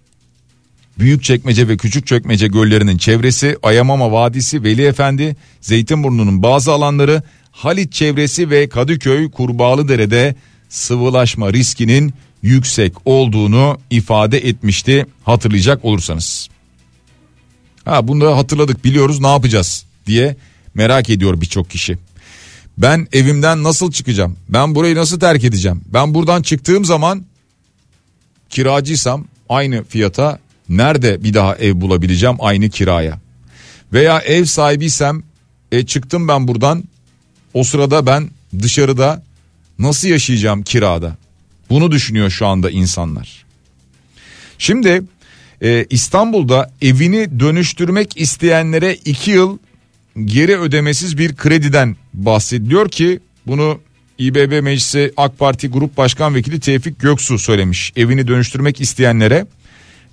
Büyükçekmece 0.98 1.68
ve 1.68 1.76
Küçükçekmece 1.76 2.48
göllerinin 2.48 2.98
çevresi, 2.98 3.56
Ayamama 3.62 4.12
Vadisi, 4.12 4.64
Veli 4.64 4.84
Efendi, 4.86 5.36
Zeytinburnu'nun 5.60 6.42
bazı 6.42 6.72
alanları, 6.72 7.22
Halit 7.50 7.92
çevresi 7.92 8.50
ve 8.50 8.68
Kadıköy 8.68 9.30
Kurbağalıdere'de 9.30 10.34
sıvılaşma 10.68 11.52
riskinin 11.52 12.14
yüksek 12.42 12.92
olduğunu 13.04 13.78
ifade 13.90 14.38
etmişti 14.38 15.06
hatırlayacak 15.24 15.84
olursanız. 15.84 16.48
Ha 17.84 18.08
bunu 18.08 18.24
da 18.24 18.36
hatırladık 18.36 18.84
biliyoruz 18.84 19.20
ne 19.20 19.28
yapacağız 19.28 19.84
diye 20.06 20.36
merak 20.74 21.10
ediyor 21.10 21.40
birçok 21.40 21.70
kişi. 21.70 21.98
Ben 22.78 23.08
evimden 23.12 23.62
nasıl 23.62 23.92
çıkacağım? 23.92 24.36
Ben 24.48 24.74
burayı 24.74 24.94
nasıl 24.94 25.20
terk 25.20 25.44
edeceğim? 25.44 25.80
Ben 25.86 26.14
buradan 26.14 26.42
çıktığım 26.42 26.84
zaman 26.84 27.24
kiracıysam 28.50 29.24
aynı 29.48 29.84
fiyata 29.84 30.38
nerede 30.68 31.24
bir 31.24 31.34
daha 31.34 31.56
ev 31.56 31.80
bulabileceğim 31.80 32.36
aynı 32.38 32.68
kiraya? 32.68 33.20
Veya 33.92 34.18
ev 34.18 34.44
sahibiysem 34.44 35.22
e, 35.72 35.86
çıktım 35.86 36.28
ben 36.28 36.48
buradan 36.48 36.84
o 37.54 37.64
sırada 37.64 38.06
ben 38.06 38.30
dışarıda 38.62 39.22
nasıl 39.78 40.08
yaşayacağım 40.08 40.62
kirada? 40.62 41.16
Bunu 41.70 41.90
düşünüyor 41.90 42.30
şu 42.30 42.46
anda 42.46 42.70
insanlar. 42.70 43.44
Şimdi 44.58 45.02
e, 45.62 45.86
İstanbul'da 45.90 46.70
evini 46.82 47.40
dönüştürmek 47.40 48.20
isteyenlere 48.20 48.94
2 48.94 49.30
yıl 49.30 49.58
geri 50.24 50.58
ödemesiz 50.58 51.18
bir 51.18 51.36
krediden 51.36 51.96
bahsediliyor 52.14 52.88
ki 52.88 53.20
bunu 53.46 53.80
İBB 54.18 54.62
Meclisi 54.62 55.12
AK 55.16 55.38
Parti 55.38 55.68
Grup 55.68 55.96
Başkan 55.96 56.34
Vekili 56.34 56.60
Tevfik 56.60 57.00
Göksu 57.00 57.38
söylemiş. 57.38 57.92
Evini 57.96 58.28
dönüştürmek 58.28 58.80
isteyenlere 58.80 59.46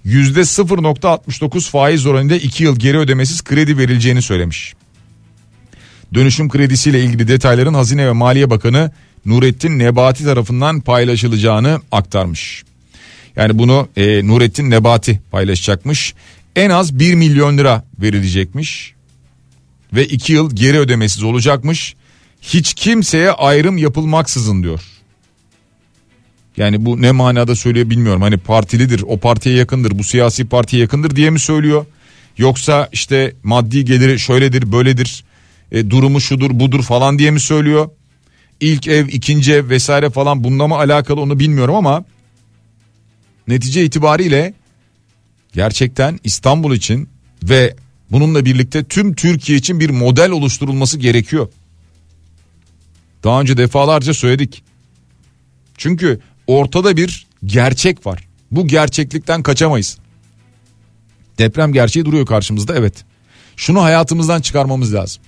%0.69 0.05 1.69
faiz 1.69 2.05
oranında 2.05 2.35
2 2.35 2.63
yıl 2.63 2.79
geri 2.79 2.97
ödemesiz 2.97 3.43
kredi 3.43 3.77
verileceğini 3.77 4.21
söylemiş. 4.21 4.73
Dönüşüm 6.13 6.49
kredisiyle 6.49 7.03
ilgili 7.03 7.27
detayların 7.27 7.73
Hazine 7.73 8.07
ve 8.07 8.11
Maliye 8.11 8.49
Bakanı 8.49 8.91
Nurettin 9.26 9.80
Nebati 9.80 10.23
tarafından 10.23 10.82
paylaşılacağını 10.82 11.82
aktarmış. 11.91 12.63
Yani 13.36 13.57
bunu 13.59 13.88
e, 13.97 14.28
Nurettin 14.28 14.69
Nebati 14.69 15.21
paylaşacakmış. 15.32 16.13
En 16.55 16.69
az 16.69 16.99
1 16.99 17.15
milyon 17.15 17.57
lira 17.57 17.84
verilecekmiş 18.01 18.93
ve 19.93 20.05
2 20.05 20.34
yıl 20.34 20.55
geri 20.55 20.80
ödemesiz 20.80 21.23
olacakmış. 21.23 21.95
Hiç 22.41 22.73
kimseye 22.73 23.32
ayrım 23.32 23.78
yapılmaksızın 23.78 24.63
diyor. 24.63 24.82
Yani 26.57 26.86
bu 26.86 27.01
ne 27.01 27.11
manada 27.11 27.55
söylüyor 27.55 27.89
bilmiyorum. 27.89 28.21
Hani 28.21 28.38
partilidir, 28.38 29.03
o 29.07 29.17
partiye 29.17 29.55
yakındır, 29.55 29.99
bu 29.99 30.03
siyasi 30.03 30.45
partiye 30.45 30.82
yakındır 30.82 31.15
diye 31.15 31.30
mi 31.30 31.39
söylüyor? 31.39 31.86
Yoksa 32.38 32.89
işte 32.91 33.34
maddi 33.43 33.86
geliri 33.86 34.19
şöyledir, 34.19 34.71
böyledir, 34.71 35.23
e, 35.71 35.89
durumu 35.89 36.21
şudur, 36.21 36.59
budur 36.59 36.84
falan 36.84 37.19
diye 37.19 37.32
mi 37.32 37.39
söylüyor? 37.39 37.89
İlk 38.59 38.87
ev, 38.87 39.07
ikinci 39.07 39.53
ev 39.53 39.69
vesaire 39.69 40.09
falan 40.09 40.43
bununla 40.43 40.67
mı 40.67 40.75
alakalı 40.75 41.21
onu 41.21 41.39
bilmiyorum 41.39 41.75
ama 41.75 42.05
netice 43.47 43.85
itibariyle 43.85 44.53
gerçekten 45.53 46.19
İstanbul 46.23 46.75
için 46.75 47.09
ve 47.43 47.75
bununla 48.11 48.45
birlikte 48.45 48.83
tüm 48.83 49.15
Türkiye 49.15 49.57
için 49.57 49.79
bir 49.79 49.89
model 49.89 50.31
oluşturulması 50.31 50.97
gerekiyor. 50.97 51.47
Daha 53.23 53.41
önce 53.41 53.57
defalarca 53.57 54.13
söyledik. 54.13 54.63
Çünkü 55.77 56.19
ortada 56.47 56.97
bir 56.97 57.27
gerçek 57.45 58.05
var. 58.05 58.27
Bu 58.51 58.67
gerçeklikten 58.67 59.43
kaçamayız. 59.43 59.97
Deprem 61.37 61.73
gerçeği 61.73 62.05
duruyor 62.05 62.25
karşımızda 62.25 62.75
evet. 62.75 63.05
Şunu 63.55 63.83
hayatımızdan 63.83 64.41
çıkarmamız 64.41 64.93
lazım. 64.93 65.23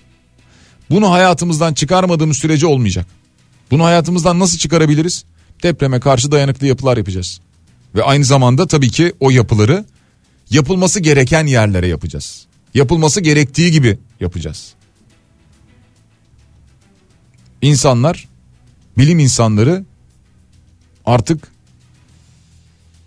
Bunu 0.89 1.11
hayatımızdan 1.11 1.73
çıkarmadığımız 1.73 2.37
sürece 2.37 2.67
olmayacak. 2.67 3.05
Bunu 3.71 3.85
hayatımızdan 3.85 4.39
nasıl 4.39 4.57
çıkarabiliriz? 4.57 5.25
Depreme 5.63 5.99
karşı 5.99 6.31
dayanıklı 6.31 6.67
yapılar 6.67 6.97
yapacağız. 6.97 7.39
Ve 7.95 8.03
aynı 8.03 8.25
zamanda 8.25 8.67
tabii 8.67 8.89
ki 8.89 9.13
o 9.19 9.29
yapıları 9.29 9.85
yapılması 10.49 10.99
gereken 10.99 11.45
yerlere 11.45 11.87
yapacağız. 11.87 12.45
Yapılması 12.73 13.21
gerektiği 13.21 13.71
gibi 13.71 13.99
yapacağız. 14.19 14.73
İnsanlar, 17.61 18.27
bilim 18.97 19.19
insanları 19.19 19.85
artık 21.05 21.51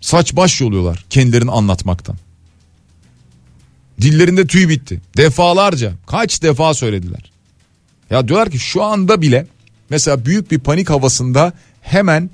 saç 0.01 0.35
baş 0.35 0.61
yoluyorlar 0.61 1.05
kendilerini 1.09 1.51
anlatmaktan. 1.51 2.15
Dillerinde 4.01 4.47
tüy 4.47 4.69
bitti. 4.69 5.01
Defalarca 5.17 5.93
kaç 6.07 6.43
defa 6.43 6.73
söylediler. 6.73 7.30
Ya 8.11 8.27
diyorlar 8.27 8.49
ki 8.49 8.59
şu 8.59 8.83
anda 8.83 9.21
bile 9.21 9.47
mesela 9.89 10.25
büyük 10.25 10.51
bir 10.51 10.59
panik 10.59 10.89
havasında 10.89 11.53
hemen 11.81 12.29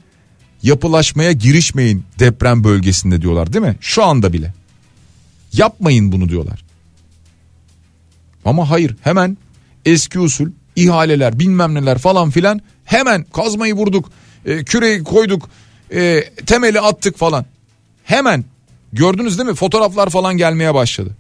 yapılaşmaya 0.64 1.32
girişmeyin 1.32 2.06
deprem 2.20 2.64
bölgesinde 2.64 3.22
diyorlar 3.22 3.54
değil 3.54 3.66
mi? 3.66 3.76
Şu 3.82 4.04
anda 4.04 4.34
bile. 4.34 4.54
Yapmayın 5.54 6.12
bunu 6.12 6.30
diyorlar. 6.30 6.64
Ama 8.46 8.70
hayır 8.70 8.96
hemen 9.02 9.38
eski 9.86 10.20
usul 10.20 10.50
ihaleler 10.76 11.40
bilmem 11.40 11.74
neler 11.74 11.98
falan 11.98 12.30
filan 12.30 12.62
hemen 12.86 13.24
kazmayı 13.24 13.74
vurduk 13.74 14.12
e, 14.46 14.64
küreyi 14.64 15.04
koyduk 15.04 15.50
e, 15.94 16.24
temeli 16.46 16.82
attık 16.82 17.18
falan. 17.18 17.46
Hemen 18.04 18.46
gördünüz 18.94 19.38
değil 19.38 19.50
mi 19.50 19.56
fotoğraflar 19.56 20.10
falan 20.10 20.38
gelmeye 20.38 20.74
başladı. 20.74 21.18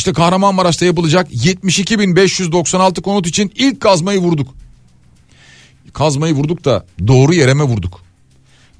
İşte 0.00 0.12
Kahramanmaraş'ta 0.12 0.86
yapılacak 0.86 1.32
72.596 1.32 3.02
konut 3.02 3.26
için 3.26 3.52
ilk 3.54 3.80
kazmayı 3.80 4.18
vurduk. 4.18 4.54
Kazmayı 5.92 6.34
vurduk 6.34 6.64
da 6.64 6.86
doğru 7.06 7.34
yere 7.34 7.54
mi 7.54 7.62
vurduk? 7.62 8.00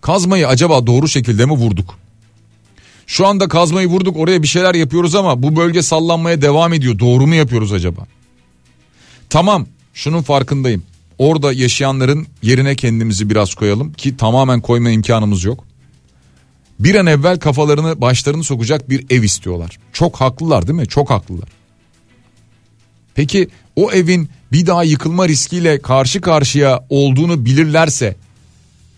Kazmayı 0.01 0.49
acaba 0.49 0.87
doğru 0.87 1.09
şekilde 1.09 1.47
mi 1.47 1.53
vurduk? 1.53 1.99
Şu 3.07 3.27
anda 3.27 3.49
kazmayı 3.49 3.87
vurduk 3.87 4.17
oraya 4.17 4.43
bir 4.43 4.49
şeyler 4.49 4.75
yapıyoruz 4.75 5.15
ama 5.15 5.43
bu 5.43 5.57
bölge 5.57 5.83
sallanmaya 5.83 6.43
devam 6.43 6.73
ediyor. 6.73 6.99
Doğru 6.99 7.27
mu 7.27 7.35
yapıyoruz 7.35 7.73
acaba? 7.73 8.07
Tamam 9.31 9.67
şunun 9.95 10.23
farkındayım. 10.23 10.83
Orada 11.19 11.53
yaşayanların 11.53 12.27
yerine 12.43 12.77
kendimizi 12.77 13.31
biraz 13.31 13.55
koyalım 13.55 13.93
ki 13.93 14.17
tamamen 14.17 14.61
koyma 14.61 14.91
imkanımız 14.91 15.45
yok. 15.45 15.65
Bir 16.81 16.95
an 16.95 17.07
evvel 17.07 17.39
kafalarını 17.39 18.01
başlarını 18.01 18.45
sokacak 18.45 18.91
bir 18.91 19.07
ev 19.11 19.23
istiyorlar. 19.23 19.79
Çok 19.93 20.17
haklılar 20.17 20.67
değil 20.67 20.79
mi? 20.79 20.89
Çok 20.89 21.11
haklılar. 21.11 21.49
Peki 23.15 23.49
o 23.77 23.93
evin 23.93 24.29
bir 24.53 24.67
daha 24.67 24.85
yıkılma 24.85 25.29
riskiyle 25.29 25.83
karşı 25.83 26.21
karşıya 26.21 26.85
olduğunu 26.89 27.45
bilirlerse 27.45 28.17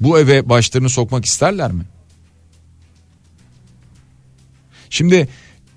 bu 0.00 0.18
eve 0.18 0.48
başlarını 0.48 0.90
sokmak 0.90 1.24
isterler 1.24 1.72
mi? 1.72 1.82
Şimdi 4.90 5.28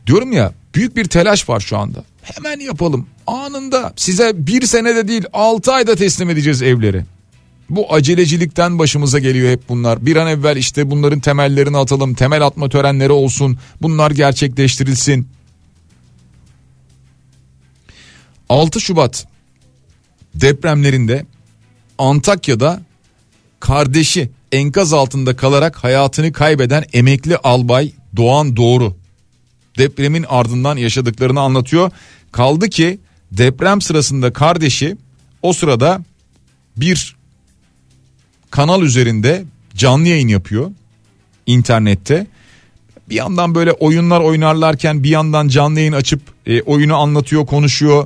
diyorum 0.08 0.32
ya 0.32 0.54
büyük 0.76 0.96
bir 0.96 1.06
telaş 1.06 1.50
var 1.50 1.60
şu 1.60 1.78
anda. 1.78 2.04
Hemen 2.22 2.60
yapalım 2.60 3.08
anında 3.28 3.94
size 3.96 4.48
bir 4.48 4.66
senede 4.66 5.08
değil 5.08 5.26
altı 5.34 5.74
ayda 5.74 5.96
teslim 5.96 6.30
edeceğiz 6.30 6.62
evleri. 6.62 7.06
Bu 7.70 7.94
acelecilikten 7.94 8.80
başımıza 8.80 9.20
geliyor 9.20 9.52
hep 9.52 9.70
bunlar. 9.70 10.06
Bir 10.06 10.16
an 10.16 10.28
evvel 10.28 10.58
işte 10.58 10.92
bunların 10.92 11.20
temellerini 11.20 11.78
atalım. 11.78 12.14
Temel 12.14 12.46
atma 12.46 12.70
törenleri 12.70 13.12
olsun. 13.12 13.58
Bunlar 13.82 14.12
gerçekleştirilsin. 14.12 15.28
6 18.50 18.82
Şubat 18.82 19.28
depremlerinde 20.36 21.26
Antakya'da 21.98 22.82
kardeşi 23.60 24.30
enkaz 24.52 24.94
altında 24.94 25.36
kalarak 25.36 25.76
hayatını 25.76 26.34
kaybeden 26.34 26.86
emekli 26.94 27.38
albay 27.38 27.92
Doğan 28.16 28.56
Doğru 28.56 28.96
depremin 29.78 30.26
ardından 30.30 30.78
yaşadıklarını 30.78 31.40
anlatıyor. 31.40 31.92
Kaldı 32.32 32.70
ki 32.70 33.00
deprem 33.32 33.82
sırasında 33.82 34.34
kardeşi 34.34 34.98
o 35.42 35.54
sırada 35.54 36.04
bir 36.78 37.15
kanal 38.56 38.82
üzerinde 38.82 39.44
canlı 39.76 40.08
yayın 40.08 40.28
yapıyor 40.28 40.72
internette. 41.46 42.28
Bir 43.10 43.16
yandan 43.16 43.56
böyle 43.56 43.72
oyunlar 43.72 44.20
oynarlarken 44.20 45.04
bir 45.04 45.10
yandan 45.10 45.48
canlı 45.48 45.80
yayın 45.80 45.94
açıp 45.94 46.22
e, 46.46 46.62
oyunu 46.62 46.96
anlatıyor, 46.96 47.46
konuşuyor. 47.46 48.06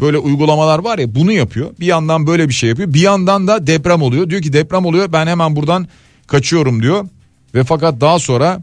Böyle 0.00 0.18
uygulamalar 0.18 0.78
var 0.78 0.98
ya 0.98 1.14
bunu 1.14 1.32
yapıyor. 1.32 1.70
Bir 1.80 1.86
yandan 1.86 2.26
böyle 2.26 2.48
bir 2.48 2.54
şey 2.54 2.68
yapıyor. 2.68 2.94
Bir 2.94 3.00
yandan 3.00 3.46
da 3.46 3.66
deprem 3.66 4.02
oluyor. 4.02 4.30
Diyor 4.30 4.42
ki 4.42 4.52
deprem 4.52 4.86
oluyor 4.86 5.12
ben 5.12 5.26
hemen 5.26 5.56
buradan 5.56 5.88
kaçıyorum 6.26 6.82
diyor. 6.82 7.08
Ve 7.54 7.64
fakat 7.64 8.00
daha 8.00 8.18
sonra 8.18 8.62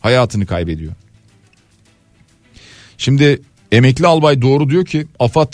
hayatını 0.00 0.46
kaybediyor. 0.46 0.92
Şimdi 2.98 3.42
emekli 3.72 4.06
albay 4.06 4.42
doğru 4.42 4.70
diyor 4.70 4.84
ki 4.84 5.06
AFAD 5.18 5.52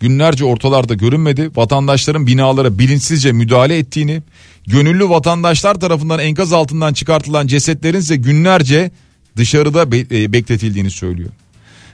günlerce 0.00 0.44
ortalarda 0.44 0.94
görünmedi. 0.94 1.50
Vatandaşların 1.56 2.26
binalara 2.26 2.78
bilinçsizce 2.78 3.32
müdahale 3.32 3.78
ettiğini, 3.78 4.22
gönüllü 4.66 5.08
vatandaşlar 5.08 5.74
tarafından 5.74 6.18
enkaz 6.18 6.52
altından 6.52 6.92
çıkartılan 6.92 7.46
cesetlerin 7.46 7.98
ise 7.98 8.16
günlerce 8.16 8.90
dışarıda 9.36 9.82
e, 9.96 10.32
bekletildiğini 10.32 10.90
söylüyor. 10.90 11.30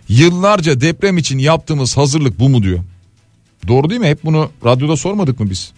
Yıllarca 0.09 0.81
deprem 0.81 1.19
için 1.19 1.39
yaptığımız 1.39 1.97
hazırlık 1.97 2.39
bu 2.39 2.49
mu 2.49 2.63
diyor. 2.63 2.81
Doğru 3.69 3.91
değil 3.91 4.01
mi? 4.01 4.07
Hep 4.07 4.25
bunu 4.25 4.51
radyoda 4.65 4.97
sormadık 4.97 5.41
mı 5.41 5.51
biz? 5.51 5.73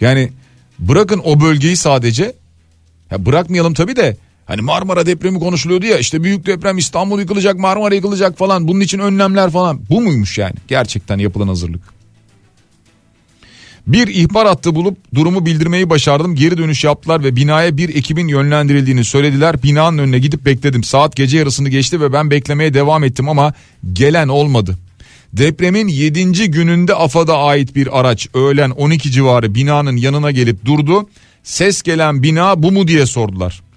Yani 0.00 0.32
bırakın 0.78 1.20
o 1.24 1.40
bölgeyi 1.40 1.76
sadece 1.76 2.32
ya 3.10 3.26
bırakmayalım 3.26 3.74
tabii 3.74 3.96
de 3.96 4.16
Hani 4.48 4.62
Marmara 4.62 5.06
depremi 5.06 5.38
konuşuluyordu 5.38 5.86
ya 5.86 5.98
işte 5.98 6.22
büyük 6.22 6.46
deprem 6.46 6.78
İstanbul 6.78 7.20
yıkılacak 7.20 7.58
Marmara 7.58 7.94
yıkılacak 7.94 8.38
falan 8.38 8.68
bunun 8.68 8.80
için 8.80 8.98
önlemler 8.98 9.50
falan 9.50 9.80
bu 9.90 10.00
muymuş 10.00 10.38
yani 10.38 10.54
gerçekten 10.68 11.18
yapılan 11.18 11.48
hazırlık. 11.48 11.80
Bir 13.86 14.08
ihbar 14.08 14.46
hattı 14.46 14.74
bulup 14.74 15.14
durumu 15.14 15.46
bildirmeyi 15.46 15.90
başardım. 15.90 16.34
Geri 16.34 16.58
dönüş 16.58 16.84
yaptılar 16.84 17.24
ve 17.24 17.36
binaya 17.36 17.76
bir 17.76 17.88
ekibin 17.88 18.28
yönlendirildiğini 18.28 19.04
söylediler. 19.04 19.62
Binanın 19.62 19.98
önüne 19.98 20.18
gidip 20.18 20.44
bekledim. 20.44 20.84
Saat 20.84 21.16
gece 21.16 21.38
yarısını 21.38 21.68
geçti 21.68 22.00
ve 22.00 22.12
ben 22.12 22.30
beklemeye 22.30 22.74
devam 22.74 23.04
ettim 23.04 23.28
ama 23.28 23.52
gelen 23.92 24.28
olmadı. 24.28 24.78
Depremin 25.32 25.88
7. 25.88 26.50
gününde 26.50 26.94
AFAD'a 26.94 27.38
ait 27.38 27.74
bir 27.74 28.00
araç 28.00 28.28
öğlen 28.34 28.70
12 28.70 29.10
civarı 29.10 29.54
binanın 29.54 29.96
yanına 29.96 30.30
gelip 30.30 30.64
durdu. 30.64 31.08
Ses 31.42 31.82
gelen 31.82 32.22
bina 32.22 32.62
bu 32.62 32.72
mu 32.72 32.88
diye 32.88 33.06
sordular. 33.06 33.67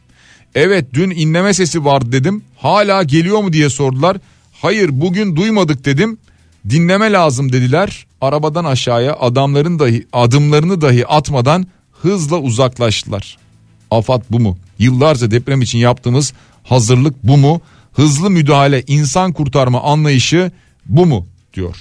Evet 0.55 0.93
dün 0.93 1.09
inleme 1.09 1.53
sesi 1.53 1.85
vardı 1.85 2.11
dedim. 2.11 2.43
Hala 2.57 3.03
geliyor 3.03 3.41
mu 3.41 3.53
diye 3.53 3.69
sordular. 3.69 4.17
Hayır 4.61 4.89
bugün 5.01 5.35
duymadık 5.35 5.85
dedim. 5.85 6.17
Dinleme 6.69 7.11
lazım 7.11 7.51
dediler. 7.51 8.05
Arabadan 8.21 8.65
aşağıya 8.65 9.15
adamların 9.15 9.79
dahi 9.79 10.07
adımlarını 10.13 10.81
dahi 10.81 11.07
atmadan 11.07 11.67
hızla 11.91 12.37
uzaklaştılar. 12.37 13.37
Afat 13.91 14.31
bu 14.31 14.39
mu? 14.39 14.57
Yıllarca 14.79 15.31
deprem 15.31 15.61
için 15.61 15.77
yaptığımız 15.77 16.33
hazırlık 16.63 17.23
bu 17.23 17.37
mu? 17.37 17.61
Hızlı 17.93 18.29
müdahale, 18.29 18.83
insan 18.87 19.33
kurtarma 19.33 19.81
anlayışı 19.81 20.51
bu 20.85 21.05
mu 21.05 21.27
diyor. 21.53 21.75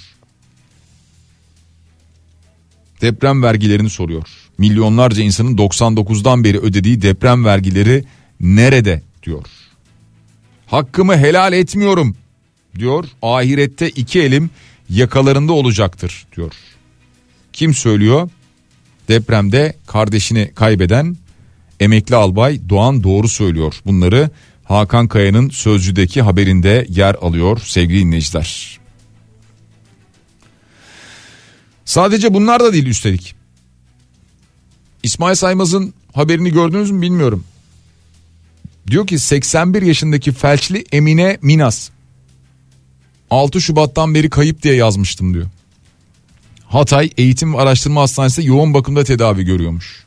Deprem 3.00 3.42
vergilerini 3.42 3.90
soruyor. 3.90 4.28
Milyonlarca 4.58 5.22
insanın 5.22 5.56
99'dan 5.56 6.44
beri 6.44 6.58
ödediği 6.58 7.02
deprem 7.02 7.44
vergileri 7.44 8.04
nerede 8.40 9.02
diyor. 9.22 9.46
Hakkımı 10.66 11.16
helal 11.16 11.52
etmiyorum 11.52 12.16
diyor. 12.78 13.04
Ahirette 13.22 13.88
iki 13.88 14.20
elim 14.22 14.50
yakalarında 14.88 15.52
olacaktır 15.52 16.26
diyor. 16.36 16.52
Kim 17.52 17.74
söylüyor? 17.74 18.30
Depremde 19.08 19.76
kardeşini 19.86 20.52
kaybeden 20.54 21.16
emekli 21.80 22.16
albay 22.16 22.60
Doğan 22.68 23.02
doğru 23.02 23.28
söylüyor. 23.28 23.74
Bunları 23.86 24.30
Hakan 24.64 25.08
Kaya'nın 25.08 25.50
Sözcü'deki 25.50 26.22
haberinde 26.22 26.86
yer 26.88 27.14
alıyor 27.14 27.60
sevgili 27.64 28.00
dinleyiciler. 28.00 28.80
Sadece 31.84 32.34
bunlar 32.34 32.60
da 32.60 32.72
değil 32.72 32.86
üstelik. 32.86 33.34
İsmail 35.02 35.34
Saymaz'ın 35.34 35.94
haberini 36.12 36.52
gördünüz 36.52 36.90
mü 36.90 37.02
bilmiyorum. 37.02 37.44
Diyor 38.90 39.06
ki 39.06 39.18
81 39.18 39.82
yaşındaki 39.82 40.32
felçli 40.32 40.84
Emine 40.92 41.38
Minas 41.42 41.90
6 43.30 43.60
Şubat'tan 43.60 44.14
beri 44.14 44.30
kayıp 44.30 44.62
diye 44.62 44.74
yazmıştım 44.74 45.34
diyor. 45.34 45.46
Hatay 46.64 47.10
Eğitim 47.16 47.54
ve 47.54 47.58
Araştırma 47.58 48.02
Hastanesi'nde 48.02 48.46
yoğun 48.46 48.74
bakımda 48.74 49.04
tedavi 49.04 49.44
görüyormuş. 49.44 50.06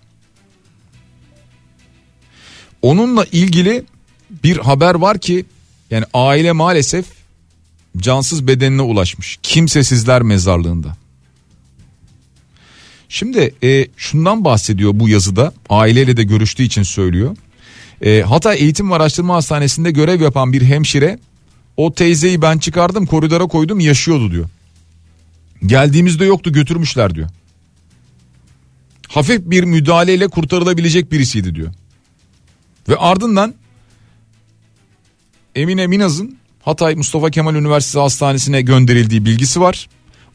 Onunla 2.82 3.26
ilgili 3.32 3.86
bir 4.44 4.58
haber 4.58 4.96
var 4.96 5.20
ki 5.20 5.46
yani 5.92 6.06
aile 6.14 6.52
maalesef 6.52 7.06
cansız 7.98 8.48
bedenine 8.48 8.82
ulaşmış. 8.82 9.40
Kimsesizler 9.44 10.22
mezarlığında. 10.22 10.98
Şimdi 13.10 13.56
e, 13.64 13.88
şundan 13.98 14.46
bahsediyor 14.46 14.92
bu 14.96 15.10
yazıda 15.10 15.54
aileyle 15.70 16.18
de 16.18 16.24
görüştüğü 16.24 16.64
için 16.64 16.84
söylüyor. 16.84 17.38
E, 18.02 18.22
Hatay 18.22 18.58
Eğitim 18.60 18.91
ve 18.91 18.96
Araştırma 18.96 19.36
Hastanesi'nde 19.36 19.91
görev 19.91 20.22
yapan 20.22 20.54
bir 20.54 20.62
hemşire 20.62 21.20
o 21.78 21.94
teyzeyi 21.94 22.41
ben 22.41 22.58
çıkardım 22.58 23.06
koridora 23.06 23.48
koydum 23.48 23.80
yaşıyordu 23.80 24.32
diyor. 24.32 24.50
Geldiğimizde 25.66 26.26
yoktu 26.26 26.52
götürmüşler 26.52 27.16
diyor. 27.16 27.30
Hafif 29.08 29.41
bir 29.46 29.64
müdahaleyle 29.64 30.28
kurtarılabilecek 30.28 31.12
birisiydi 31.12 31.56
diyor. 31.56 31.74
Ve 32.89 32.96
ardından 32.96 33.54
Emine 35.56 35.88
Minaz'ın 35.88 36.38
Hatay 36.62 36.96
Mustafa 36.96 37.30
Kemal 37.30 37.56
Üniversitesi 37.56 38.00
Hastanesi'ne 38.00 38.62
gönderildiği 38.62 39.26
bilgisi 39.26 39.62
var. 39.62 39.89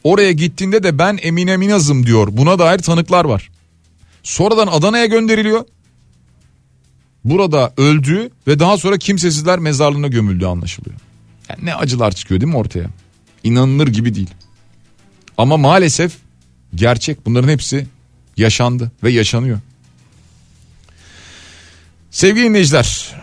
Oraya 0.04 0.32
gittiğinde 0.32 0.82
de 0.82 0.98
ben 0.98 1.18
Emine 1.22 1.56
Minaz'ım 1.56 2.06
diyor. 2.06 2.28
Buna 2.30 2.58
dair 2.58 2.78
tanıklar 2.78 3.24
var. 3.24 3.50
Sonradan 4.22 4.66
Adana'ya 4.66 5.06
gönderiliyor. 5.06 5.64
Burada 7.30 7.72
öldü 7.76 8.30
ve 8.46 8.58
daha 8.58 8.78
sonra 8.78 8.98
kimsesizler 8.98 9.58
mezarlığına 9.58 10.08
gömüldüğü 10.08 10.46
anlaşılıyor. 10.46 10.96
Yani 11.48 11.66
ne 11.66 11.74
acılar 11.74 12.12
çıkıyor 12.12 12.40
değil 12.40 12.52
mi 12.52 12.58
ortaya? 12.58 12.86
İnanılır 13.44 13.88
gibi 13.88 14.14
değil. 14.14 14.30
Ama 15.38 15.56
maalesef 15.56 16.12
gerçek 16.74 17.26
bunların 17.26 17.48
hepsi 17.48 17.86
yaşandı 18.36 18.92
ve 19.02 19.10
yaşanıyor. 19.10 19.58
Sevgili 22.10 22.44
dinleyiciler 22.44 23.16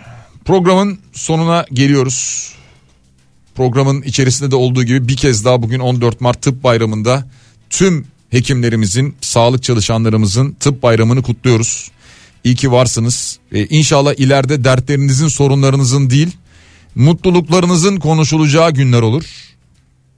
programın 0.45 0.99
sonuna 1.13 1.65
geliyoruz. 1.73 2.51
Programın 3.55 4.01
içerisinde 4.01 4.51
de 4.51 4.55
olduğu 4.55 4.83
gibi 4.83 5.07
bir 5.07 5.17
kez 5.17 5.45
daha 5.45 5.61
bugün 5.61 5.79
14 5.79 6.21
Mart 6.21 6.41
Tıp 6.41 6.63
Bayramı'nda 6.63 7.27
tüm 7.69 8.07
hekimlerimizin, 8.29 9.15
sağlık 9.21 9.63
çalışanlarımızın 9.63 10.51
tıp 10.51 10.83
bayramını 10.83 11.21
kutluyoruz. 11.21 11.91
İyi 12.45 12.55
ki 12.55 12.71
varsınız. 12.71 13.39
Ee, 13.51 13.65
inşallah 13.65 14.13
ileride 14.17 14.63
dertlerinizin, 14.63 15.27
sorunlarınızın 15.27 16.09
değil, 16.09 16.31
mutluluklarınızın 16.95 17.97
konuşulacağı 17.97 18.71
günler 18.71 19.01
olur. 19.01 19.23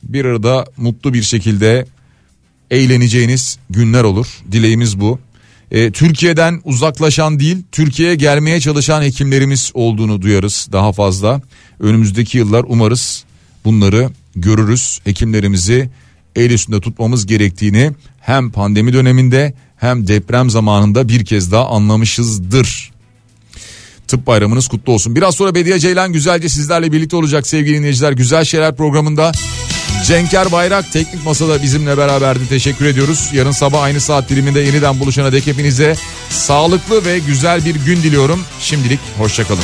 Bir 0.04 0.26
arada 0.26 0.66
mutlu 0.78 1.14
bir 1.14 1.24
şekilde 1.24 1.86
eğleneceğiniz 2.72 3.60
günler 3.70 4.04
olur. 4.04 4.28
Dileğimiz 4.52 5.00
bu. 5.00 5.20
Ee, 5.72 5.92
Türkiye'den 5.92 6.62
uzaklaşan 6.64 7.40
değil, 7.40 7.58
Türkiye'ye 7.72 8.16
gelmeye 8.16 8.60
çalışan 8.60 9.02
hekimlerimiz 9.02 9.72
olduğunu 9.74 10.22
duyarız 10.22 10.68
daha 10.72 10.92
fazla. 10.92 11.42
Önümüzdeki 11.80 12.38
yıllar 12.38 12.66
umarız 12.68 13.24
bunları 13.66 14.10
görürüz. 14.36 15.00
Hekimlerimizi 15.04 15.90
el 16.36 16.52
üstünde 16.52 16.82
tutmamız 16.82 17.26
gerektiğini 17.26 17.92
hem 18.20 18.52
pandemi 18.52 18.94
döneminde 18.94 19.54
hem 19.78 20.08
deprem 20.08 20.50
zamanında 20.50 21.10
bir 21.10 21.26
kez 21.26 21.52
daha 21.52 21.68
anlamışızdır. 21.68 22.92
Tıp 24.08 24.28
bayramınız 24.28 24.68
kutlu 24.68 24.94
olsun. 24.94 25.16
Biraz 25.16 25.36
sonra 25.36 25.56
Bediye 25.56 25.80
Ceylan 25.80 26.14
güzelce 26.14 26.50
sizlerle 26.50 26.92
birlikte 26.92 27.16
olacak 27.16 27.48
sevgili 27.48 27.78
dinleyiciler. 27.78 28.12
Güzel 28.12 28.46
Şeyler 28.46 28.76
programında 28.76 29.32
Cenker 30.06 30.52
Bayrak 30.52 30.92
teknik 30.92 31.26
masada 31.26 31.64
bizimle 31.64 31.98
beraberdi. 31.98 32.50
Teşekkür 32.50 32.86
ediyoruz. 32.86 33.30
Yarın 33.34 33.52
sabah 33.52 33.82
aynı 33.82 34.02
saat 34.02 34.30
diliminde 34.30 34.60
yeniden 34.60 35.00
buluşana 35.00 35.32
dek 35.32 35.48
hepinize 35.48 35.96
sağlıklı 36.30 37.06
ve 37.06 37.20
güzel 37.20 37.66
bir 37.66 37.76
gün 37.76 38.04
diliyorum. 38.04 38.40
Şimdilik 38.60 39.00
hoşçakalın. 39.18 39.64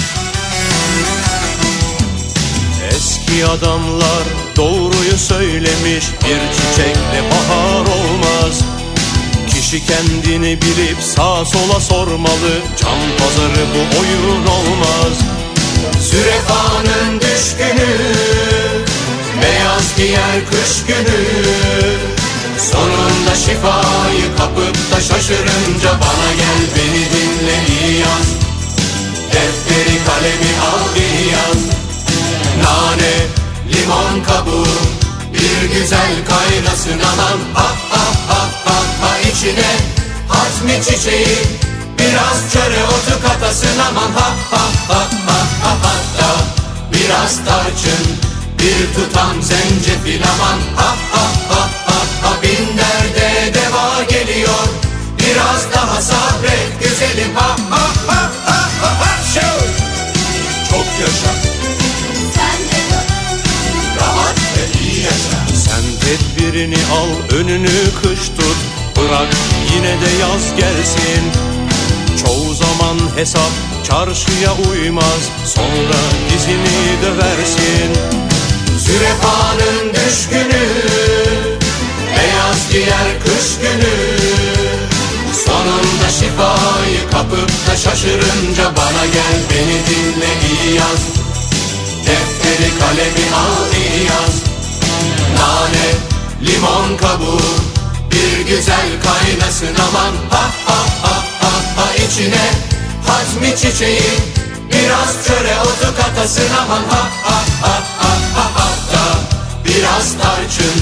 Eski 2.91 3.45
adamlar 3.45 4.23
doğruyu 4.55 5.17
söylemiş 5.17 6.05
Bir 6.21 6.39
çiçekle 6.55 7.23
bahar 7.31 7.81
olmaz 7.81 8.22
Kişi 9.73 9.85
kendini 9.85 10.61
bilip 10.61 10.97
sağa 11.01 11.45
sola 11.45 11.79
sormalı. 11.79 12.53
Can 12.81 12.99
pazarı 13.19 13.65
bu 13.73 13.99
oyun 13.99 14.45
olmaz. 14.45 15.13
Sürefanın 16.09 17.19
düşkünü 17.21 17.95
Beyaz 19.41 19.97
giyer 19.97 20.45
kış 20.49 20.85
günü. 20.87 21.19
Sonunda 22.71 23.35
şifayı 23.35 24.37
kapıp 24.37 24.91
da 24.91 25.01
şaşırınca 25.01 25.91
Bana 26.01 26.33
gel 26.37 26.61
beni 26.75 27.05
dinle 27.13 27.57
iyi 27.67 27.99
yaz 27.99 28.27
Defteri 29.33 29.97
kalemi 30.05 30.53
al 30.71 30.95
iyi 30.97 31.31
yaz 31.31 31.57
Nane, 32.63 33.13
limon 33.73 34.23
kabuğu 34.23 34.67
Bir 35.33 35.79
güzel 35.79 36.13
kaynasın 36.27 36.99
aman 36.99 37.39
ha 37.53 37.75
ha 37.89 38.05
ha 38.27 38.42
içine 39.33 39.75
Hazmi 40.27 40.83
çiçeği 40.83 41.37
Biraz 41.99 42.53
çöre 42.53 42.83
otu 42.83 43.27
katasın 43.27 43.79
aman 43.89 44.11
Ha 44.11 44.29
ha 44.51 44.65
ha 44.87 45.07
ha 45.27 45.39
ha 45.63 45.77
hatta 45.83 46.35
Biraz 46.93 47.45
tarçın 47.45 48.05
Bir 48.59 48.93
tutam 48.95 49.41
zencefil 49.41 50.23
aman 50.23 50.59
Ha 50.75 50.95
ha 51.11 51.27
ha 51.49 51.69
ha 51.85 51.99
ha 52.21 52.41
Bin 52.41 52.77
derde 52.77 53.53
deva 53.53 54.03
geliyor 54.03 54.67
Biraz 55.19 55.73
daha 55.73 56.01
sabret 56.01 56.83
güzelim 56.83 57.35
Ha 57.35 57.55
ha 57.69 57.87
ha 58.07 58.31
ha 58.45 58.69
ha 58.81 58.89
ha 58.99 59.17
Şov! 59.33 59.67
Çok 60.69 60.85
yaşa 61.01 61.33
rahat 63.99 64.37
ve 64.37 64.79
iyi 64.79 65.03
yaşa. 65.03 65.39
Sen 65.65 65.83
tedbirini 66.01 66.77
al 66.93 67.37
önünü 67.37 67.69
kış 68.01 68.19
tut 68.19 68.72
Bırak 69.03 69.27
yine 69.75 70.01
de 70.01 70.21
yaz 70.21 70.55
gelsin. 70.57 71.23
Çoğu 72.21 72.53
zaman 72.53 72.97
hesap 73.15 73.51
çarşıya 73.83 74.51
uymaz 74.69 75.23
Sonra 75.45 75.99
dizini 76.29 77.01
döversin 77.03 77.91
Sürefanın 78.85 79.93
düşkünü 79.93 80.63
Beyaz 82.17 82.71
giyer 82.71 83.19
kış 83.23 83.57
günü. 83.61 83.93
Sonunda 85.45 86.09
şifayı 86.09 87.09
kapıp 87.11 87.49
da 87.67 87.75
şaşırınca 87.75 88.63
Bana 88.77 89.05
gel 89.05 89.37
beni 89.49 89.79
dinle 89.87 90.31
iyi 90.49 90.75
yaz. 90.75 91.03
Defteri 92.05 92.79
kalemi 92.79 93.35
al 93.35 93.73
iyi 93.77 94.05
yaz. 94.05 94.43
Nane, 95.37 95.87
limon 96.41 96.97
kabuğu 96.97 97.72
Bir 98.13 98.55
güzel 98.55 98.87
kaynasın 99.03 99.75
aman 99.89 100.13
Ha 100.29 100.43
ha 100.65 100.77
ha 101.03 101.15
ha 101.41 101.51
ha 101.75 101.95
içine 101.95 102.51
Hazmi 103.07 103.55
çiçeği 103.57 104.13
Biraz 104.69 105.27
çöre 105.27 105.55
otu 105.61 105.95
katasın 106.01 106.49
aman 106.61 106.83
Ha 106.89 107.09
ha 107.23 107.43
ha 107.61 107.79
ha 107.99 108.13
ha 108.35 108.49
ha 108.55 108.69
da 108.93 109.03
Biraz 109.65 110.17
tarçın 110.17 110.81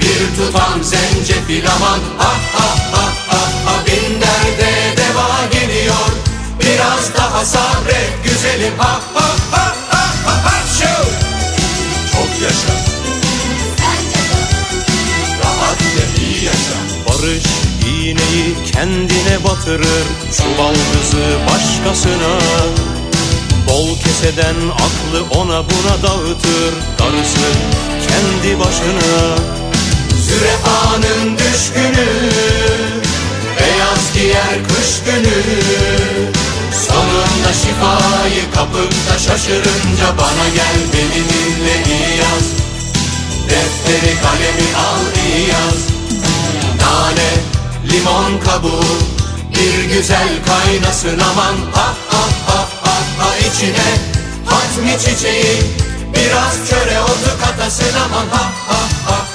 Bir 0.00 0.36
tutam 0.36 0.82
zencefil 0.82 1.66
aman 1.76 2.00
Ha 2.18 2.32
ha 2.52 2.68
ha 2.92 3.04
ha 3.28 3.40
ha 3.64 3.74
Bin 3.86 4.20
derde 4.20 4.96
deva 4.96 5.46
geliyor 5.52 6.08
Biraz 6.60 7.14
daha 7.16 7.44
sabret 7.44 8.24
güzelim 8.24 8.78
Ha 8.78 9.00
ha 9.14 9.28
ha 9.50 9.74
ha 9.90 10.06
ha 10.26 10.44
ha! 10.44 10.52
Çok 12.12 12.42
yaşa 12.42 12.91
Barış 17.22 17.44
iğneyi 17.86 18.54
kendine 18.72 19.44
batırır. 19.44 20.06
Çuval 20.36 20.74
kızı 20.74 21.26
başkasına 21.46 22.38
Bol 23.68 23.98
keseden 23.98 24.56
aklı 24.74 25.38
ona 25.40 25.64
buna 25.64 26.02
dağıtır. 26.02 26.72
Darısı 26.98 27.48
kendi 28.08 28.60
başına. 28.60 29.36
Sürefanın 30.26 31.38
düşkünü 31.38 32.08
Beyaz 33.60 34.14
giyer 34.14 34.64
kış 34.68 35.02
günü. 35.04 35.42
Sonunda 36.88 37.52
şifayı 37.52 38.52
kapıp 38.54 38.94
şaşırınca 39.26 40.18
Bana 40.18 40.48
gel 40.54 40.78
beni 40.92 41.22
dinle 41.28 41.96
iyi 41.96 42.18
yaz 42.18 42.46
Defteri 43.48 44.14
kalemi 44.22 44.76
al 44.76 45.00
iyi 45.26 45.48
yaz 45.48 46.01
Nane, 47.12 47.30
limon 47.92 48.40
kabuğu 48.40 48.84
bir 49.50 49.94
güzel 49.94 50.28
kaynasın 50.46 51.18
aman. 51.18 51.56
Ha 51.74 51.94
ha 52.08 52.24
ha 52.46 52.68
ha 52.84 52.94
ha 53.18 53.36
içine 53.36 53.98
Hatmi 54.46 54.98
çiçeği 54.98 55.62
biraz 56.14 56.68
çöre 56.68 57.00
otu 57.00 57.40
katasın 57.44 57.94
aman. 58.04 58.26
Ha 58.26 58.50
ha 58.68 59.31